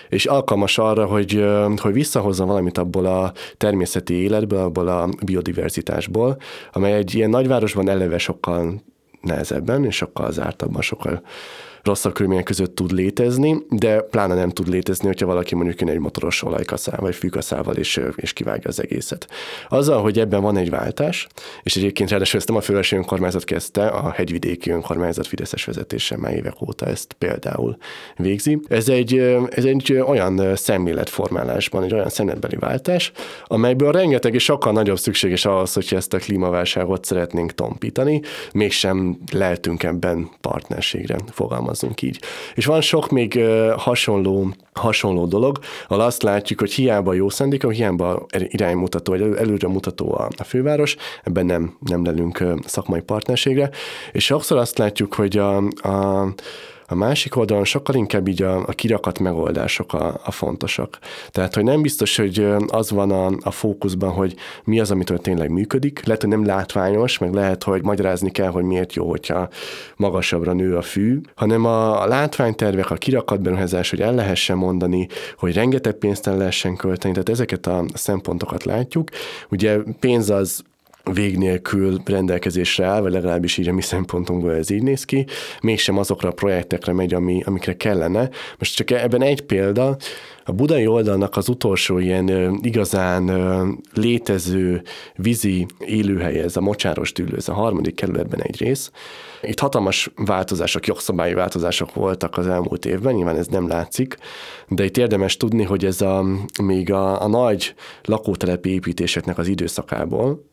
és 0.08 0.26
alkalmas 0.26 0.78
arra, 0.78 1.06
hogy, 1.06 1.44
hogy 1.76 1.92
visszahozza 1.92 2.44
valamit 2.44 2.78
abból 2.78 3.06
a 3.06 3.32
természeti 3.56 4.14
életből, 4.14 4.58
abból 4.58 4.88
a 4.88 5.08
biodiverzitásból, 5.24 6.36
amely 6.72 6.92
egy 6.92 7.14
ilyen 7.14 7.30
nagyvárosban 7.30 7.88
eleve 7.88 8.18
sokkal 8.18 8.82
nehezebben 9.20 9.84
és 9.84 9.96
sokkal 9.96 10.32
zártabban, 10.32 10.82
sokkal 10.82 11.22
rosszabb 11.86 12.12
körülmények 12.12 12.44
között 12.44 12.74
tud 12.74 12.92
létezni, 12.92 13.56
de 13.68 14.00
pláne 14.00 14.34
nem 14.34 14.50
tud 14.50 14.68
létezni, 14.68 15.06
hogyha 15.06 15.26
valaki 15.26 15.54
mondjuk 15.54 15.80
jön 15.80 15.90
egy 15.90 15.98
motoros 15.98 16.42
olajkaszával, 16.42 17.00
vagy 17.00 17.14
fűkaszával, 17.14 17.74
és, 17.74 18.00
és 18.16 18.32
kivágja 18.32 18.68
az 18.68 18.82
egészet. 18.82 19.28
Azzal, 19.68 20.02
hogy 20.02 20.18
ebben 20.18 20.42
van 20.42 20.56
egy 20.56 20.70
váltás, 20.70 21.26
és 21.62 21.76
egyébként 21.76 22.10
ráadásul 22.10 22.38
ezt 22.38 22.48
nem 22.48 22.56
a 22.56 22.60
fővárosi 22.60 22.96
önkormányzat 22.96 23.44
kezdte, 23.44 23.86
a 23.86 24.10
hegyvidéki 24.10 24.70
önkormányzat 24.70 25.26
Fideszes 25.26 25.64
vezetése 25.64 26.16
már 26.16 26.32
évek 26.32 26.62
óta 26.62 26.86
ezt 26.86 27.12
például 27.12 27.76
végzi. 28.16 28.60
Ez 28.68 28.88
egy, 28.88 29.18
ez 29.50 29.64
egy 29.64 29.92
olyan 29.92 30.56
szemléletformálásban, 30.56 31.82
egy 31.82 31.92
olyan 31.92 32.08
szemletbeli 32.08 32.56
váltás, 32.56 33.12
amelyből 33.44 33.92
rengeteg 33.92 34.34
és 34.34 34.44
sokkal 34.44 34.72
nagyobb 34.72 34.98
szükséges 34.98 35.44
ahhoz, 35.44 35.72
hogyha 35.72 35.96
ezt 35.96 36.12
a 36.12 36.18
klímaválságot 36.18 37.04
szeretnénk 37.04 37.52
tompítani, 37.52 38.20
mégsem 38.52 39.18
lehetünk 39.32 39.82
ebben 39.82 40.30
partnerségre 40.40 41.16
fogalmazni 41.30 41.75
fogalmazzunk 41.76 42.02
így. 42.02 42.20
És 42.54 42.64
van 42.64 42.80
sok 42.80 43.10
még 43.10 43.40
hasonló 43.76 44.54
hasonló 44.72 45.26
dolog, 45.26 45.58
ahol 45.88 46.02
azt 46.04 46.22
látjuk, 46.22 46.60
hogy 46.60 46.72
hiába 46.72 47.12
jó 47.12 47.28
szendika, 47.28 47.68
hiába 47.68 48.26
iránymutató, 48.38 49.12
vagy 49.12 49.36
előre 49.36 49.68
mutató 49.68 50.14
a, 50.14 50.28
a 50.36 50.44
főváros, 50.44 50.96
ebben 51.24 51.46
nem, 51.46 51.76
nem 51.80 52.04
lelünk 52.04 52.44
szakmai 52.64 53.00
partnerségre, 53.00 53.70
és 54.12 54.24
sokszor 54.24 54.58
azt 54.58 54.78
látjuk, 54.78 55.14
hogy 55.14 55.36
a, 55.36 55.56
a 55.66 56.28
A 56.88 56.94
másik 56.94 57.36
oldalon 57.36 57.64
sokkal 57.64 57.94
inkább 57.94 58.28
így 58.28 58.42
a, 58.42 58.56
a 58.56 58.72
kirakat 58.72 59.18
megoldások 59.18 59.92
a, 59.94 60.20
a 60.24 60.30
fontosak. 60.30 60.98
Tehát, 61.30 61.54
hogy 61.54 61.64
nem 61.64 61.82
biztos, 61.82 62.16
hogy 62.16 62.46
az 62.66 62.90
van 62.90 63.10
a, 63.10 63.30
a 63.40 63.50
fókuszban, 63.50 64.10
hogy 64.10 64.34
mi 64.64 64.80
az, 64.80 64.90
amitől 64.90 65.18
tényleg 65.18 65.50
működik. 65.50 66.04
Lehet, 66.04 66.20
hogy 66.20 66.30
nem 66.30 66.44
látványos, 66.44 67.18
meg 67.18 67.34
lehet, 67.34 67.62
hogy 67.62 67.82
magyarázni 67.82 68.30
kell, 68.30 68.50
hogy 68.50 68.64
miért 68.64 68.94
jó, 68.94 69.08
hogyha 69.08 69.48
magasabbra 69.96 70.52
nő 70.52 70.76
a 70.76 70.82
fű, 70.82 71.20
hanem 71.34 71.64
a, 71.64 72.02
a 72.02 72.06
látványtervek, 72.06 72.90
a 72.90 72.94
kirakat 72.94 73.40
beruházás, 73.40 73.90
hogy 73.90 74.00
el 74.00 74.14
lehessen 74.14 74.56
mondani, 74.56 75.08
hogy 75.38 75.54
rengeteg 75.54 75.94
pénzt 75.94 76.26
el 76.26 76.36
lehessen 76.36 76.76
költeni, 76.76 77.12
tehát 77.12 77.28
ezeket 77.28 77.66
a 77.66 77.84
szempontokat 77.94 78.64
látjuk. 78.64 79.08
Ugye 79.48 79.78
pénz 80.00 80.30
az 80.30 80.62
vég 81.12 81.36
nélkül 81.36 82.00
rendelkezésre 82.04 82.84
áll, 82.84 83.00
vagy 83.00 83.12
legalábbis 83.12 83.56
így 83.56 83.68
a 83.68 83.72
mi 83.72 83.82
szempontunkból 83.82 84.54
ez 84.54 84.70
így 84.70 84.82
néz 84.82 85.04
ki, 85.04 85.26
mégsem 85.60 85.98
azokra 85.98 86.28
a 86.28 86.32
projektekre 86.32 86.92
megy, 86.92 87.14
ami, 87.14 87.42
amikre 87.44 87.76
kellene. 87.76 88.30
Most 88.58 88.74
csak 88.74 88.90
ebben 88.90 89.22
egy 89.22 89.42
példa, 89.42 89.96
a 90.48 90.52
budai 90.52 90.86
oldalnak 90.86 91.36
az 91.36 91.48
utolsó 91.48 91.98
ilyen 91.98 92.58
igazán 92.62 93.30
létező 93.94 94.82
vízi 95.16 95.66
élőhelye, 95.78 96.42
ez 96.42 96.56
a 96.56 96.60
mocsáros 96.60 97.12
tűlő, 97.12 97.36
ez 97.36 97.48
a 97.48 97.52
harmadik 97.52 97.94
kerületben 97.94 98.42
egy 98.42 98.58
rész. 98.58 98.90
Itt 99.42 99.60
hatalmas 99.60 100.10
változások, 100.16 100.86
jogszabályi 100.86 101.34
változások 101.34 101.94
voltak 101.94 102.36
az 102.36 102.46
elmúlt 102.46 102.84
évben, 102.84 103.14
nyilván 103.14 103.36
ez 103.36 103.46
nem 103.46 103.68
látszik, 103.68 104.16
de 104.68 104.84
itt 104.84 104.96
érdemes 104.96 105.36
tudni, 105.36 105.62
hogy 105.62 105.84
ez 105.84 106.00
a, 106.00 106.24
még 106.62 106.92
a, 106.92 107.22
a 107.22 107.28
nagy 107.28 107.74
lakótelepi 108.04 108.70
építéseknek 108.70 109.38
az 109.38 109.48
időszakából, 109.48 110.44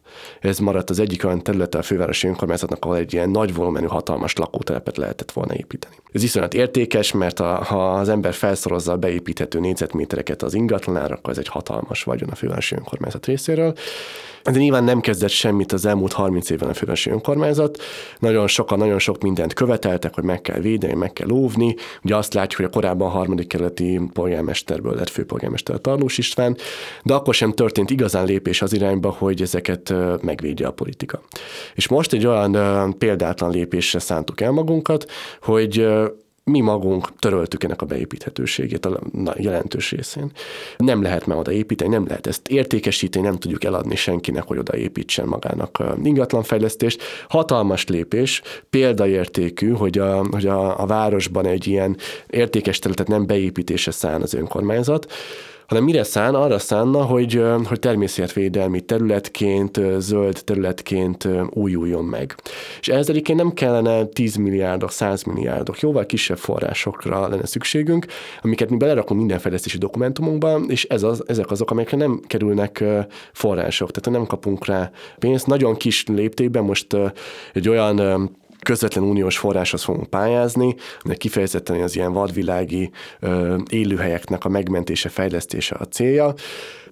ez 0.41 0.59
maradt 0.59 0.89
az 0.89 0.99
egyik 0.99 1.25
olyan 1.25 1.43
területe 1.43 1.77
a 1.77 1.81
fővárosi 1.81 2.27
önkormányzatnak, 2.27 2.85
ahol 2.85 2.97
egy 2.97 3.13
ilyen 3.13 3.29
nagy 3.29 3.53
volumenű, 3.53 3.85
hatalmas 3.85 4.35
lakótelepet 4.35 4.97
lehetett 4.97 5.31
volna 5.31 5.53
építeni. 5.55 5.95
Ez 6.11 6.23
iszonyat 6.23 6.53
értékes, 6.53 7.11
mert 7.11 7.39
a, 7.39 7.63
ha 7.63 7.93
az 7.93 8.09
ember 8.09 8.33
felszorozza 8.33 8.91
a 8.91 8.97
beépíthető 8.97 9.59
négyzetmétereket 9.59 10.43
az 10.43 10.53
ingatlanára, 10.53 11.15
akkor 11.15 11.31
ez 11.31 11.37
egy 11.37 11.47
hatalmas 11.47 12.03
vagyon 12.03 12.29
a 12.29 12.35
fővárosi 12.35 12.75
önkormányzat 12.75 13.25
részéről. 13.25 13.73
De 14.43 14.59
nyilván 14.59 14.83
nem 14.83 14.99
kezdett 14.99 15.29
semmit 15.29 15.71
az 15.71 15.85
elmúlt 15.85 16.13
30 16.13 16.49
évben 16.49 16.69
a 16.69 16.73
fővárosi 16.73 17.09
önkormányzat. 17.09 17.81
Nagyon 18.19 18.47
sokan, 18.47 18.77
nagyon 18.77 18.99
sok 18.99 19.21
mindent 19.21 19.53
követeltek, 19.53 20.13
hogy 20.15 20.23
meg 20.23 20.41
kell 20.41 20.59
védeni, 20.59 20.93
meg 20.93 21.13
kell 21.13 21.29
óvni. 21.29 21.75
Ugye 22.03 22.15
azt 22.15 22.33
látjuk, 22.33 22.55
hogy 22.55 22.69
a 22.69 22.69
korábban 22.69 23.07
a 23.07 23.11
harmadik 23.11 23.47
kerületi 23.47 24.01
polgármesterből 24.13 24.95
lett 24.95 25.09
főpolgármester 25.09 25.81
Tarlós 25.81 26.17
István, 26.17 26.57
de 27.03 27.13
akkor 27.13 27.33
sem 27.33 27.51
történt 27.51 27.89
igazán 27.89 28.25
lépés 28.25 28.61
az 28.61 28.73
irányba, 28.73 29.15
hogy 29.17 29.41
ezeket 29.41 29.93
megvédje 30.21 30.67
a 30.67 30.71
politika. 30.71 31.21
És 31.75 31.87
most 31.87 32.13
egy 32.13 32.25
olyan 32.25 32.97
példátlan 32.97 33.51
lépésre 33.51 33.99
szántuk 33.99 34.41
el 34.41 34.51
magunkat, 34.51 35.11
hogy 35.41 35.87
mi 36.43 36.59
magunk 36.59 37.15
töröltük 37.19 37.63
ennek 37.63 37.81
a 37.81 37.85
beépíthetőségét 37.85 38.85
a 38.85 38.99
jelentős 39.35 39.91
részén. 39.91 40.31
Nem 40.77 41.01
lehet 41.01 41.25
már 41.25 41.37
oda 41.37 41.51
építeni, 41.51 41.89
nem 41.89 42.07
lehet 42.07 42.27
ezt 42.27 42.47
értékesíteni, 42.47 43.25
nem 43.25 43.37
tudjuk 43.37 43.63
eladni 43.63 43.95
senkinek, 43.95 44.43
hogy 44.43 44.57
oda 44.57 44.77
építsen 44.77 45.27
magának 45.27 45.83
ingatlanfejlesztést. 46.03 47.01
Hatalmas 47.27 47.87
lépés, 47.87 48.41
példaértékű, 48.69 49.69
hogy 49.69 49.97
a, 49.97 50.25
hogy 50.31 50.45
a, 50.45 50.79
a 50.79 50.85
városban 50.85 51.45
egy 51.45 51.67
ilyen 51.67 51.97
értékes 52.29 52.79
területet 52.79 53.07
nem 53.07 53.25
beépítése 53.25 53.91
szán 53.91 54.21
az 54.21 54.33
önkormányzat, 54.33 55.11
hanem 55.67 55.83
mire 55.83 56.03
szán? 56.03 56.35
Arra 56.35 56.59
szánna, 56.59 57.01
hogy, 57.01 57.43
hogy 57.65 57.79
természetvédelmi 57.79 58.81
területként, 58.81 59.79
zöld 59.97 60.41
területként 60.43 61.27
újuljon 61.49 62.05
meg. 62.05 62.35
És 62.79 62.87
ez 62.87 63.09
egyébként 63.09 63.37
nem 63.37 63.53
kellene 63.53 64.05
10 64.05 64.35
milliárdok, 64.35 64.91
100 64.91 65.23
milliárdok, 65.23 65.79
jóval 65.79 66.05
kisebb 66.05 66.37
forrásokra 66.37 67.27
lenne 67.27 67.45
szükségünk, 67.45 68.05
amiket 68.41 68.69
mi 68.69 68.77
belerakunk 68.77 69.19
minden 69.19 69.39
fejlesztési 69.39 69.77
dokumentumunkba, 69.77 70.59
és 70.67 70.83
ez 70.83 71.03
az, 71.03 71.23
ezek 71.27 71.51
azok, 71.51 71.71
amelyekre 71.71 71.97
nem 71.97 72.21
kerülnek 72.27 72.83
források, 73.33 73.91
tehát 73.91 74.19
nem 74.19 74.27
kapunk 74.27 74.65
rá 74.65 74.91
pénzt. 75.19 75.47
Nagyon 75.47 75.75
kis 75.75 76.03
léptékben 76.07 76.63
most 76.63 76.97
egy 77.53 77.69
olyan 77.69 78.31
közvetlen 78.63 79.03
uniós 79.03 79.37
forráshoz 79.37 79.83
fogunk 79.83 80.09
pályázni, 80.09 80.75
de 81.03 81.15
kifejezetten 81.15 81.81
az 81.81 81.95
ilyen 81.95 82.13
vadvilági 82.13 82.91
élőhelyeknek 83.69 84.45
a 84.45 84.49
megmentése, 84.49 85.09
fejlesztése 85.09 85.75
a 85.79 85.85
célja 85.85 86.33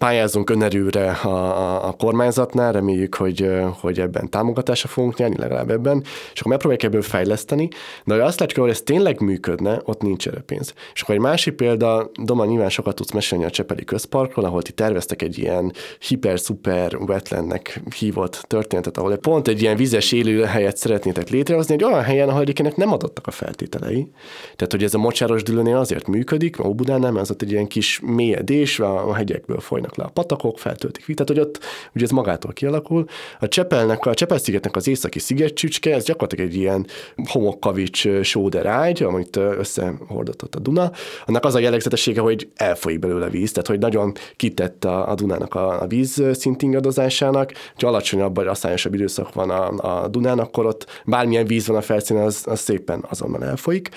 pályázunk 0.01 0.49
önerőre 0.49 1.11
a, 1.11 1.27
a, 1.27 1.87
a 1.87 1.91
kormányzatnál, 1.91 2.71
reméljük, 2.71 3.15
hogy, 3.15 3.51
hogy 3.79 3.99
ebben 3.99 4.29
támogatásra 4.29 4.89
fogunk 4.89 5.17
nyerni, 5.17 5.37
legalább 5.37 5.69
ebben, 5.69 6.03
és 6.33 6.39
akkor 6.39 6.51
megpróbáljuk 6.51 6.83
ebből 6.83 7.01
fejleszteni, 7.01 7.69
de 8.05 8.13
ha 8.13 8.25
azt 8.25 8.39
látjuk, 8.39 8.59
hogy 8.59 8.69
ez 8.69 8.81
tényleg 8.81 9.19
működne, 9.19 9.81
ott 9.85 10.01
nincs 10.01 10.27
erre 10.27 10.39
pénz. 10.39 10.73
És 10.93 11.01
akkor 11.01 11.15
egy 11.15 11.21
másik 11.21 11.53
példa, 11.53 12.09
Doma, 12.23 12.45
nyilván 12.45 12.69
sokat 12.69 12.95
tudsz 12.95 13.11
mesélni 13.11 13.45
a 13.45 13.49
Csepeli 13.49 13.83
közparkról, 13.83 14.45
ahol 14.45 14.61
ti 14.61 14.71
terveztek 14.71 15.21
egy 15.21 15.37
ilyen 15.37 15.73
hiper-szuper 15.99 16.95
wetlandnek 16.95 17.81
hívott 17.97 18.43
történetet, 18.47 18.97
ahol 18.97 19.17
pont 19.17 19.47
egy 19.47 19.61
ilyen 19.61 19.75
vizes 19.75 20.11
élőhelyet 20.11 20.77
szeretnétek 20.77 21.29
létrehozni, 21.29 21.73
egy 21.73 21.83
olyan 21.83 22.03
helyen, 22.03 22.29
ahol 22.29 22.41
egyébként 22.41 22.77
nem 22.77 22.93
adottak 22.93 23.27
a 23.27 23.31
feltételei. 23.31 24.11
Tehát, 24.55 24.71
hogy 24.71 24.83
ez 24.83 24.93
a 24.93 24.97
mocsáros 24.97 25.43
dülőnél 25.43 25.77
azért 25.77 26.07
működik, 26.07 26.59
a 26.59 26.67
Óbudánál, 26.67 27.11
mert 27.11 27.23
az 27.23 27.31
ott 27.31 27.41
egy 27.41 27.51
ilyen 27.51 27.67
kis 27.67 27.99
mélyedés, 28.03 28.79
a 28.79 29.13
hegyekből 29.13 29.59
folynak 29.59 29.90
folynak 29.91 29.95
le 29.95 30.03
a 30.03 30.09
patakok, 30.13 30.59
feltöltik 30.59 31.05
tehát 31.05 31.27
hogy 31.27 31.39
ott 31.39 31.59
ugye 31.95 32.05
ez 32.05 32.11
magától 32.11 32.53
kialakul. 32.53 33.05
A 33.39 33.47
Csepelnek, 33.47 34.05
a 34.05 34.13
Csepel-szigetnek 34.13 34.75
az 34.75 34.87
északi 34.87 35.19
szigetcsücske, 35.19 35.93
ez 35.93 36.03
gyakorlatilag 36.03 36.51
egy 36.51 36.55
ilyen 36.55 36.87
homokkavics 37.25 38.07
sóderágy, 38.21 39.03
amit 39.03 39.35
összehordott 39.35 40.55
a 40.55 40.59
Duna. 40.59 40.91
Annak 41.25 41.45
az 41.45 41.55
a 41.55 41.59
jellegzetessége, 41.59 42.21
hogy 42.21 42.49
elfolyik 42.55 42.99
belőle 42.99 43.29
víz, 43.29 43.51
tehát 43.51 43.67
hogy 43.67 43.79
nagyon 43.79 44.13
kitett 44.35 44.85
a, 44.85 45.09
a 45.09 45.15
Dunának 45.15 45.55
a, 45.55 45.81
a 45.81 45.87
víz 45.87 46.23
szintingadozásának, 46.33 47.51
hogy 47.73 47.85
alacsonyabb 47.85 48.35
vagy 48.35 48.47
asszányosabb 48.47 48.93
időszak 48.93 49.33
van 49.33 49.49
a, 49.49 50.03
a 50.03 50.07
Dunán, 50.07 50.39
akkor 50.39 50.65
ott 50.65 50.85
bármilyen 51.05 51.45
víz 51.45 51.67
van 51.67 51.77
a 51.77 51.81
felszínen, 51.81 52.23
az, 52.23 52.43
az 52.45 52.59
szépen 52.59 53.05
azonnal 53.09 53.43
elfolyik 53.43 53.89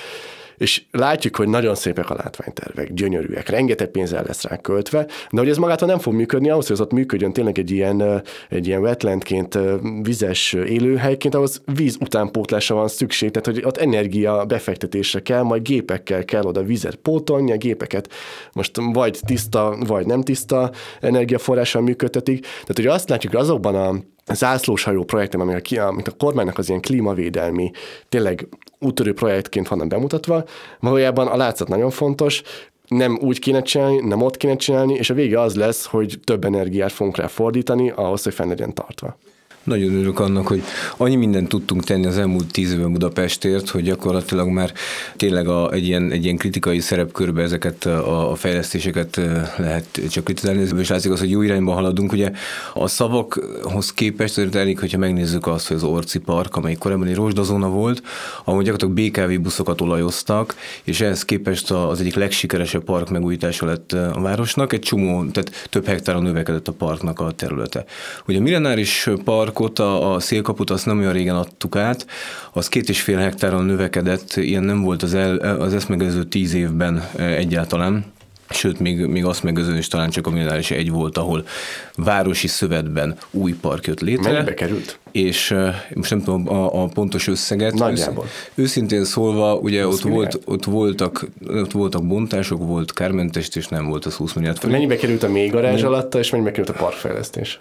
és 0.57 0.82
látjuk, 0.90 1.36
hogy 1.36 1.48
nagyon 1.48 1.74
szépek 1.74 2.11
a 2.11 2.14
látványtervek, 2.14 2.92
gyönyörűek, 2.92 3.48
rengeteg 3.48 3.88
pénzzel 3.88 4.24
lesz 4.26 4.42
rá 4.42 4.57
költve, 4.57 5.07
de 5.30 5.38
hogy 5.40 5.48
ez 5.48 5.57
magától 5.57 5.88
nem 5.88 5.98
fog 5.98 6.14
működni, 6.14 6.50
ahhoz, 6.50 6.66
hogy 6.66 6.76
az 6.76 6.80
ott 6.80 6.92
működjön 6.92 7.32
tényleg 7.32 7.59
egy 7.59 7.70
ilyen, 7.70 8.22
egy 8.48 8.66
ilyen 8.66 8.80
wetlandként, 8.80 9.59
vizes 10.02 10.52
élőhelyként, 10.52 11.34
ahhoz 11.34 11.62
víz 11.74 11.96
utánpótlásra 12.00 12.74
van 12.74 12.88
szükség, 12.88 13.30
tehát 13.30 13.46
hogy 13.46 13.66
ott 13.66 13.76
energia 13.76 14.44
befektetésre 14.44 15.20
kell, 15.20 15.42
majd 15.42 15.62
gépekkel 15.62 16.24
kell 16.24 16.44
oda 16.44 16.62
vizet 16.62 16.94
pótolni, 16.94 17.52
a 17.52 17.57
gépeket 17.57 18.12
most 18.52 18.80
vagy 18.92 19.18
tiszta, 19.26 19.76
vagy 19.86 20.07
nem 20.07 20.22
tiszta 20.22 20.70
energiaforrással 21.00 21.82
működtetik. 21.82 22.40
Tehát, 22.40 22.76
hogy 22.76 22.86
azt 22.86 23.09
látjuk, 23.09 23.32
hogy 23.32 23.42
azokban 23.42 23.74
a 23.74 24.12
zászlóshajó 24.33 25.05
projektem, 25.05 25.41
ami 25.41 25.55
a, 25.55 25.87
amit 25.87 26.09
a 26.09 26.16
kormánynak 26.18 26.59
az 26.59 26.68
ilyen 26.68 26.81
klímavédelmi, 26.81 27.70
tényleg 28.09 28.49
úttörő 28.79 29.14
projektként 29.14 29.68
vannak 29.68 29.89
bemutatva, 29.89 30.45
valójában 30.81 31.27
a 31.27 31.37
látszat 31.37 31.68
nagyon 31.68 31.91
fontos, 31.91 32.43
nem 32.89 33.18
úgy 33.20 33.39
kéne 33.39 33.62
csinálni, 33.62 34.01
nem 34.01 34.22
ott 34.22 34.37
kéne 34.37 34.57
csinálni, 34.57 34.95
és 34.95 35.11
a 35.11 35.14
vége 35.14 35.41
az 35.41 35.55
lesz, 35.55 35.87
hogy 35.87 36.20
több 36.25 36.45
energiát 36.45 36.93
fogunk 36.93 37.16
rá 37.16 37.27
fordítani, 37.27 37.91
ahhoz, 37.91 38.22
hogy 38.22 38.35
fenn 38.35 38.49
legyen 38.49 38.75
tartva. 38.75 39.16
Nagyon 39.64 39.92
örülök 39.92 40.20
annak, 40.20 40.46
hogy 40.46 40.62
annyi 40.96 41.16
mindent 41.16 41.48
tudtunk 41.48 41.84
tenni 41.84 42.06
az 42.06 42.18
elmúlt 42.18 42.52
tíz 42.52 42.72
évben 42.72 42.92
Budapestért, 42.92 43.68
hogy 43.68 43.82
gyakorlatilag 43.82 44.48
már 44.48 44.72
tényleg 45.16 45.48
a, 45.48 45.72
egy, 45.72 45.86
ilyen, 45.86 46.10
egy 46.10 46.24
ilyen 46.24 46.36
kritikai 46.36 46.80
szerepkörbe 46.80 47.42
ezeket 47.42 47.84
a, 47.84 48.30
a 48.30 48.34
fejlesztéseket 48.34 49.20
lehet 49.56 50.00
csak 50.10 50.24
kritizálni, 50.24 50.66
és 50.78 50.88
látszik 50.88 51.12
az, 51.12 51.18
hogy 51.18 51.30
jó 51.30 51.42
irányba 51.42 51.72
haladunk. 51.72 52.12
Ugye 52.12 52.30
a 52.74 52.86
szavakhoz 52.86 53.92
képest 53.92 54.38
azért 54.38 54.54
elég, 54.54 54.78
hogyha 54.78 54.98
megnézzük 54.98 55.46
azt, 55.46 55.68
hogy 55.68 55.76
az 55.76 55.82
Orci 55.82 56.18
Park, 56.18 56.56
amely 56.56 56.74
korábban 56.74 57.06
egy 57.06 57.14
rozsdazóna 57.14 57.68
volt, 57.68 58.02
ahol 58.44 58.62
gyakorlatilag 58.62 59.10
BKV 59.10 59.42
buszokat 59.42 59.80
olajoztak, 59.80 60.54
és 60.82 61.00
ehhez 61.00 61.24
képest 61.24 61.70
az 61.70 62.00
egyik 62.00 62.14
legsikeresebb 62.14 62.84
park 62.84 63.10
megújítása 63.10 63.66
lett 63.66 63.92
a 63.92 64.20
városnak, 64.20 64.72
egy 64.72 64.80
csomó, 64.80 65.24
tehát 65.24 65.68
több 65.70 65.86
hektáron 65.86 66.22
növekedett 66.22 66.68
a 66.68 66.72
parknak 66.72 67.20
a 67.20 67.30
területe. 67.30 67.84
Ugye 68.26 68.38
a 68.38 68.42
millenáris 68.42 69.08
park 69.24 69.53
parkot, 69.55 69.78
a, 69.78 70.14
a 70.14 70.20
szélkaput 70.20 70.70
azt 70.70 70.86
nem 70.86 70.98
olyan 70.98 71.12
régen 71.12 71.36
adtuk 71.36 71.76
át, 71.76 72.07
az 72.52 72.68
két 72.68 72.88
és 72.88 73.00
fél 73.00 73.18
hektáron 73.18 73.64
növekedett, 73.64 74.36
ilyen 74.36 74.62
nem 74.62 74.82
volt 74.82 75.02
az, 75.02 75.14
el, 75.14 75.36
az 75.36 75.74
ezt 75.74 75.88
megező 75.88 76.24
tíz 76.24 76.55
évben 76.55 77.09
e, 77.16 77.22
egyáltalán. 77.22 78.12
Sőt, 78.50 78.78
még, 78.78 79.07
még 79.07 79.24
azt 79.24 79.42
megözön 79.42 79.76
is 79.76 79.88
talán 79.88 80.11
csak 80.11 80.26
a 80.26 80.30
millenáris 80.30 80.70
egy 80.70 80.90
volt, 80.90 81.18
ahol 81.18 81.46
városi 81.94 82.46
szövetben 82.46 83.16
új 83.30 83.55
park 83.61 83.86
jött 83.86 84.00
létre. 84.00 84.32
Mennyibe 84.32 84.55
került? 84.55 84.98
És 85.12 85.50
uh, 85.50 85.68
most 85.94 86.11
nem 86.11 86.22
tudom 86.22 86.48
a, 86.48 86.82
a 86.82 86.86
pontos 86.86 87.28
összeget. 87.28 87.74
Nagyjából. 87.74 88.26
Őszintén 88.55 89.05
szólva, 89.05 89.55
ugye 89.55 89.86
ott, 89.86 90.00
volt, 90.00 90.40
ott, 90.44 90.64
voltak, 90.64 91.26
ott 91.46 91.72
voltak 91.72 92.07
bontások, 92.07 92.66
volt 92.66 92.92
kármentest, 92.92 93.57
és 93.57 93.68
nem 93.68 93.86
volt 93.86 94.05
az 94.05 94.14
20 94.14 94.32
milliárd 94.32 94.70
Mennyibe 94.70 94.96
került 94.96 95.22
a 95.22 95.28
mély 95.28 95.48
garázs 95.48 95.82
alatta, 95.82 96.18
és 96.18 96.30
mennyibe 96.30 96.50
került 96.50 96.68
a 96.68 96.72
parkfejlesztés? 96.72 97.61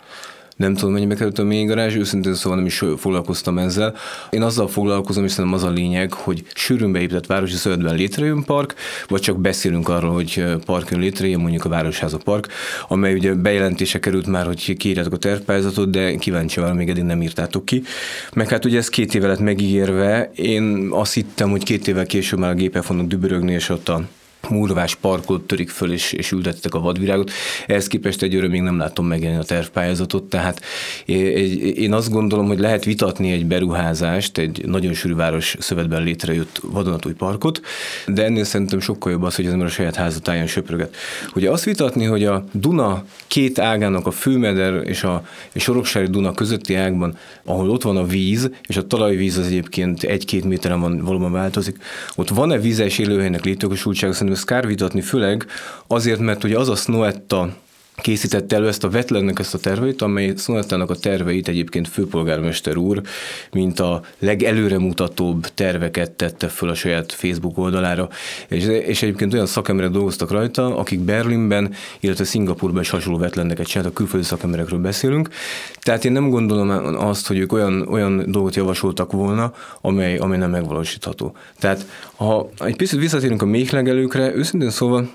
Nem 0.56 0.74
tudom, 0.74 0.94
mennyibe 0.94 1.16
került 1.16 1.40
a 1.40 1.44
mélygarázs, 1.44 1.96
őszintén 1.96 2.34
szóval 2.34 2.58
nem 2.58 2.68
is 2.68 2.84
foglalkoztam 2.98 3.58
ezzel. 3.58 3.96
Én 4.30 4.42
azzal 4.42 4.68
foglalkozom, 4.68 5.28
szerintem 5.28 5.54
az 5.54 5.64
a 5.64 5.70
lényeg, 5.70 6.14
hogy 6.14 6.44
sűrűn 6.54 6.92
beépített 6.92 7.26
városi 7.26 7.56
szövetben 7.56 7.96
létrejön 7.96 8.44
park, 8.44 8.74
vagy 9.08 9.22
csak 9.22 9.42
beszélünk 9.42 9.90
arról, 9.90 10.14
hogy 10.14 10.44
park 10.66 10.90
jön 10.92 11.00
létre, 11.00 11.38
mondjuk 11.38 11.66
a 11.66 11.70
Városháza 11.70 12.18
Park, 12.18 12.48
amely 12.88 13.14
ugye 13.14 13.34
bejelentése 13.34 14.00
került 14.00 14.28
már, 14.28 14.46
hogy 14.46 14.78
kiírjátok 14.78 15.14
a 15.14 15.18
tervpályázatot, 15.18 15.90
de 15.90 16.16
kíváncsi 16.16 16.60
várom, 16.60 16.78
még 16.78 16.90
eddig 16.90 17.04
nem 17.04 17.22
írtátok 17.22 17.66
ki. 17.66 17.84
Meg 18.34 18.50
hát 18.50 18.66
ugye 18.66 18.78
ez 18.78 18.90
két 18.90 19.16
éve 19.16 19.28
lett 19.28 19.40
megígérve, 19.40 20.32
én 20.36 20.88
azt 20.92 21.14
hittem, 21.14 21.50
hogy 21.50 21.64
két 21.64 21.88
évvel 21.88 22.06
később 22.06 22.40
már 22.40 22.50
a 22.50 22.54
gépek 22.54 22.84
fognak 22.84 23.08
dübörögni, 23.08 23.52
és 23.52 23.70
ott 23.70 23.90
a 23.90 24.02
murvás 24.50 24.96
parkot 24.96 25.42
törik 25.42 25.70
föl, 25.70 25.92
és, 25.92 26.12
és 26.12 26.32
ültettek 26.32 26.74
a 26.74 26.80
vadvirágot. 26.80 27.32
Ehhez 27.68 27.88
képest 27.88 28.22
egyőre 28.22 28.48
még 28.48 28.62
nem 28.62 28.78
látom 28.78 29.08
megjelenni 29.08 29.42
a 29.42 29.44
tervpályázatot, 29.44 30.24
tehát 30.24 30.62
én 31.76 31.94
azt 31.94 32.12
gondolom, 32.12 32.48
hogy 32.48 32.60
lehet 32.60 32.84
vitatni 32.84 33.32
egy 33.32 33.46
beruházást, 33.46 34.38
egy 34.38 34.66
nagyon 34.66 34.94
sűrű 34.94 35.16
város 35.16 35.56
szövetben 35.60 36.04
létrejött 36.04 36.60
vadonatúj 36.64 37.14
parkot, 37.14 37.62
de 38.08 38.24
ennél 38.24 38.44
szerintem 38.44 38.80
sokkal 38.80 39.12
jobb 39.12 39.24
az, 39.24 39.36
hogy 39.36 39.46
az 39.46 39.52
ember 39.52 39.68
a 39.68 39.70
saját 39.70 39.96
házatáján 39.96 40.48
söpröget. 40.48 40.96
Ugye 41.36 41.52
azt 41.52 41.64
vitatni, 41.64 42.06
hogy 42.06 42.24
a 42.24 42.46
Duna 42.52 43.04
két 43.28 43.60
ágának, 43.60 44.08
a 44.08 44.12
Főmeder 44.12 44.88
és 44.88 45.04
a 45.04 45.24
és 45.52 45.64
Soroksári 45.64 46.08
Duna 46.08 46.34
közötti 46.34 46.76
ágban, 46.76 47.18
ahol 47.46 47.70
ott 47.70 47.82
van 47.82 47.98
a 47.98 48.06
víz, 48.06 48.50
és 48.68 48.78
a 48.78 48.88
talajvíz 48.88 49.38
az 49.38 49.46
egyébként 49.46 50.04
egy-két 50.04 50.44
méteren 50.44 50.80
van, 50.80 51.04
valóban 51.04 51.32
változik, 51.32 51.78
ott 52.16 52.30
van-e 52.30 52.58
vízes 52.58 52.98
élőhelynek 52.98 53.46
létjogosultsága, 53.46 54.14
szerintem 54.14 54.33
ezt 54.34 54.46
kár 54.46 54.68
vitatni, 54.68 55.02
főleg 55.02 55.46
azért, 55.88 56.20
mert 56.20 56.44
ugye 56.44 56.58
az 56.58 56.70
a 56.70 56.76
Snoetta 56.76 57.50
készítette 57.96 58.56
elő 58.56 58.68
ezt 58.68 58.84
a 58.84 58.90
Vetlennek 58.90 59.40
ezt 59.40 59.54
a 59.54 59.58
terveit, 59.58 60.02
amely 60.02 60.34
Szonettának 60.36 60.90
a 60.90 60.96
terveit 60.96 61.48
egyébként 61.48 61.88
főpolgármester 61.88 62.78
úr, 62.78 63.02
mint 63.52 63.80
a 63.80 64.02
legelőremutatóbb 64.20 65.48
terveket 65.48 66.12
tette 66.12 66.48
föl 66.48 66.70
a 66.70 66.74
saját 66.74 67.12
Facebook 67.12 67.58
oldalára, 67.58 68.10
és, 68.48 68.64
és 68.66 69.04
egyébként 69.04 69.34
olyan 69.34 69.46
szakemberek 69.46 69.92
dolgoztak 69.92 70.32
rajta, 70.32 70.78
akik 70.78 71.00
Berlinben, 71.00 71.74
illetve 72.00 72.24
Szingapurban 72.24 72.82
is 72.82 72.90
hasonló 72.90 73.20
Vetlenneket 73.20 73.68
csináltak, 73.68 73.94
külföldi 73.94 74.26
szakemberekről 74.26 74.80
beszélünk. 74.80 75.30
Tehát 75.82 76.06
én 76.06 76.12
nem 76.12 76.30
gondolom 76.30 76.96
azt, 76.96 77.28
hogy 77.28 77.38
ők 77.38 77.54
olyan, 77.54 77.88
olyan 77.88 78.32
dolgot 78.32 78.56
javasoltak 78.56 79.12
volna, 79.12 79.54
amely, 79.82 80.18
amely 80.18 80.38
nem 80.38 80.50
megvalósítható. 80.50 81.36
Tehát 81.60 81.86
ha 82.16 82.50
egy 82.60 82.76
picit 82.76 83.00
visszatérünk 83.00 83.42
a 83.42 83.46
méhlegelőkre, 83.46 84.36
őszintén 84.36 84.70
szóval 84.70 85.10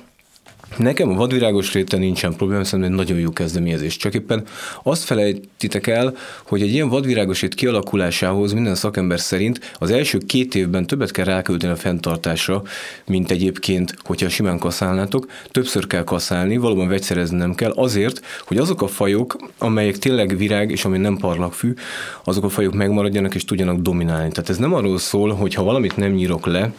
Nekem 0.76 1.08
a 1.10 1.14
vadvirágos 1.14 1.72
réten 1.72 2.00
nincsen 2.00 2.34
probléma, 2.36 2.64
szerintem 2.64 2.92
egy 2.92 2.98
nagyon 2.98 3.18
jó 3.18 3.32
kezdeményezés. 3.32 3.96
Csak 3.96 4.14
éppen 4.14 4.44
azt 4.82 5.04
felejtitek 5.04 5.86
el, 5.86 6.14
hogy 6.46 6.62
egy 6.62 6.72
ilyen 6.72 6.88
vadvirágos 6.88 7.40
rét 7.40 7.54
kialakulásához 7.54 8.52
minden 8.52 8.74
szakember 8.74 9.20
szerint 9.20 9.74
az 9.78 9.90
első 9.90 10.18
két 10.18 10.54
évben 10.54 10.86
többet 10.86 11.10
kell 11.10 11.24
rákölteni 11.24 11.72
a 11.72 11.76
fenntartásra, 11.76 12.62
mint 13.06 13.30
egyébként, 13.30 13.94
hogyha 14.04 14.28
simán 14.28 14.58
kaszálnátok. 14.58 15.26
Többször 15.50 15.86
kell 15.86 16.04
kaszálni, 16.04 16.56
valóban 16.56 16.88
vegyszerezni 16.88 17.36
nem 17.36 17.54
kell, 17.54 17.70
azért, 17.70 18.20
hogy 18.46 18.56
azok 18.56 18.82
a 18.82 18.86
fajok, 18.86 19.36
amelyek 19.58 19.98
tényleg 19.98 20.36
virág 20.36 20.70
és 20.70 20.84
ami 20.84 20.98
nem 20.98 21.16
parlagfű, 21.16 21.74
azok 22.24 22.44
a 22.44 22.48
fajok 22.48 22.74
megmaradjanak 22.74 23.34
és 23.34 23.44
tudjanak 23.44 23.80
dominálni. 23.80 24.30
Tehát 24.30 24.50
ez 24.50 24.56
nem 24.56 24.74
arról 24.74 24.98
szól, 24.98 25.32
hogy 25.32 25.54
ha 25.54 25.62
valamit 25.62 25.96
nem 25.96 26.10
nyírok 26.10 26.46
le, 26.46 26.72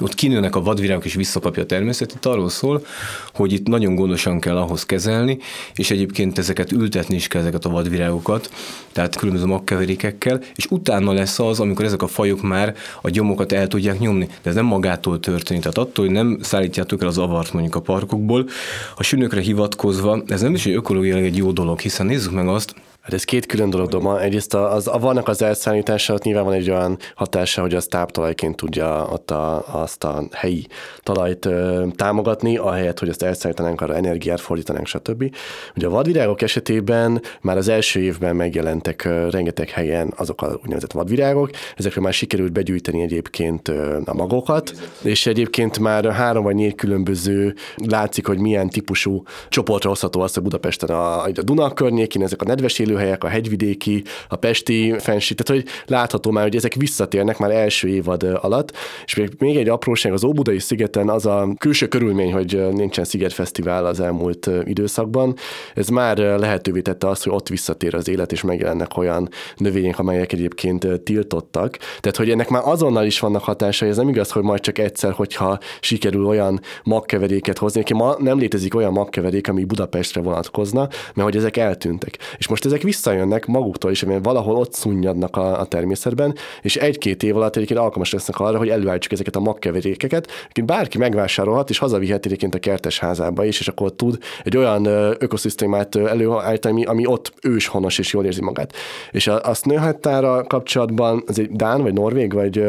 ott 0.00 0.14
kinőnek 0.14 0.56
a 0.56 0.62
vadvirágok 0.62 1.04
és 1.04 1.14
visszakapja 1.14 1.62
a 1.62 1.66
természet. 1.66 2.12
Itt 2.12 2.26
arról 2.26 2.48
szól, 2.48 2.86
hogy 3.34 3.52
itt 3.52 3.66
nagyon 3.66 3.94
gondosan 3.94 4.40
kell 4.40 4.56
ahhoz 4.56 4.86
kezelni, 4.86 5.38
és 5.74 5.90
egyébként 5.90 6.38
ezeket 6.38 6.72
ültetni 6.72 7.14
is 7.14 7.28
kell 7.28 7.40
ezeket 7.40 7.64
a 7.64 7.68
vadvirágokat, 7.68 8.50
tehát 8.92 9.16
különböző 9.16 9.46
magkeverékekkel, 9.46 10.40
és 10.54 10.66
utána 10.70 11.12
lesz 11.12 11.38
az, 11.38 11.60
amikor 11.60 11.84
ezek 11.84 12.02
a 12.02 12.06
fajok 12.06 12.42
már 12.42 12.74
a 13.02 13.10
gyomokat 13.10 13.52
el 13.52 13.66
tudják 13.66 13.98
nyomni. 13.98 14.28
De 14.42 14.48
ez 14.48 14.54
nem 14.54 14.64
magától 14.64 15.20
történik. 15.20 15.62
Tehát 15.62 15.78
attól, 15.78 16.04
hogy 16.04 16.14
nem 16.14 16.38
szállítjátok 16.40 17.02
el 17.02 17.08
az 17.08 17.18
avart 17.18 17.52
mondjuk 17.52 17.74
a 17.74 17.80
parkokból, 17.80 18.48
a 18.96 19.02
sünökre 19.02 19.40
hivatkozva, 19.40 20.22
ez 20.26 20.40
nem 20.40 20.54
is 20.54 20.66
egy 20.66 20.74
ökológiailag 20.74 21.24
egy 21.24 21.36
jó 21.36 21.52
dolog, 21.52 21.80
hiszen 21.80 22.06
nézzük 22.06 22.32
meg 22.32 22.48
azt, 22.48 22.74
Hát 23.06 23.14
ez 23.14 23.24
két 23.24 23.46
külön 23.46 23.70
dolog, 23.70 23.88
Doma. 23.88 24.20
Egyrészt 24.20 24.54
a, 24.54 24.72
az, 24.72 24.86
a 24.88 24.98
vannak 24.98 25.28
az 25.28 25.42
elszállítása, 25.42 26.14
ott 26.14 26.22
nyilván 26.22 26.44
van 26.44 26.52
egy 26.52 26.70
olyan 26.70 26.98
hatása, 27.14 27.60
hogy 27.60 27.74
az 27.74 27.86
táptalajként 27.86 28.56
tudja 28.56 29.08
ott 29.12 29.30
a, 29.30 29.64
azt 29.82 30.04
a 30.04 30.22
helyi 30.32 30.66
talajt 31.02 31.44
ö, 31.44 31.84
támogatni, 31.96 32.56
ahelyett, 32.56 32.98
hogy 32.98 33.08
azt 33.08 33.22
elszállítanánk, 33.22 33.80
arra 33.80 33.94
energiát 33.94 34.40
fordítanánk, 34.40 34.86
stb. 34.86 35.34
Ugye 35.76 35.86
a 35.86 35.90
vadvirágok 35.90 36.42
esetében 36.42 37.22
már 37.40 37.56
az 37.56 37.68
első 37.68 38.00
évben 38.00 38.36
megjelentek 38.36 39.04
ö, 39.04 39.30
rengeteg 39.30 39.68
helyen 39.70 40.12
azok 40.16 40.42
a 40.42 40.58
úgynevezett 40.62 40.92
vadvirágok, 40.92 41.50
ezekre 41.76 42.00
már 42.00 42.12
sikerült 42.12 42.52
begyűjteni 42.52 43.02
egyébként 43.02 43.68
ö, 43.68 43.98
a 44.04 44.14
magokat, 44.14 44.74
és 45.02 45.26
egyébként 45.26 45.78
már 45.78 46.04
három 46.04 46.44
vagy 46.44 46.54
négy 46.54 46.74
különböző 46.74 47.54
látszik, 47.76 48.26
hogy 48.26 48.38
milyen 48.38 48.68
típusú 48.68 49.22
csoportra 49.48 49.88
hozható 49.88 50.20
azt, 50.20 50.34
hogy 50.34 50.42
Budapesten 50.42 50.88
a, 50.88 51.22
a 51.22 51.30
Duna 51.44 51.72
környékén 51.72 52.22
ezek 52.22 52.42
a 52.42 52.44
nedves 52.44 52.78
élő 52.78 52.94
élőhelyek, 52.96 53.24
a 53.24 53.28
hegyvidéki, 53.28 54.02
a 54.28 54.36
pesti 54.36 54.94
fensí, 54.98 55.34
tehát 55.34 55.62
hogy 55.62 55.72
látható 55.86 56.30
már, 56.30 56.42
hogy 56.42 56.56
ezek 56.56 56.74
visszatérnek 56.74 57.38
már 57.38 57.50
első 57.50 57.88
évad 57.88 58.22
alatt, 58.22 58.72
és 59.04 59.14
még, 59.14 59.30
még 59.38 59.56
egy 59.56 59.68
apróság 59.68 60.12
az 60.12 60.24
Óbudai 60.24 60.58
szigeten 60.58 61.08
az 61.08 61.26
a 61.26 61.48
külső 61.58 61.86
körülmény, 61.86 62.32
hogy 62.32 62.68
nincsen 62.72 63.04
szigetfesztivál 63.04 63.86
az 63.86 64.00
elmúlt 64.00 64.50
időszakban, 64.64 65.34
ez 65.74 65.88
már 65.88 66.16
lehetővé 66.16 66.80
tette 66.80 67.08
azt, 67.08 67.24
hogy 67.24 67.32
ott 67.32 67.48
visszatér 67.48 67.94
az 67.94 68.08
élet, 68.08 68.32
és 68.32 68.42
megjelennek 68.42 68.96
olyan 68.96 69.28
növények, 69.56 69.98
amelyek 69.98 70.32
egyébként 70.32 70.86
tiltottak. 71.04 71.76
Tehát, 71.76 72.16
hogy 72.16 72.30
ennek 72.30 72.48
már 72.48 72.62
azonnal 72.64 73.04
is 73.04 73.20
vannak 73.20 73.42
hatásai, 73.42 73.88
ez 73.88 73.96
nem 73.96 74.08
igaz, 74.08 74.30
hogy 74.30 74.42
majd 74.42 74.60
csak 74.60 74.78
egyszer, 74.78 75.12
hogyha 75.12 75.58
sikerül 75.80 76.26
olyan 76.26 76.60
magkeveréket 76.82 77.58
hozni, 77.58 77.80
aki 77.80 77.94
ma 77.94 78.16
nem 78.18 78.38
létezik 78.38 78.74
olyan 78.74 78.92
magkeverék, 78.92 79.48
ami 79.48 79.64
Budapestre 79.64 80.20
vonatkozna, 80.20 80.88
mert 81.14 81.28
hogy 81.28 81.36
ezek 81.36 81.56
eltűntek. 81.56 82.18
És 82.38 82.48
most 82.48 82.64
ezek 82.64 82.82
visszajönnek 82.86 83.46
maguktól 83.46 83.90
is, 83.90 84.04
mert 84.04 84.24
valahol 84.24 84.56
ott 84.56 84.72
szunnyadnak 84.72 85.36
a, 85.36 85.60
a 85.60 85.64
természetben, 85.64 86.34
és 86.62 86.76
egy-két 86.76 87.22
év 87.22 87.36
alatt 87.36 87.56
egyébként 87.56 87.80
alkalmas 87.80 88.12
lesznek 88.12 88.40
arra, 88.40 88.58
hogy 88.58 88.68
előállítsuk 88.68 89.12
ezeket 89.12 89.36
a 89.36 89.40
magkeverékeket, 89.40 90.30
akit 90.48 90.64
bárki 90.64 90.98
megvásárolhat, 90.98 91.70
és 91.70 91.78
hazavihet 91.78 92.26
egyébként 92.26 92.54
a 92.54 92.58
kertes 92.58 92.98
házába 92.98 93.44
is, 93.44 93.60
és 93.60 93.68
akkor 93.68 93.92
tud 93.92 94.18
egy 94.44 94.56
olyan 94.56 94.86
ökoszisztémát 95.18 95.96
előállítani, 95.96 96.84
ami 96.84 97.06
ott 97.06 97.32
őshonos 97.42 97.98
és 97.98 98.12
jól 98.12 98.24
érzi 98.24 98.42
magát. 98.42 98.72
És 99.10 99.26
azt 99.26 99.64
nőhattára 99.64 100.44
kapcsolatban, 100.44 101.24
ez 101.26 101.38
egy 101.38 101.50
Dán, 101.50 101.82
vagy 101.82 101.92
Norvég, 101.92 102.32
vagy 102.32 102.64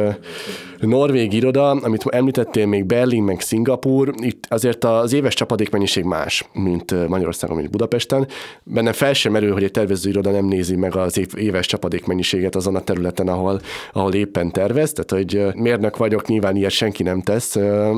Norvég 0.80 1.34
iroda, 1.34 1.70
amit 1.70 2.05
említettél 2.05 2.65
még 2.65 2.86
Berlin, 2.86 3.24
meg 3.24 3.41
Szingapur, 3.41 4.13
itt 4.22 4.45
azért 4.49 4.84
az 4.84 5.13
éves 5.13 5.34
csapadékmennyiség 5.34 6.03
más, 6.03 6.49
mint 6.53 7.07
Magyarországon, 7.07 7.57
mint 7.57 7.70
Budapesten. 7.70 8.28
Benne 8.63 8.93
fel 8.93 9.13
sem 9.13 9.32
merül, 9.32 9.53
hogy 9.53 9.63
egy 9.63 9.72
tervező 9.72 10.07
iroda 10.08 10.32
nem 10.32 10.45
nézi 10.45 10.76
meg 10.76 10.95
az 10.95 11.36
éves 11.36 11.66
csapadékmennyiséget 11.66 12.55
azon 12.55 12.76
a 12.76 12.82
területen, 12.82 13.28
ahol, 13.28 13.62
ahol 13.93 14.14
éppen 14.14 14.51
tervez, 14.51 14.93
tehát 14.93 15.12
hogy 15.12 15.62
mérnök 15.62 15.97
vagyok, 15.97 16.28
nyilván 16.28 16.55
ilyet 16.55 16.72
senki 16.72 17.03
nem 17.03 17.22
tesz, 17.22 17.55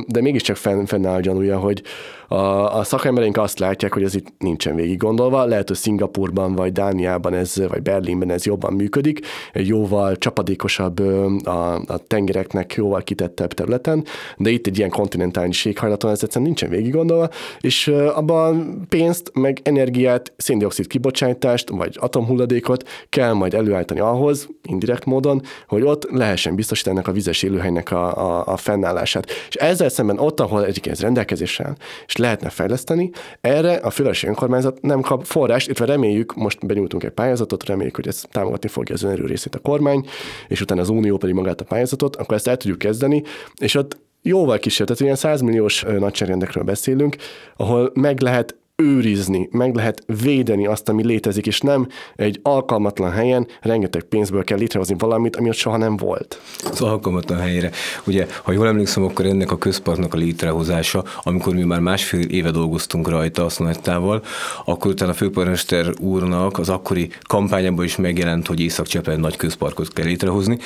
de 0.07 0.21
mégiscsak 0.21 0.55
fenn, 0.55 0.85
fennáll 0.85 1.15
a 1.15 1.19
gyanúja, 1.19 1.59
hogy 1.59 1.83
a, 2.27 2.77
a 2.77 2.83
szakembereink 2.83 3.37
azt 3.37 3.59
látják, 3.59 3.93
hogy 3.93 4.03
ez 4.03 4.15
itt 4.15 4.27
nincsen 4.37 4.75
végig 4.75 4.97
gondolva, 4.97 5.45
lehet, 5.45 5.67
hogy 5.67 5.77
Szingapurban 5.77 6.55
vagy 6.55 6.71
Dániában 6.71 7.33
ez, 7.33 7.67
vagy 7.67 7.81
Berlinben 7.81 8.31
ez 8.31 8.45
jobban 8.45 8.73
működik, 8.73 9.19
jóval 9.53 10.17
csapadékosabb 10.17 10.99
a, 11.43 11.75
a 11.75 11.97
tengereknek 12.07 12.73
jóval 12.73 13.01
kitettebb 13.01 13.53
területen, 13.53 14.03
de 14.37 14.49
itt 14.49 14.67
egy 14.67 14.77
ilyen 14.77 14.89
kontinentális 14.89 15.65
éghajlaton 15.65 16.11
ez 16.11 16.23
egyszerűen 16.23 16.45
nincsen 16.45 16.69
végig 16.69 16.91
gondolva, 16.93 17.29
és 17.59 17.87
abban 18.13 18.81
pénzt, 18.89 19.31
meg 19.33 19.59
energiát, 19.63 20.33
széndiokszid 20.37 20.87
kibocsátást, 20.87 21.69
vagy 21.69 21.97
atomhulladékot 21.99 22.87
kell 23.09 23.33
majd 23.33 23.53
előállítani 23.53 23.99
ahhoz, 23.99 24.47
indirekt 24.63 25.05
módon, 25.05 25.41
hogy 25.67 25.81
ott 25.81 26.11
lehessen 26.11 26.55
biztosítani 26.55 26.95
ennek 26.95 27.07
a 27.07 27.11
vizes 27.11 27.43
élőhelynek 27.43 27.91
a, 27.91 28.17
a, 28.17 28.43
a 28.45 28.57
fennállását. 28.57 29.31
És 29.49 29.55
ezzel 29.55 29.89
szemben 29.89 30.19
ott, 30.19 30.39
ahol 30.39 30.65
egyébként 30.65 30.95
ez 30.95 31.01
rendelkezésre 31.01 31.75
és 32.05 32.15
lehetne 32.15 32.49
fejleszteni, 32.49 33.11
erre 33.41 33.73
a 33.73 33.89
fővárosi 33.89 34.27
önkormányzat 34.27 34.81
nem 34.81 35.01
kap 35.01 35.23
forrást, 35.23 35.65
illetve 35.65 35.85
reméljük, 35.85 36.35
most 36.35 36.65
benyújtunk 36.65 37.03
egy 37.03 37.11
pályázatot, 37.11 37.65
reméljük, 37.65 37.95
hogy 37.95 38.07
ez 38.07 38.23
támogatni 38.31 38.69
fogja 38.69 38.95
az 38.95 39.03
önerő 39.03 39.25
részét 39.25 39.55
a 39.55 39.59
kormány, 39.59 40.05
és 40.47 40.61
utána 40.61 40.81
az 40.81 40.89
Unió 40.89 41.17
pedig 41.17 41.35
magát 41.35 41.61
a 41.61 41.65
pályázatot, 41.65 42.15
akkor 42.15 42.35
ezt 42.35 42.47
el 42.47 42.57
tudjuk 42.57 42.77
kezdeni, 42.79 43.23
és 43.61 43.75
ott 43.75 43.97
jóval 44.21 44.59
kisebb, 44.59 44.87
tehát 44.87 45.01
ilyen 45.01 45.15
100 45.15 45.41
milliós 45.41 45.83
nagyságrendekről 45.99 46.63
beszélünk, 46.63 47.15
ahol 47.57 47.91
meg 47.93 48.21
lehet 48.21 48.58
őrizni, 48.79 49.47
meg 49.51 49.75
lehet 49.75 50.03
védeni 50.23 50.67
azt, 50.67 50.89
ami 50.89 51.05
létezik, 51.05 51.47
és 51.47 51.59
nem 51.59 51.87
egy 52.15 52.39
alkalmatlan 52.43 53.11
helyen 53.11 53.47
rengeteg 53.61 54.03
pénzből 54.03 54.43
kell 54.43 54.57
létrehozni 54.57 54.95
valamit, 54.97 55.35
ami 55.35 55.49
ott 55.49 55.55
soha 55.55 55.77
nem 55.77 55.97
volt. 55.97 56.41
Az 56.71 56.81
alkalmatlan 56.81 57.39
helyre. 57.39 57.71
Ugye, 58.05 58.27
ha 58.43 58.51
jól 58.51 58.67
emlékszem, 58.67 59.03
akkor 59.03 59.25
ennek 59.25 59.51
a 59.51 59.57
közparknak 59.57 60.13
a 60.13 60.17
létrehozása, 60.17 61.03
amikor 61.23 61.53
mi 61.53 61.63
már 61.63 61.79
másfél 61.79 62.25
éve 62.25 62.51
dolgoztunk 62.51 63.09
rajta 63.09 63.45
a 63.45 63.49
Szonettával, 63.49 64.23
akkor 64.65 64.91
utána 64.91 65.11
a 65.11 65.13
főpolgármester 65.13 65.93
úrnak 65.99 66.59
az 66.59 66.69
akkori 66.69 67.09
kampányában 67.21 67.85
is 67.85 67.95
megjelent, 67.95 68.47
hogy 68.47 68.59
észak 68.59 69.17
nagy 69.17 69.35
közparkot 69.35 69.93
kell 69.93 70.05
létrehozni. 70.05 70.57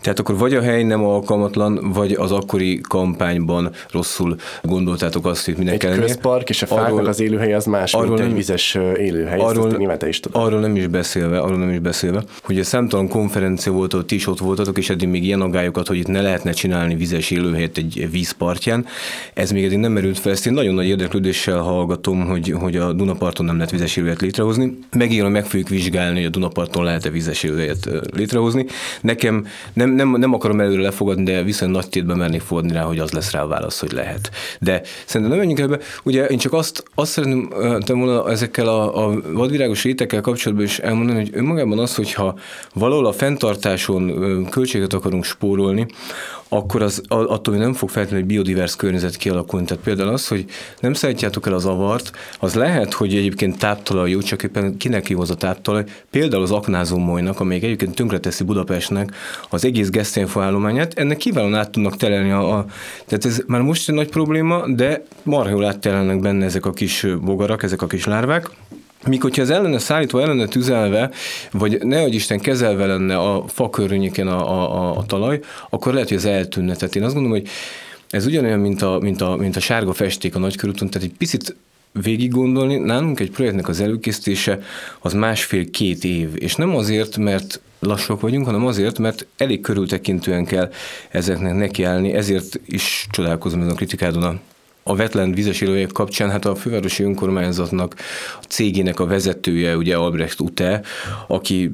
Tehát 0.00 0.18
akkor 0.18 0.36
vagy 0.36 0.54
a 0.54 0.62
hely 0.62 0.82
nem 0.82 1.04
alkalmatlan, 1.04 1.92
vagy 1.92 2.12
az 2.12 2.32
akkori 2.32 2.80
kampányban 2.88 3.70
rosszul 3.90 4.36
gondoltátok 4.62 5.26
azt, 5.26 5.44
hogy 5.44 5.56
minek 5.56 5.84
Egy 5.84 5.98
közpark 5.98 6.48
és 6.48 6.62
a 6.62 6.66
fáknak 6.66 7.06
az 7.06 7.20
élőhely 7.20 7.54
az 7.62 7.72
más, 7.72 7.94
arról 7.94 8.06
mint 8.06 8.18
nem, 8.18 8.28
egy 8.28 8.34
vizes 8.34 8.78
élőhely, 8.96 9.38
arról, 9.38 9.66
ezt 9.66 9.78
nyilván 9.78 9.98
te 9.98 10.08
is 10.08 10.20
tudod. 10.20 10.42
Arról 10.42 10.60
nem 10.60 10.76
is 10.76 10.86
beszélve, 10.86 11.38
arról 11.38 11.58
nem 11.58 11.70
is 11.70 11.78
beszélve, 11.78 12.22
hogy 12.42 12.58
a 12.58 12.64
számtalan 12.64 13.08
konferencia 13.08 13.72
volt, 13.72 13.94
ott 13.94 14.10
is 14.10 14.26
ott 14.26 14.38
voltatok, 14.38 14.78
és 14.78 14.90
eddig 14.90 15.08
még 15.08 15.24
ilyen 15.24 15.40
agályokat, 15.40 15.86
hogy 15.86 15.96
itt 15.96 16.06
ne 16.06 16.20
lehetne 16.20 16.52
csinálni 16.52 16.94
vizes 16.94 17.30
élőhelyet 17.30 17.76
egy 17.76 18.08
vízpartján. 18.10 18.86
Ez 19.34 19.50
még 19.50 19.64
eddig 19.64 19.78
nem 19.78 19.92
merült 19.92 20.18
fel, 20.18 20.32
ezt 20.32 20.46
én 20.46 20.52
nagyon 20.52 20.74
nagy 20.74 20.86
érdeklődéssel 20.86 21.58
hallgatom, 21.58 22.26
hogy, 22.26 22.54
hogy 22.60 22.76
a 22.76 22.92
Dunaparton 22.92 23.46
nem 23.46 23.54
lehet 23.54 23.70
vizes 23.70 23.96
élőhelyet 23.96 24.20
létrehozni. 24.20 24.78
Megírom, 24.96 25.32
meg 25.32 25.46
fogjuk 25.46 25.68
vizsgálni, 25.68 26.16
hogy 26.16 26.26
a 26.26 26.30
Dunaparton 26.30 26.84
lehet-e 26.84 27.10
vizes 27.10 27.42
élőhelyet 27.42 27.88
létrehozni. 28.14 28.66
Nekem 29.00 29.46
nem, 29.72 29.90
nem, 29.90 30.10
nem 30.18 30.34
akarom 30.34 30.60
előre 30.60 30.82
lefogadni, 30.82 31.24
de 31.24 31.42
viszonylag 31.42 31.80
nagy 31.80 31.88
tétben 31.88 32.16
mernék 32.16 32.40
fordni 32.40 32.72
rá, 32.72 32.82
hogy 32.82 32.98
az 32.98 33.10
lesz 33.10 33.30
rá 33.30 33.42
a 33.42 33.46
válasz, 33.46 33.80
hogy 33.80 33.92
lehet. 33.92 34.30
De 34.60 34.82
szerintem 35.06 35.36
nem 35.36 35.46
menjünk 35.46 35.60
ebbe. 35.60 35.84
Ugye 36.02 36.26
én 36.26 36.38
csak 36.38 36.52
azt, 36.52 36.84
azt 36.94 37.10
szeretném 37.10 37.51
te 37.84 37.92
volna 37.92 38.30
ezekkel 38.30 38.68
a, 38.68 39.06
a 39.06 39.20
vadvirágos 39.32 39.82
rétekkel 39.82 40.20
kapcsolatban 40.20 40.66
is 40.66 40.78
elmondani, 40.78 41.18
hogy 41.18 41.30
önmagában 41.32 41.78
az, 41.78 41.94
hogyha 41.94 42.38
valahol 42.74 43.06
a 43.06 43.12
fenntartáson 43.12 44.46
költséget 44.50 44.92
akarunk 44.92 45.24
spórolni, 45.24 45.86
akkor 46.52 46.82
az 46.82 47.02
attól 47.08 47.56
nem 47.56 47.72
fog 47.72 47.88
feltétlenül 47.88 48.24
egy 48.24 48.32
biodivers 48.32 48.76
környezet 48.76 49.16
kialakulni. 49.16 49.66
Tehát 49.66 49.82
például 49.82 50.08
az, 50.08 50.28
hogy 50.28 50.44
nem 50.80 50.92
szállítjátok 50.92 51.46
el 51.46 51.52
az 51.52 51.66
avart, 51.66 52.10
az 52.38 52.54
lehet, 52.54 52.92
hogy 52.92 53.16
egyébként 53.16 53.58
táptalaj 53.58 54.10
jó, 54.10 54.20
csak 54.20 54.42
éppen 54.42 54.76
kinek 54.76 55.08
jó 55.08 55.20
az 55.20 55.30
a 55.30 55.34
táptalaj. 55.34 55.84
Például 56.10 56.42
az 56.42 56.50
aknázó 56.50 56.96
molynak, 56.96 57.40
amelyik 57.40 57.62
egyébként 57.62 57.94
tönkreteszi 57.94 58.44
Budapestnek 58.44 59.14
az 59.50 59.64
egész 59.64 59.90
geszténfa 59.90 60.42
állományát, 60.42 60.98
ennek 60.98 61.16
kiválóan 61.16 61.54
át 61.54 61.70
tudnak 61.70 61.96
telelni 61.96 62.30
a, 62.30 62.58
a, 62.58 62.66
tehát 63.06 63.24
ez 63.24 63.42
már 63.46 63.60
most 63.60 63.88
egy 63.88 63.94
nagy 63.94 64.08
probléma, 64.08 64.66
de 64.68 65.04
marha 65.22 65.50
jól 65.50 65.64
áttelelnek 65.64 66.20
benne 66.20 66.44
ezek 66.44 66.66
a 66.66 66.72
kis 66.72 67.06
bogarak, 67.22 67.62
ezek 67.62 67.82
a 67.82 67.86
kis 67.86 68.04
lárvák, 68.04 68.50
Míg 69.06 69.22
hogyha 69.22 69.42
ez 69.42 69.50
ellene 69.50 69.78
szállítva, 69.78 70.22
ellene 70.22 70.46
tüzelve, 70.46 71.10
vagy 71.52 71.78
nehogy 71.82 72.14
Isten 72.14 72.40
kezelve 72.40 72.86
lenne 72.86 73.16
a 73.16 73.44
fakörnyéken 73.48 74.28
a, 74.28 74.50
a, 74.50 74.96
a, 74.96 75.04
talaj, 75.06 75.40
akkor 75.70 75.92
lehet, 75.92 76.08
hogy 76.08 76.16
ez 76.16 76.24
eltűnne. 76.24 76.74
Tehát 76.74 76.96
én 76.96 77.02
azt 77.02 77.14
gondolom, 77.14 77.38
hogy 77.38 77.48
ez 78.10 78.26
ugyanolyan, 78.26 78.58
mint 78.58 78.82
a, 78.82 78.98
mint 79.00 79.20
a, 79.20 79.36
mint 79.36 79.56
a 79.56 79.60
sárga 79.60 79.92
festék 79.92 80.34
a 80.34 80.38
nagykörúton, 80.38 80.90
tehát 80.90 81.08
egy 81.08 81.16
picit 81.16 81.56
végig 81.92 82.30
gondolni, 82.30 82.76
nálunk 82.76 83.20
egy 83.20 83.30
projektnek 83.30 83.68
az 83.68 83.80
előkészítése 83.80 84.62
az 85.00 85.12
másfél-két 85.12 86.04
év, 86.04 86.28
és 86.34 86.54
nem 86.54 86.76
azért, 86.76 87.16
mert 87.16 87.60
lassúak 87.78 88.20
vagyunk, 88.20 88.46
hanem 88.46 88.66
azért, 88.66 88.98
mert 88.98 89.26
elég 89.36 89.60
körültekintően 89.60 90.44
kell 90.44 90.70
ezeknek 91.10 91.54
nekiállni, 91.54 92.12
ezért 92.12 92.60
is 92.66 93.06
csodálkozom 93.10 93.60
ezen 93.60 93.72
a 93.72 93.74
kritikádon 93.74 94.22
a 94.22 94.38
a 94.82 94.94
Wetland 94.94 95.34
vizes 95.34 95.64
kapcsán, 95.92 96.30
hát 96.30 96.44
a 96.44 96.54
fővárosi 96.54 97.02
önkormányzatnak, 97.02 97.94
a 98.40 98.44
cégének 98.48 99.00
a 99.00 99.06
vezetője, 99.06 99.76
ugye 99.76 99.96
Albrecht 99.96 100.40
Ute, 100.40 100.80
aki 101.26 101.70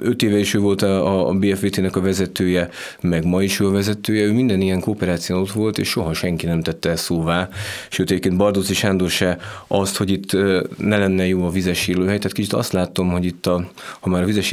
öt 0.00 0.22
éve 0.22 0.38
is 0.38 0.54
ő 0.54 0.58
volt 0.58 0.82
a, 0.82 1.28
a 1.28 1.32
BFVT-nek 1.32 1.96
a 1.96 2.00
vezetője, 2.00 2.68
meg 3.00 3.24
ma 3.24 3.42
is 3.42 3.60
ő 3.60 3.66
a 3.66 3.70
vezetője, 3.70 4.24
ő 4.24 4.32
minden 4.32 4.60
ilyen 4.60 4.80
kooperáción 4.80 5.38
ott 5.38 5.52
volt, 5.52 5.78
és 5.78 5.88
soha 5.88 6.14
senki 6.14 6.46
nem 6.46 6.62
tette 6.62 6.88
el 6.88 6.96
szóvá. 6.96 7.48
Sőt, 7.88 8.10
egyébként 8.10 8.36
Bardóci 8.36 8.74
Sándor 8.74 9.10
se 9.10 9.38
azt, 9.66 9.96
hogy 9.96 10.10
itt 10.10 10.32
ne 10.76 10.98
lenne 10.98 11.26
jó 11.26 11.44
a 11.44 11.50
vizes 11.50 11.88
élőhely, 11.88 12.18
tehát 12.18 12.32
kicsit 12.32 12.52
azt 12.52 12.72
láttam, 12.72 13.10
hogy 13.10 13.24
itt, 13.24 13.46
a, 13.46 13.70
ha 14.00 14.08
már 14.08 14.22
a 14.22 14.26
vizes 14.26 14.52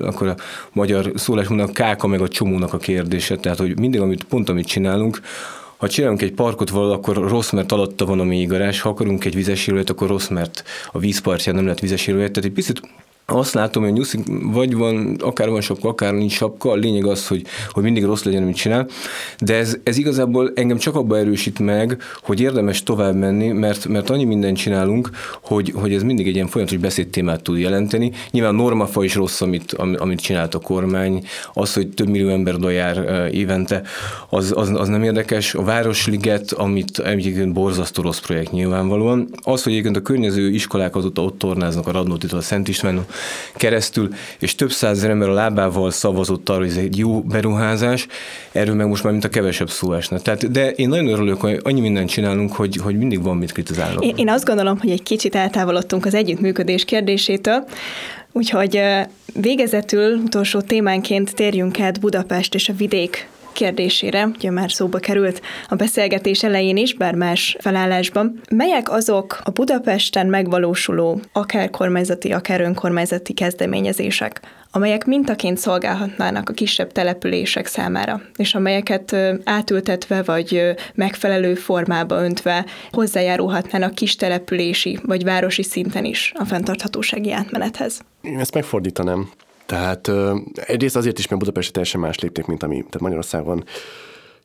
akkor 0.00 0.26
a 0.26 0.36
magyar 0.72 1.12
szólásmódnak 1.14 1.72
káka 1.72 2.06
meg 2.06 2.20
a 2.20 2.28
csomónak 2.28 2.72
a 2.72 2.78
kérdése, 2.78 3.36
tehát 3.36 3.58
hogy 3.58 3.78
mindig, 3.78 4.00
amit, 4.00 4.24
pont 4.24 4.48
amit 4.48 4.66
csinálunk, 4.66 5.20
ha 5.76 5.88
csinálunk 5.88 6.22
egy 6.22 6.32
parkot 6.32 6.70
valahol, 6.70 6.94
akkor 6.94 7.16
rossz, 7.16 7.50
mert 7.50 7.72
alatta 7.72 8.04
van 8.04 8.20
a 8.20 8.24
mélygarázs, 8.24 8.80
ha 8.80 8.88
akarunk 8.88 9.24
egy 9.24 9.34
vizes 9.34 9.66
akkor 9.66 10.08
rossz, 10.08 10.28
mert 10.28 10.64
a 10.92 10.98
vízpartján 10.98 11.54
nem 11.54 11.64
lehet 11.64 11.80
vizes 11.80 12.04
Tehát 12.04 12.36
egy 12.36 12.50
picit 12.50 12.80
azt 13.26 13.54
látom, 13.54 13.82
hogy 13.82 13.92
nyuszik, 13.92 14.20
vagy 14.42 14.74
van, 14.74 15.16
akár 15.20 15.48
van 15.48 15.60
sapka, 15.60 15.88
akár 15.88 16.12
nincs 16.12 16.32
sapka, 16.32 16.70
a 16.70 16.74
lényeg 16.74 17.06
az, 17.06 17.26
hogy, 17.26 17.42
hogy 17.70 17.82
mindig 17.82 18.04
rossz 18.04 18.22
legyen, 18.22 18.42
amit 18.42 18.56
csinál, 18.56 18.88
de 19.38 19.54
ez, 19.54 19.76
ez 19.82 19.96
igazából 19.96 20.52
engem 20.54 20.76
csak 20.76 20.94
abba 20.94 21.18
erősít 21.18 21.58
meg, 21.58 22.02
hogy 22.22 22.40
érdemes 22.40 22.82
tovább 22.82 23.14
menni, 23.14 23.48
mert, 23.48 23.86
mert 23.86 24.10
annyi 24.10 24.24
mindent 24.24 24.56
csinálunk, 24.56 25.10
hogy, 25.42 25.72
hogy 25.74 25.94
ez 25.94 26.02
mindig 26.02 26.26
egy 26.26 26.34
ilyen 26.34 26.46
folyamatos 26.46 26.80
beszédtémát 26.80 27.42
tud 27.42 27.58
jelenteni. 27.58 28.12
Nyilván 28.30 28.54
normafa 28.54 29.04
is 29.04 29.14
rossz, 29.14 29.40
amit, 29.40 29.72
amit 29.72 30.20
csinált 30.20 30.54
a 30.54 30.58
kormány, 30.58 31.24
az, 31.52 31.74
hogy 31.74 31.88
több 31.88 32.08
millió 32.08 32.28
ember 32.28 32.54
oda 32.54 32.70
évente, 33.30 33.82
az, 34.28 34.52
az, 34.56 34.70
az 34.74 34.88
nem 34.88 35.02
érdekes. 35.02 35.54
A 35.54 35.62
Városliget, 35.62 36.52
amit 36.52 36.98
egyébként 36.98 37.52
borzasztó 37.52 38.02
rossz 38.02 38.20
projekt 38.20 38.52
nyilvánvalóan, 38.52 39.28
az, 39.42 39.62
hogy 39.62 39.72
egyébként 39.72 39.96
a 39.96 40.02
környező 40.02 40.50
iskolák 40.50 40.96
azóta 40.96 41.22
ott 41.22 41.38
tornáznak 41.38 41.86
a 41.86 41.90
Radnótitól 41.90 42.38
a 42.38 42.42
Szent 42.42 42.68
István 42.68 43.04
keresztül, 43.54 44.08
és 44.38 44.54
több 44.54 44.70
százezer 44.70 45.10
ember 45.10 45.28
a 45.28 45.32
lábával 45.32 45.90
szavazott 45.90 46.48
arra, 46.48 46.58
hogy 46.58 46.68
ez 46.68 46.76
egy 46.76 46.98
jó 46.98 47.20
beruházás, 47.20 48.06
erről 48.52 48.74
meg 48.74 48.86
most 48.86 49.02
már 49.02 49.12
mint 49.12 49.24
a 49.24 49.28
kevesebb 49.28 49.70
szó 49.70 49.92
esne. 49.92 50.18
Tehát, 50.18 50.50
de 50.50 50.70
én 50.70 50.88
nagyon 50.88 51.08
örülök, 51.08 51.40
hogy 51.40 51.60
annyi 51.62 51.80
mindent 51.80 52.08
csinálunk, 52.08 52.52
hogy, 52.52 52.76
hogy 52.76 52.98
mindig 52.98 53.22
van 53.22 53.36
mit 53.36 53.52
kritizálni. 53.52 54.06
Én, 54.06 54.14
én 54.16 54.28
azt 54.28 54.44
gondolom, 54.44 54.78
hogy 54.78 54.90
egy 54.90 55.02
kicsit 55.02 55.34
eltávolodtunk 55.34 56.06
az 56.06 56.14
együttműködés 56.14 56.84
kérdésétől, 56.84 57.64
Úgyhogy 58.32 58.80
végezetül 59.40 60.16
utolsó 60.16 60.60
témánként 60.60 61.34
térjünk 61.34 61.80
át 61.80 62.00
Budapest 62.00 62.54
és 62.54 62.68
a 62.68 62.72
vidék 62.72 63.28
kérdésére, 63.56 64.24
ugye 64.24 64.50
már 64.50 64.72
szóba 64.72 64.98
került 64.98 65.40
a 65.68 65.74
beszélgetés 65.74 66.42
elején 66.42 66.76
is, 66.76 66.94
bár 66.94 67.14
más 67.14 67.56
felállásban. 67.60 68.40
Melyek 68.50 68.90
azok 68.90 69.40
a 69.44 69.50
Budapesten 69.50 70.26
megvalósuló 70.26 71.20
akár 71.32 71.70
kormányzati, 71.70 72.32
akár 72.32 72.60
önkormányzati 72.60 73.32
kezdeményezések, 73.32 74.40
amelyek 74.70 75.04
mintaként 75.04 75.58
szolgálhatnának 75.58 76.48
a 76.48 76.52
kisebb 76.52 76.92
települések 76.92 77.66
számára, 77.66 78.20
és 78.36 78.54
amelyeket 78.54 79.16
átültetve 79.44 80.22
vagy 80.22 80.74
megfelelő 80.94 81.54
formába 81.54 82.22
öntve 82.22 82.64
hozzájárulhatnának 82.90 83.94
kis 83.94 84.16
települési 84.16 84.98
vagy 85.02 85.24
városi 85.24 85.62
szinten 85.62 86.04
is 86.04 86.32
a 86.34 86.44
fenntarthatósági 86.44 87.32
átmenethez. 87.32 88.00
Én 88.22 88.38
ezt 88.38 88.54
megfordítanám. 88.54 89.28
Tehát 89.66 90.10
egyrészt 90.54 90.96
azért 90.96 91.18
is, 91.18 91.28
mert 91.28 91.40
Budapest 91.40 91.72
teljesen 91.72 92.00
más 92.00 92.18
lépték, 92.18 92.46
mint 92.46 92.62
ami, 92.62 92.76
tehát 92.76 93.00
Magyarországon 93.00 93.64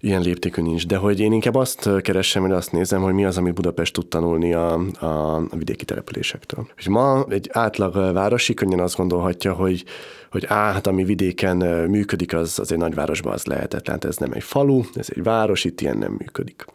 ilyen 0.02 0.22
léptékű 0.22 0.62
nincs, 0.62 0.88
de 0.88 0.98
hogy 0.98 1.20
én 1.20 1.32
inkább 1.32 1.56
azt 1.56 1.90
keresem, 2.02 2.42
hogy 2.42 2.52
azt 2.52 2.72
nézem, 2.72 3.02
hogy 3.02 3.14
mi 3.14 3.26
az, 3.26 3.38
amit 3.38 3.54
Budapest 3.54 3.94
tud 3.94 4.08
tanulni 4.08 4.54
a, 4.54 4.74
a, 5.00 5.42
vidéki 5.56 5.86
településektől. 5.86 6.68
És 6.78 6.88
ma 6.88 7.26
egy 7.30 7.50
átlag 7.54 8.14
városi 8.14 8.54
könnyen 8.54 8.80
azt 8.80 8.96
gondolhatja, 8.96 9.54
hogy, 9.54 9.84
hogy 10.32 10.46
á, 10.48 10.72
hát 10.72 10.88
ami 10.88 11.04
vidéken 11.04 11.58
működik, 11.90 12.34
az, 12.34 12.60
az 12.60 12.72
egy 12.72 12.78
nagyvárosban 12.78 13.34
az 13.34 13.46
lehetetlen. 13.46 13.96
Hát 13.96 14.06
ez 14.06 14.18
nem 14.18 14.32
egy 14.32 14.44
falu, 14.44 14.82
ez 14.94 15.08
egy 15.16 15.24
város, 15.24 15.64
itt 15.64 15.82
ilyen 15.82 15.98
nem 15.98 16.12
működik. 16.12 16.66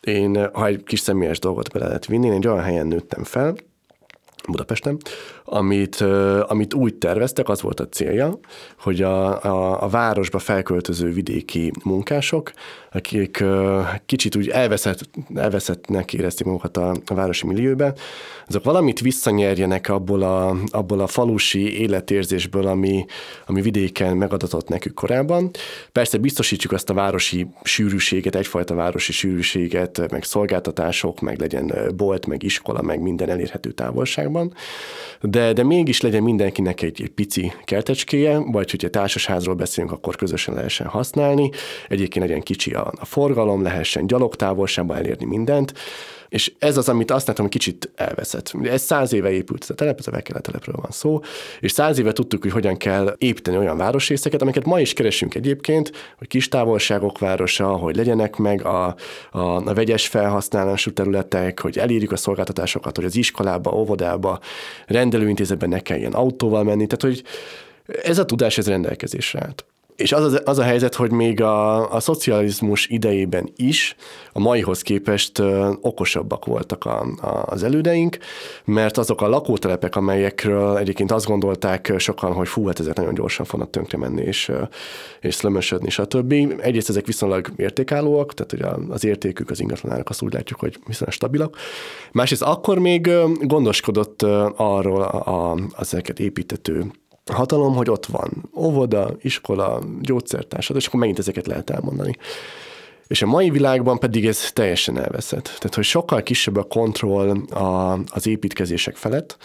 Én, 0.00 0.48
ha 0.52 0.66
egy 0.66 0.82
kis 0.84 1.00
személyes 1.00 1.38
dolgot 1.38 1.72
bele 1.72 1.86
lehet 1.86 2.06
vinni, 2.06 2.26
én 2.26 2.32
egy 2.32 2.46
olyan 2.46 2.62
helyen 2.62 2.86
nőttem 2.86 3.24
fel, 3.24 3.54
Budapesten, 4.48 4.98
amit, 5.48 6.00
amit 6.46 6.74
úgy 6.74 6.94
terveztek, 6.94 7.48
az 7.48 7.62
volt 7.62 7.80
a 7.80 7.88
célja, 7.88 8.38
hogy 8.78 9.02
a, 9.02 9.44
a, 9.44 9.82
a 9.82 9.88
városba 9.88 10.38
felköltöző 10.38 11.12
vidéki 11.12 11.72
munkások, 11.84 12.52
akik 12.92 13.44
kicsit 14.06 14.36
úgy 14.36 14.48
elveszett, 14.48 15.00
elveszettnek 15.34 16.12
érezték 16.12 16.46
magukat 16.46 16.76
a, 16.76 16.94
a 17.06 17.14
városi 17.14 17.46
millióben, 17.46 17.94
azok 18.48 18.64
valamit 18.64 19.00
visszanyerjenek 19.00 19.88
abból 19.88 20.22
a, 20.22 20.56
abból 20.70 21.00
a 21.00 21.06
falusi 21.06 21.80
életérzésből, 21.80 22.66
ami, 22.66 23.04
ami 23.46 23.60
vidéken 23.60 24.16
megadatott 24.16 24.68
nekük 24.68 24.94
korábban. 24.94 25.50
Persze 25.92 26.18
biztosítsuk 26.18 26.72
azt 26.72 26.90
a 26.90 26.94
városi 26.94 27.46
sűrűséget, 27.62 28.34
egyfajta 28.34 28.74
városi 28.74 29.12
sűrűséget, 29.12 30.10
meg 30.10 30.24
szolgáltatások, 30.24 31.20
meg 31.20 31.40
legyen 31.40 31.92
bolt, 31.96 32.26
meg 32.26 32.42
iskola, 32.42 32.82
meg 32.82 33.00
minden 33.00 33.30
elérhető 33.30 33.70
távolságban, 33.70 34.54
de, 35.20 35.35
de 35.36 35.62
mégis 35.62 36.00
legyen 36.00 36.22
mindenkinek 36.22 36.82
egy, 36.82 37.02
egy 37.02 37.10
pici 37.10 37.52
kertecskéje, 37.64 38.38
vagy 38.38 38.70
hogyha 38.70 38.88
társasházról 38.88 39.54
beszélünk, 39.54 39.92
akkor 39.92 40.16
közösen 40.16 40.54
lehessen 40.54 40.86
használni, 40.86 41.50
egyébként 41.88 42.26
legyen 42.26 42.42
kicsi 42.42 42.72
a, 42.72 42.92
a 42.98 43.04
forgalom, 43.04 43.62
lehessen 43.62 44.06
gyalogtávolságban 44.06 44.96
elérni 44.96 45.24
mindent, 45.24 45.72
És 46.28 46.52
ez 46.58 46.76
az, 46.76 46.88
amit 46.88 47.10
azt 47.10 47.26
látom, 47.26 47.44
hogy 47.44 47.54
kicsit 47.54 47.90
elveszett. 47.94 48.52
Ez 48.62 48.82
száz 48.82 49.12
éve 49.12 49.30
épült 49.30 49.62
ez 49.62 49.70
a 49.70 49.74
telep, 49.74 49.98
ez 49.98 50.06
a 50.06 50.10
Vekele 50.10 50.40
telepről 50.40 50.76
van 50.80 50.90
szó, 50.90 51.20
és 51.60 51.72
száz 51.72 51.98
éve 51.98 52.12
tudtuk, 52.12 52.42
hogy 52.42 52.52
hogyan 52.52 52.76
kell 52.76 53.14
építeni 53.18 53.56
olyan 53.56 53.76
városrészeket, 53.76 54.42
amiket 54.42 54.64
ma 54.64 54.80
is 54.80 54.92
keresünk 54.92 55.34
egyébként, 55.34 55.92
hogy 56.18 56.28
kis 56.28 56.48
távolságok 56.48 57.18
városa, 57.18 57.66
hogy 57.66 57.96
legyenek 57.96 58.36
meg 58.36 58.64
a, 58.64 58.94
a, 59.30 59.38
a 59.40 59.74
vegyes 59.74 60.06
felhasználású 60.06 60.92
területek, 60.92 61.60
hogy 61.60 61.78
elírjuk 61.78 62.12
a 62.12 62.16
szolgáltatásokat, 62.16 62.96
hogy 62.96 63.04
az 63.04 63.16
iskolába, 63.16 63.72
óvodába, 63.72 64.40
rendelőintézetben 64.86 65.68
ne 65.68 65.80
kelljen 65.80 66.12
autóval 66.12 66.64
menni, 66.64 66.86
tehát 66.86 67.16
hogy 67.16 67.22
ez 68.02 68.18
a 68.18 68.24
tudás 68.24 68.58
ez 68.58 68.68
rendelkezésre 68.68 69.40
állt. 69.42 69.64
És 69.96 70.12
az, 70.12 70.24
az, 70.24 70.40
az 70.44 70.58
a 70.58 70.62
helyzet, 70.62 70.94
hogy 70.94 71.10
még 71.10 71.42
a, 71.42 71.92
a 71.92 72.00
szocializmus 72.00 72.86
idejében 72.86 73.52
is 73.56 73.96
a 74.32 74.38
maihoz 74.38 74.82
képest 74.82 75.38
ö, 75.38 75.72
okosabbak 75.80 76.44
voltak 76.44 76.84
a, 76.84 77.00
a, 77.00 77.42
az 77.46 77.62
elődeink, 77.62 78.18
mert 78.64 78.98
azok 78.98 79.20
a 79.20 79.28
lakótelepek, 79.28 79.96
amelyekről 79.96 80.76
egyébként 80.76 81.12
azt 81.12 81.26
gondolták 81.26 81.92
sokan, 81.96 82.32
hogy 82.32 82.48
fú, 82.48 82.66
hát 82.66 82.80
ezek 82.80 82.96
nagyon 82.96 83.14
gyorsan 83.14 83.46
fognak 83.46 83.70
tönkre 83.70 83.98
menni, 83.98 84.22
és, 84.22 84.52
és 85.20 85.34
szlömösödni, 85.34 85.90
stb. 85.90 86.32
Egyrészt 86.58 86.88
ezek 86.88 87.06
viszonylag 87.06 87.50
értékállóak, 87.56 88.34
tehát 88.34 88.50
hogy 88.50 88.84
az 88.90 89.04
értékük 89.04 89.50
az 89.50 89.60
ingatlanának 89.60 90.08
azt 90.08 90.22
úgy 90.22 90.32
látjuk, 90.32 90.60
hogy 90.60 90.78
viszonylag 90.86 91.14
stabilak. 91.14 91.56
Másrészt 92.12 92.42
akkor 92.42 92.78
még 92.78 93.10
gondoskodott 93.40 94.22
arról 94.56 95.02
a, 95.02 95.50
a, 95.50 95.58
ezeket 95.78 96.20
építető 96.20 96.90
hatalom, 97.32 97.74
hogy 97.74 97.90
ott 97.90 98.06
van 98.06 98.50
óvoda, 98.54 99.16
iskola, 99.20 99.82
gyógyszertársad, 100.00 100.76
és 100.76 100.86
akkor 100.86 101.00
megint 101.00 101.18
ezeket 101.18 101.46
lehet 101.46 101.70
elmondani. 101.70 102.16
És 103.06 103.22
a 103.22 103.26
mai 103.26 103.50
világban 103.50 103.98
pedig 103.98 104.26
ez 104.26 104.52
teljesen 104.52 104.98
elveszett. 104.98 105.44
Tehát, 105.44 105.74
hogy 105.74 105.84
sokkal 105.84 106.22
kisebb 106.22 106.56
a 106.56 106.62
kontroll 106.62 107.28
a, 107.50 107.92
az 107.92 108.26
építkezések 108.26 108.96
felett, 108.96 109.36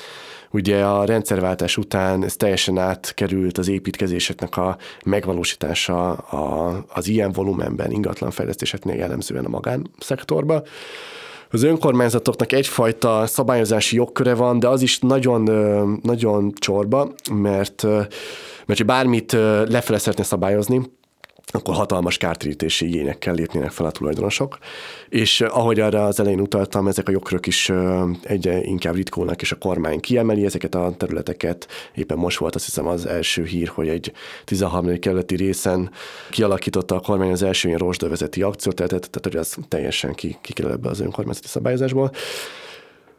Ugye 0.53 0.86
a 0.86 1.05
rendszerváltás 1.05 1.77
után 1.77 2.23
ez 2.23 2.36
teljesen 2.36 2.77
átkerült 2.77 3.57
az 3.57 3.67
építkezéseknek 3.67 4.57
a 4.57 4.77
megvalósítása 5.05 6.11
a, 6.11 6.75
az 6.88 7.07
ilyen 7.07 7.32
volumenben 7.32 7.91
ingatlanfejlesztéseknél 7.91 8.95
jellemzően 8.95 9.45
a 9.45 9.49
magánszektorba. 9.49 10.63
Az 11.51 11.63
önkormányzatoknak 11.63 12.51
egyfajta 12.51 13.27
szabályozási 13.27 13.95
jogköre 13.95 14.33
van, 14.33 14.59
de 14.59 14.67
az 14.67 14.81
is 14.81 14.99
nagyon, 14.99 15.41
nagyon 16.03 16.51
csorba, 16.55 17.11
mert, 17.31 17.83
mert 18.65 18.85
bármit 18.85 19.31
lefele 19.65 19.97
szeretne 19.97 20.23
szabályozni, 20.23 20.81
akkor 21.51 21.75
hatalmas 21.75 22.17
kártérítési 22.17 22.85
igényekkel 22.85 23.33
lépnének 23.33 23.71
fel 23.71 23.85
a 23.85 23.91
tulajdonosok. 23.91 24.57
És 25.09 25.41
ahogy 25.41 25.79
arra 25.79 26.05
az 26.05 26.19
elején 26.19 26.39
utaltam, 26.39 26.87
ezek 26.87 27.07
a 27.07 27.11
jogkörök 27.11 27.47
is 27.47 27.71
egyre 28.23 28.61
inkább 28.61 28.95
ritkulnak, 28.95 29.41
és 29.41 29.51
a 29.51 29.57
kormány 29.57 29.99
kiemeli 29.99 30.45
ezeket 30.45 30.75
a 30.75 30.93
területeket. 30.97 31.67
Éppen 31.95 32.17
most 32.17 32.37
volt 32.37 32.55
azt 32.55 32.65
hiszem 32.65 32.87
az 32.87 33.05
első 33.05 33.43
hír, 33.43 33.67
hogy 33.67 33.87
egy 33.87 34.11
13. 34.45 34.99
kerületi 34.99 35.35
részen 35.35 35.91
kialakította 36.29 36.95
a 36.95 36.99
kormány 36.99 37.31
az 37.31 37.43
első 37.43 37.67
ilyen 37.67 37.79
rozsdövezeti 37.79 38.41
akcióterületet, 38.41 39.09
tehát 39.09 39.25
hogy 39.25 39.35
az 39.35 39.65
teljesen 39.67 40.13
ki, 40.13 40.37
ki 40.41 40.53
ebbe 40.63 40.89
az 40.89 40.99
önkormányzati 40.99 41.47
szabályozásból. 41.47 42.11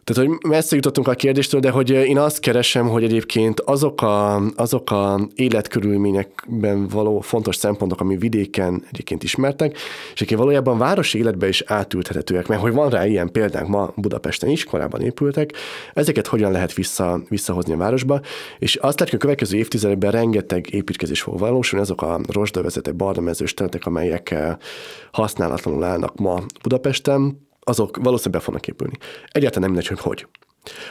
Tehát, 0.05 0.29
hogy 0.29 0.51
messze 0.51 0.75
jutottunk 0.75 1.09
a 1.09 1.15
kérdéstől, 1.15 1.61
de 1.61 1.71
hogy 1.71 1.91
én 1.91 2.19
azt 2.19 2.41
keresem, 2.41 2.89
hogy 2.89 3.05
egyébként 3.05 3.61
azok 3.61 4.03
a, 4.03 4.43
azok 4.57 4.91
a 4.91 5.29
életkörülményekben 5.35 6.89
való 6.89 7.21
fontos 7.21 7.57
szempontok, 7.57 8.01
ami 8.01 8.17
vidéken 8.17 8.85
egyébként 8.91 9.23
ismertek, 9.23 9.73
és 9.75 10.13
egyébként 10.15 10.41
valójában 10.41 10.79
városi 10.79 11.19
életbe 11.19 11.49
is 11.49 11.63
átülthetőek, 11.67 12.47
mert 12.47 12.61
hogy 12.61 12.73
van 12.73 12.91
rá 12.91 13.07
ilyen 13.07 13.33
példánk 13.33 13.69
ma 13.69 13.93
Budapesten 13.97 14.51
is, 14.51 14.65
korábban 14.65 15.01
épültek, 15.01 15.53
ezeket 15.95 16.27
hogyan 16.27 16.53
lehet 16.53 16.75
vissza, 16.75 17.21
visszahozni 17.29 17.73
a 17.73 17.77
városba, 17.77 18.21
és 18.59 18.77
azt 18.77 19.01
látjuk, 19.01 19.21
a 19.21 19.25
következő 19.25 19.57
évtizedekben 19.57 20.11
rengeteg 20.11 20.73
építkezés 20.75 21.21
fog 21.21 21.39
valósulni, 21.39 21.85
azok 21.85 22.03
a 22.03 22.21
rozsdövezetek, 22.29 22.95
bardamezős 22.95 23.55
területek, 23.55 23.87
amelyek 23.87 24.35
használatlanul 25.11 25.85
állnak 25.85 26.17
ma 26.17 26.43
Budapesten, 26.63 27.51
azok 27.65 27.97
valószínűleg 27.97 28.41
be 28.41 28.45
fognak 28.45 28.67
épülni. 28.67 28.95
Egyáltalán 29.27 29.71
nem 29.71 29.71
mindegy, 29.71 29.89
hogy 29.89 30.01
hogy. 30.01 30.27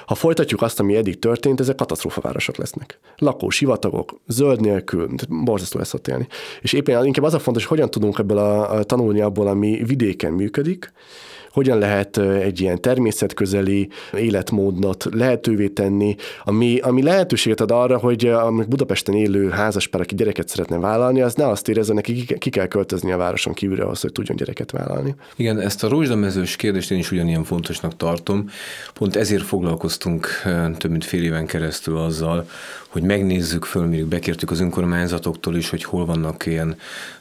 Ha 0.06 0.16
folytatjuk 0.16 0.62
azt, 0.62 0.80
ami 0.80 0.96
eddig 0.96 1.20
történt, 1.20 1.60
ezek 1.60 1.76
katasztrófavárosok 1.76 2.58
lesznek. 2.58 3.00
Lakó 3.18 3.50
sivatagok, 3.50 4.20
zöld 4.28 4.62
nélkül, 4.62 5.10
borzasztó 5.30 5.80
lesz 5.80 5.94
ott 5.94 6.08
élni. 6.08 6.28
És 6.62 6.74
éppen 6.74 7.06
inkább 7.06 7.26
az 7.26 7.34
a 7.34 7.40
fontos, 7.40 7.66
hogy 7.66 7.78
hogyan 7.78 7.92
tudunk 7.92 8.20
ebből 8.20 8.38
a, 8.38 8.72
a 8.72 8.84
tanulni 8.84 9.22
abból, 9.22 9.48
ami 9.48 9.84
vidéken 9.84 10.34
működik, 10.34 10.92
hogyan 11.52 11.78
lehet 11.78 12.18
egy 12.18 12.62
ilyen 12.62 12.82
természetközeli 12.82 13.90
életmódot 14.14 15.08
lehetővé 15.12 15.68
tenni, 15.68 16.16
ami, 16.44 16.80
ami 16.80 17.04
lehetőséget 17.04 17.62
ad 17.62 17.72
arra, 17.72 17.98
hogy 17.98 18.26
a 18.26 18.52
Budapesten 18.52 19.16
élő 19.16 19.50
házaspár, 19.50 20.02
aki 20.02 20.16
gyereket 20.16 20.48
szeretne 20.48 20.78
vállalni, 20.78 21.22
az 21.22 21.34
ne 21.34 21.48
azt 21.48 21.70
érezze, 21.70 21.94
neki 21.94 22.26
ki 22.38 22.50
kell 22.50 22.68
költözni 22.68 23.12
a 23.12 23.18
városon 23.18 23.54
kívülre 23.54 23.84
ahhoz, 23.84 24.02
hogy 24.02 24.12
tudjon 24.12 24.38
gyereket 24.38 24.72
vállalni. 24.72 25.16
Igen, 25.36 25.60
ezt 25.60 25.84
a 25.84 25.88
rózsdamezős 25.88 26.56
kérdést 26.56 26.92
én 26.92 26.98
is 26.98 27.12
ugyanilyen 27.12 27.44
fontosnak 27.44 27.98
tartom. 27.98 28.50
Pont 28.94 29.16
ezért 29.16 29.44
foglalkoztunk 29.44 30.28
több 30.78 30.92
mint 30.92 31.06
fél 31.06 31.24
éven 31.24 31.46
keresztül 31.46 31.98
azzal, 31.98 32.46
hogy 32.92 33.04
megnézzük 33.04 33.66
föl, 33.66 33.86
még 33.86 34.06
bekértük 34.06 34.52
az 34.52 34.60
önkormányzatoktól 34.60 35.56
is, 35.56 35.70
hogy 35.70 35.84
hol 35.84 36.06
vannak 36.06 36.46
ilyen 36.46 36.76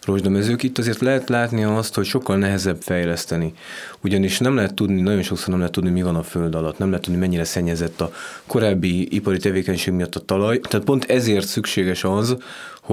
rozsdamezők. 0.04 0.62
Itt 0.62 0.78
azért 0.78 1.00
lehet 1.00 1.28
látni 1.28 1.64
azt, 1.64 1.94
hogy 1.94 2.04
sokkal 2.04 2.36
nehezebb 2.36 2.80
fejleszteni. 2.80 3.54
Ugyanis 4.00 4.38
nem 4.38 4.54
lehet 4.54 4.74
tudni, 4.74 5.00
nagyon 5.00 5.22
sokszor 5.22 5.48
nem 5.48 5.58
lehet 5.58 5.72
tudni, 5.72 5.90
mi 5.90 6.02
van 6.02 6.16
a 6.16 6.22
föld 6.22 6.54
alatt, 6.54 6.78
nem 6.78 6.88
lehet 6.88 7.04
tudni, 7.04 7.20
mennyire 7.20 7.44
szennyezett 7.44 8.00
a 8.00 8.12
korábbi 8.46 9.14
ipari 9.14 9.38
tevékenység 9.38 9.94
miatt 9.94 10.14
a 10.14 10.20
talaj. 10.20 10.60
Tehát 10.60 10.86
pont 10.86 11.04
ezért 11.04 11.46
szükséges 11.46 12.04
az, 12.04 12.36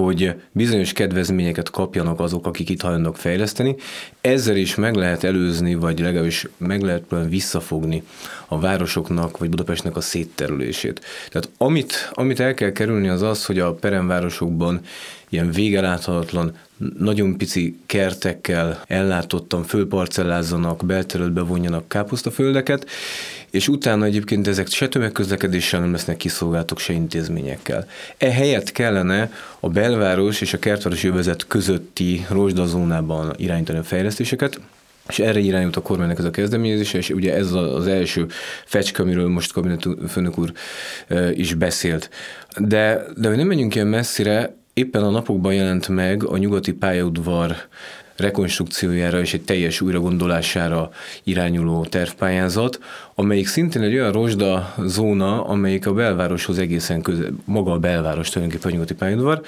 hogy 0.02 0.34
bizonyos 0.52 0.92
kedvezményeket 0.92 1.70
kapjanak 1.70 2.20
azok, 2.20 2.46
akik 2.46 2.68
itt 2.68 2.80
hajlandók 2.80 3.16
fejleszteni. 3.16 3.76
Ezzel 4.20 4.56
is 4.56 4.74
meg 4.74 4.94
lehet 4.94 5.24
előzni, 5.24 5.74
vagy 5.74 5.98
legalábbis 5.98 6.46
meg 6.56 6.82
lehet 6.82 7.04
visszafogni 7.28 8.02
a 8.48 8.60
városoknak, 8.60 9.38
vagy 9.38 9.48
Budapestnek 9.48 9.96
a 9.96 10.00
szétterülését. 10.00 11.00
Tehát 11.28 11.48
amit, 11.56 12.10
amit 12.12 12.40
el 12.40 12.54
kell 12.54 12.72
kerülni 12.72 13.08
az 13.08 13.22
az, 13.22 13.44
hogy 13.44 13.58
a 13.58 13.74
peremvárosokban 13.74 14.80
ilyen 15.28 15.50
végeláthatatlan, 15.50 16.56
nagyon 16.98 17.36
pici 17.36 17.78
kertekkel 17.86 18.82
ellátottan 18.86 19.62
fölparcellázzanak, 19.62 20.84
belterületbe 20.86 21.40
vonjanak 21.40 21.88
káposztaföldeket, 21.88 22.86
és 23.50 23.68
utána 23.68 24.04
egyébként 24.04 24.46
ezek 24.46 24.68
se 24.68 24.88
tömegközlekedéssel 24.88 25.80
nem 25.80 25.92
lesznek 25.92 26.16
kiszolgáltok, 26.16 26.78
se 26.78 26.92
intézményekkel. 26.92 27.86
Ehelyett 28.16 28.72
kellene 28.72 29.32
a 29.60 29.68
belváros 29.68 30.40
és 30.40 30.52
a 30.52 30.58
kertváros 30.58 31.02
jövezet 31.02 31.46
közötti 31.46 32.26
rozsdazónában 32.30 33.34
irányítani 33.36 33.78
a 33.78 33.82
fejlesztéseket, 33.82 34.60
és 35.08 35.18
erre 35.18 35.38
irányult 35.38 35.76
a 35.76 35.82
kormánynak 35.82 36.18
ez 36.18 36.24
a 36.24 36.30
kezdeményezése, 36.30 36.98
és 36.98 37.10
ugye 37.10 37.34
ez 37.34 37.52
az 37.52 37.86
első 37.86 38.26
fecske, 38.64 39.02
amiről 39.02 39.28
most 39.28 39.52
kabinetfőnök 39.52 40.38
úr 40.38 40.52
is 41.32 41.54
beszélt. 41.54 42.10
De, 42.58 43.04
de 43.16 43.28
hogy 43.28 43.36
nem 43.36 43.46
menjünk 43.46 43.74
ilyen 43.74 43.86
messzire, 43.86 44.56
éppen 44.78 45.02
a 45.02 45.10
napokban 45.10 45.54
jelent 45.54 45.88
meg 45.88 46.24
a 46.24 46.36
nyugati 46.36 46.72
pályaudvar 46.72 47.56
rekonstrukciójára 48.16 49.20
és 49.20 49.34
egy 49.34 49.42
teljes 49.44 49.80
újragondolására 49.80 50.90
irányuló 51.24 51.84
tervpályázat, 51.84 52.78
amelyik 53.14 53.46
szintén 53.46 53.82
egy 53.82 53.94
olyan 53.94 54.12
rozsda 54.12 54.74
zóna, 54.84 55.44
amelyik 55.44 55.86
a 55.86 55.92
belvároshoz 55.92 56.58
egészen 56.58 57.02
közel, 57.02 57.30
maga 57.44 57.72
a 57.72 57.78
belváros 57.78 58.28
tulajdonképpen 58.28 58.70
a 58.70 58.74
nyugati 58.74 58.94
pályaudvar, 58.94 59.42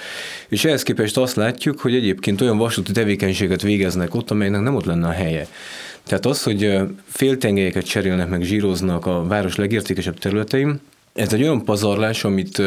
és 0.47 0.65
ehhez 0.65 0.83
képest 0.83 1.17
azt 1.17 1.35
látjuk, 1.35 1.79
hogy 1.79 1.95
egyébként 1.95 2.41
olyan 2.41 2.57
vasúti 2.57 2.91
tevékenységet 2.91 3.61
végeznek 3.61 4.15
ott, 4.15 4.31
amelynek 4.31 4.61
nem 4.61 4.75
ott 4.75 4.85
lenne 4.85 5.07
a 5.07 5.11
helye. 5.11 5.47
Tehát 6.03 6.25
az, 6.25 6.43
hogy 6.43 6.77
féltengelyeket 7.05 7.85
cserélnek 7.85 8.29
meg, 8.29 8.41
zsíroznak 8.41 9.05
a 9.05 9.23
város 9.27 9.55
legértékesebb 9.55 10.17
területein, 10.17 10.79
ez 11.13 11.33
egy 11.33 11.41
olyan 11.41 11.63
pazarlás, 11.63 12.23
amit, 12.23 12.61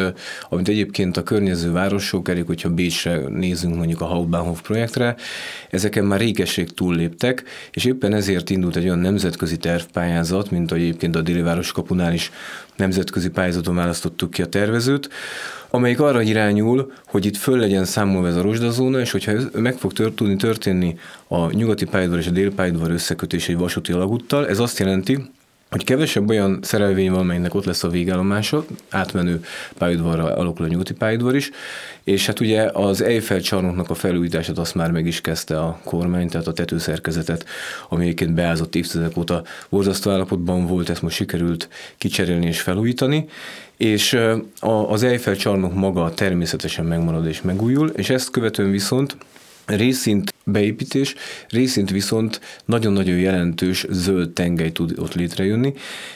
amit 0.49 0.67
egyébként 0.67 1.17
a 1.17 1.23
környező 1.23 1.71
városok, 1.71 2.29
elég, 2.29 2.45
hogyha 2.45 2.69
Bécsre 2.69 3.17
nézünk 3.27 3.75
mondjuk 3.75 4.01
a 4.01 4.05
Hauptbahnhof 4.05 4.61
projektre, 4.61 5.15
ezeken 5.69 6.05
már 6.05 6.19
régeség 6.19 6.73
túlléptek, 6.73 7.43
és 7.71 7.85
éppen 7.85 8.13
ezért 8.13 8.49
indult 8.49 8.75
egy 8.75 8.83
olyan 8.83 8.99
nemzetközi 8.99 9.57
tervpályázat, 9.57 10.51
mint 10.51 10.71
ahogy 10.71 10.83
egyébként 10.83 11.15
a 11.15 11.21
déli 11.21 11.41
városkapunál 11.41 12.13
is 12.13 12.31
nemzetközi 12.75 13.29
pályázaton 13.29 13.75
választottuk 13.75 14.31
ki 14.31 14.41
a 14.41 14.45
tervezőt, 14.45 15.09
amelyik 15.69 15.99
arra 15.99 16.21
irányul, 16.21 16.91
hogy 17.05 17.25
itt 17.25 17.37
föl 17.37 17.57
legyen 17.57 17.85
számolva 17.85 18.27
ez 18.27 18.35
a 18.35 18.41
rozsdazóna, 18.41 18.99
és 18.99 19.11
hogyha 19.11 19.33
meg 19.53 19.77
fog 19.77 19.93
tört, 19.93 20.13
tudni 20.13 20.35
történni 20.35 20.97
a 21.27 21.51
nyugati 21.51 21.85
pályadvar 21.85 22.19
és 22.19 22.27
a 22.27 22.31
déli 22.31 22.49
pályadvar 22.49 22.91
összekötés 22.91 23.49
egy 23.49 23.57
vasúti 23.57 23.91
alagúttal, 23.91 24.47
ez 24.47 24.59
azt 24.59 24.79
jelenti, 24.79 25.31
hogy 25.75 25.83
kevesebb 25.83 26.29
olyan 26.29 26.59
szerelvény 26.61 27.11
van, 27.11 27.25
melynek 27.25 27.53
ott 27.53 27.65
lesz 27.65 27.83
a 27.83 27.89
végállomása, 27.89 28.65
átmenő 28.89 29.43
pályaudvarra 29.77 30.35
alakul 30.35 30.65
a 30.65 30.67
nyugati 30.67 30.93
pályadvar 30.93 31.35
is, 31.35 31.51
és 32.03 32.25
hát 32.25 32.39
ugye 32.39 32.69
az 32.73 33.01
Eiffel 33.01 33.41
csarnoknak 33.41 33.89
a 33.89 33.93
felújítását 33.93 34.57
azt 34.57 34.75
már 34.75 34.91
meg 34.91 35.05
is 35.05 35.21
kezdte 35.21 35.59
a 35.59 35.79
kormány, 35.83 36.29
tehát 36.29 36.47
a 36.47 36.53
tetőszerkezetet, 36.53 37.45
ami 37.89 38.03
egyébként 38.03 38.33
beázott 38.33 38.75
évtizedek 38.75 39.17
óta 39.17 39.43
borzasztó 39.69 40.11
állapotban 40.11 40.65
volt, 40.65 40.89
ezt 40.89 41.01
most 41.01 41.15
sikerült 41.15 41.69
kicserélni 41.97 42.45
és 42.45 42.61
felújítani, 42.61 43.25
és 43.77 44.19
az 44.59 45.03
Eiffel 45.03 45.35
csarnok 45.35 45.73
maga 45.73 46.13
természetesen 46.13 46.85
megmarad 46.85 47.27
és 47.27 47.41
megújul, 47.41 47.89
és 47.89 48.09
ezt 48.09 48.29
követően 48.29 48.71
viszont 48.71 49.17
részint 49.65 50.34
beépítés, 50.45 51.15
részint 51.49 51.89
viszont 51.89 52.41
nagyon-nagyon 52.65 53.17
jelentős 53.17 53.85
zöld 53.89 54.29
tengely 54.29 54.71
tud 54.71 54.93
ott 54.99 55.13
létrejönni. 55.13 55.73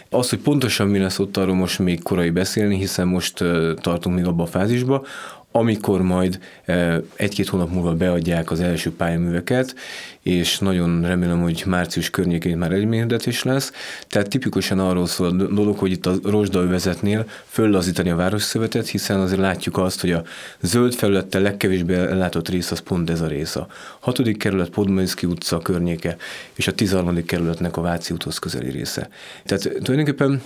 Az, 0.10 0.30
hogy 0.30 0.40
pontosan 0.40 0.88
mi 0.88 1.00
lesz 1.00 1.20
ott, 1.20 1.38
arról 1.38 1.56
most 1.56 1.80
még 1.80 2.04
korai 2.04 2.30
beszélni, 2.30 2.78
hiszen 2.78 3.08
most 3.08 3.44
tartunk 3.82 4.16
még 4.16 4.26
abba 4.26 4.44
a 4.44 4.48
fázisba, 4.48 5.06
amikor 5.52 6.02
majd 6.02 6.40
e, 6.66 7.02
egy-két 7.16 7.48
hónap 7.48 7.72
múlva 7.72 7.94
beadják 7.94 8.52
az 8.52 8.60
első 8.60 8.92
pályaműveket, 8.92 9.76
és 10.22 10.60
nagyon 10.60 11.02
remélem, 11.02 11.42
hogy 11.42 11.64
március 11.66 12.10
környékén 12.10 12.58
már 12.58 12.72
egymérdetés 12.72 13.44
lesz. 13.44 13.72
Tehát 14.08 14.30
tipikusan 14.30 14.80
arról 14.80 15.08
szól 15.08 15.28
a 15.28 15.32
dolog, 15.32 15.78
hogy 15.78 15.92
itt 15.92 16.06
a 16.06 16.16
rozsdaövezetnél 16.24 17.26
föllazítani 17.46 18.10
a 18.10 18.16
városszövetet, 18.16 18.88
hiszen 18.88 19.20
azért 19.20 19.40
látjuk 19.40 19.78
azt, 19.78 20.02
hogy 20.02 20.12
a 20.12 20.24
zöld 20.60 20.94
felülettel 20.94 21.42
legkevésbé 21.42 21.94
ellátott 21.94 22.50
rész 22.50 22.72
az 22.72 22.80
pont 22.80 23.10
ez 23.10 23.22
a 23.22 23.28
rész. 23.28 23.56
A 23.56 23.68
hatodik 24.00 24.38
kerület, 24.38 24.70
Podmaniszki 24.70 25.26
utca 25.26 25.58
környéke, 25.60 26.18
és 26.54 26.68
a 26.68 26.74
13. 26.74 27.26
kerületnek 27.26 27.78
a 27.78 27.82
Váci 27.82 28.14
úthoz 28.14 28.38
közeli 28.38 28.70
része. 28.70 29.10
Tehát 29.46 29.62
tulajdonképpen 29.64 30.42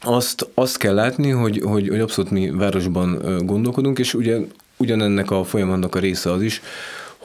azt, 0.00 0.48
azt 0.54 0.76
kell 0.76 0.94
látni, 0.94 1.30
hogy, 1.30 1.60
hogy, 1.64 1.88
hogy 1.88 2.00
abszolút 2.00 2.30
mi 2.30 2.50
városban 2.50 3.22
gondolkodunk, 3.46 3.98
és 3.98 4.14
ugye 4.14 4.38
ugyanennek 4.76 5.30
a 5.30 5.44
folyamatnak 5.44 5.94
a 5.94 5.98
része 5.98 6.32
az 6.32 6.42
is, 6.42 6.62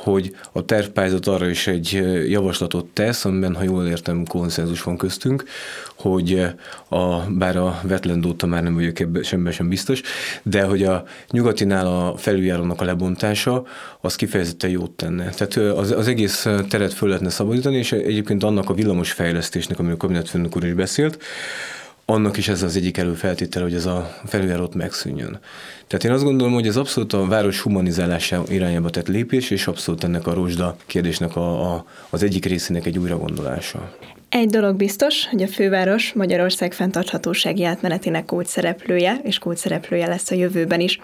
hogy 0.03 0.35
a 0.51 0.65
tervpályázat 0.65 1.27
arra 1.27 1.49
is 1.49 1.67
egy 1.67 1.91
javaslatot 2.29 2.85
tesz, 2.85 3.25
amiben, 3.25 3.55
ha 3.55 3.63
jól 3.63 3.87
értem, 3.87 4.25
konszenzus 4.25 4.83
van 4.83 4.97
köztünk, 4.97 5.43
hogy 5.95 6.45
a, 6.89 7.15
bár 7.29 7.57
a 7.57 7.81
Wetland 7.89 8.45
már 8.47 8.63
nem 8.63 8.73
vagyok 8.73 8.99
ebben 8.99 9.23
semben 9.23 9.53
sem 9.53 9.69
biztos, 9.69 10.01
de 10.43 10.63
hogy 10.63 10.83
a 10.83 11.03
nyugatinál 11.31 11.87
a 11.87 12.17
felüljárónak 12.17 12.81
a 12.81 12.85
lebontása, 12.85 13.65
az 14.01 14.15
kifejezetten 14.15 14.69
jót 14.69 14.91
tenne. 14.91 15.29
Tehát 15.29 15.77
az, 15.77 15.91
az 15.91 16.07
egész 16.07 16.47
teret 16.69 16.93
föl 16.93 17.09
lehetne 17.09 17.29
szabadítani, 17.29 17.77
és 17.77 17.91
egyébként 17.91 18.43
annak 18.43 18.69
a 18.69 18.73
villamos 18.73 19.11
fejlesztésnek, 19.11 19.79
amiről 19.79 19.95
a 19.95 19.99
kabinetfőnök 19.99 20.55
úr 20.55 20.65
is 20.65 20.73
beszélt, 20.73 21.23
annak 22.05 22.37
is 22.37 22.47
ez 22.47 22.63
az 22.63 22.75
egyik 22.75 22.97
előfeltétele, 22.97 23.65
hogy 23.65 23.73
ez 23.73 23.85
a 23.85 24.17
felüljárót 24.25 24.73
megszűnjön. 24.73 25.39
Tehát 25.87 26.05
én 26.05 26.11
azt 26.11 26.23
gondolom, 26.23 26.53
hogy 26.53 26.67
ez 26.67 26.77
abszolút 26.77 27.13
a 27.13 27.25
város 27.25 27.59
humanizálása 27.59 28.43
irányába 28.47 28.89
tett 28.89 29.07
lépés, 29.07 29.49
és 29.49 29.67
abszolút 29.67 30.03
ennek 30.03 30.27
a 30.27 30.33
rozsda 30.33 30.75
kérdésnek 30.85 31.35
a, 31.35 31.73
a, 31.73 31.85
az 32.09 32.23
egyik 32.23 32.45
részének 32.45 32.85
egy 32.85 32.97
újragondolása. 32.97 33.95
Egy 34.33 34.49
dolog 34.49 34.75
biztos, 34.75 35.27
hogy 35.27 35.41
a 35.41 35.47
főváros 35.47 36.13
Magyarország 36.13 36.73
fenntarthatósági 36.73 37.63
átmenetének 37.63 38.25
kódszereplője, 38.25 39.19
és 39.23 39.37
kódszereplője 39.37 40.07
lesz 40.07 40.31
a 40.31 40.35
jövőben 40.35 40.79
is. 40.79 40.99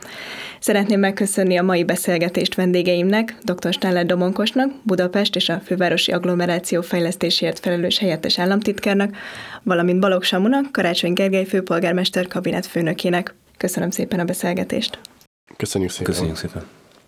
Szeretném 0.59 0.99
megköszönni 0.99 1.57
a 1.57 1.63
mai 1.63 1.83
beszélgetést 1.83 2.55
vendégeimnek, 2.55 3.37
dr. 3.43 3.73
Stáller 3.73 4.05
Domonkosnak, 4.05 4.71
Budapest 4.83 5.35
és 5.35 5.49
a 5.49 5.61
fővárosi 5.65 6.11
agglomeráció 6.11 6.81
fejlesztésért 6.81 7.59
felelős 7.59 7.97
helyettes 7.97 8.39
államtitkárnak, 8.39 9.15
valamint 9.63 9.99
Balogh 9.99 10.25
Samunak, 10.25 10.71
Karácsony 10.71 11.13
Gergely 11.13 11.45
főpolgármester 11.45 12.27
kabinetfőnökének. 12.27 13.35
Köszönöm 13.57 13.89
szépen 13.89 14.19
a 14.19 14.25
beszélgetést. 14.25 14.99
Köszönjük 15.57 15.91
szépen. 15.91 16.05
Köszönjük 16.05 16.37
szépen. 16.37 16.65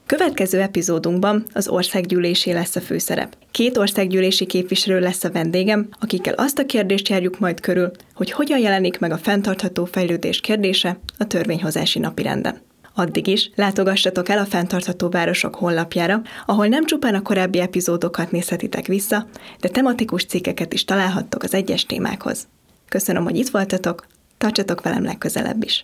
Következő 0.10 0.62
epizódunkban 0.62 1.46
az 1.54 1.68
országgyűlésé 1.68 2.52
lesz 2.52 2.76
a 2.76 2.82
főszerep. 2.82 3.38
Két 3.52 3.78
országgyűlési 3.78 4.46
képviselő 4.46 5.00
lesz 5.00 5.24
a 5.24 5.32
vendégem, 5.32 5.90
akikkel 6.00 6.34
azt 6.34 6.60
a 6.60 6.66
kérdést 6.66 7.08
járjuk 7.08 7.40
majd 7.40 7.60
körül, 7.60 7.92
hogy 8.14 8.32
hogyan 8.32 8.60
jelenik 8.60 9.00
meg 9.00 9.12
a 9.12 9.18
fenntartható 9.18 9.86
fejlődés 9.86 10.40
kérdése 10.40 11.00
a 11.18 11.28
törvényhozási 11.28 12.00
napirenden. 12.00 12.62
Addig 12.96 13.28
is 13.28 13.52
látogassatok 13.56 14.30
el 14.30 14.38
a 14.38 14.46
Fenntartható 14.46 15.10
Városok 15.10 15.56
honlapjára, 15.56 16.22
ahol 16.46 16.68
nem 16.68 16.86
csupán 16.86 17.16
a 17.16 17.22
korábbi 17.22 17.60
epizódokat 17.60 18.32
nézhetitek 18.32 18.86
vissza, 18.86 19.28
de 19.60 19.70
tematikus 19.70 20.26
cikkeket 20.26 20.74
is 20.74 20.86
találhattok 20.86 21.44
az 21.44 21.54
egyes 21.54 21.86
témákhoz. 21.86 22.48
Köszönöm, 22.88 23.24
hogy 23.24 23.38
itt 23.38 23.50
voltatok, 23.50 24.06
tartsatok 24.38 24.82
velem 24.82 25.04
legközelebb 25.04 25.64
is! 25.64 25.84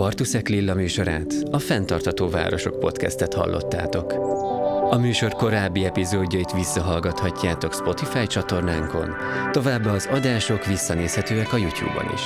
Bartuszek 0.00 0.48
Lilla 0.48 0.74
műsorát, 0.74 1.34
a 1.50 1.58
Fentartató 1.58 2.28
Városok 2.28 2.78
podcastet 2.78 3.34
hallottátok. 3.34 4.12
A 4.90 4.98
műsor 4.98 5.32
korábbi 5.32 5.84
epizódjait 5.84 6.52
visszahallgathatjátok 6.52 7.74
Spotify 7.74 8.26
csatornánkon, 8.26 9.14
továbbá 9.50 9.92
az 9.92 10.08
adások 10.10 10.66
visszanézhetőek 10.66 11.52
a 11.52 11.56
YouTube-on 11.56 12.12
is. 12.14 12.22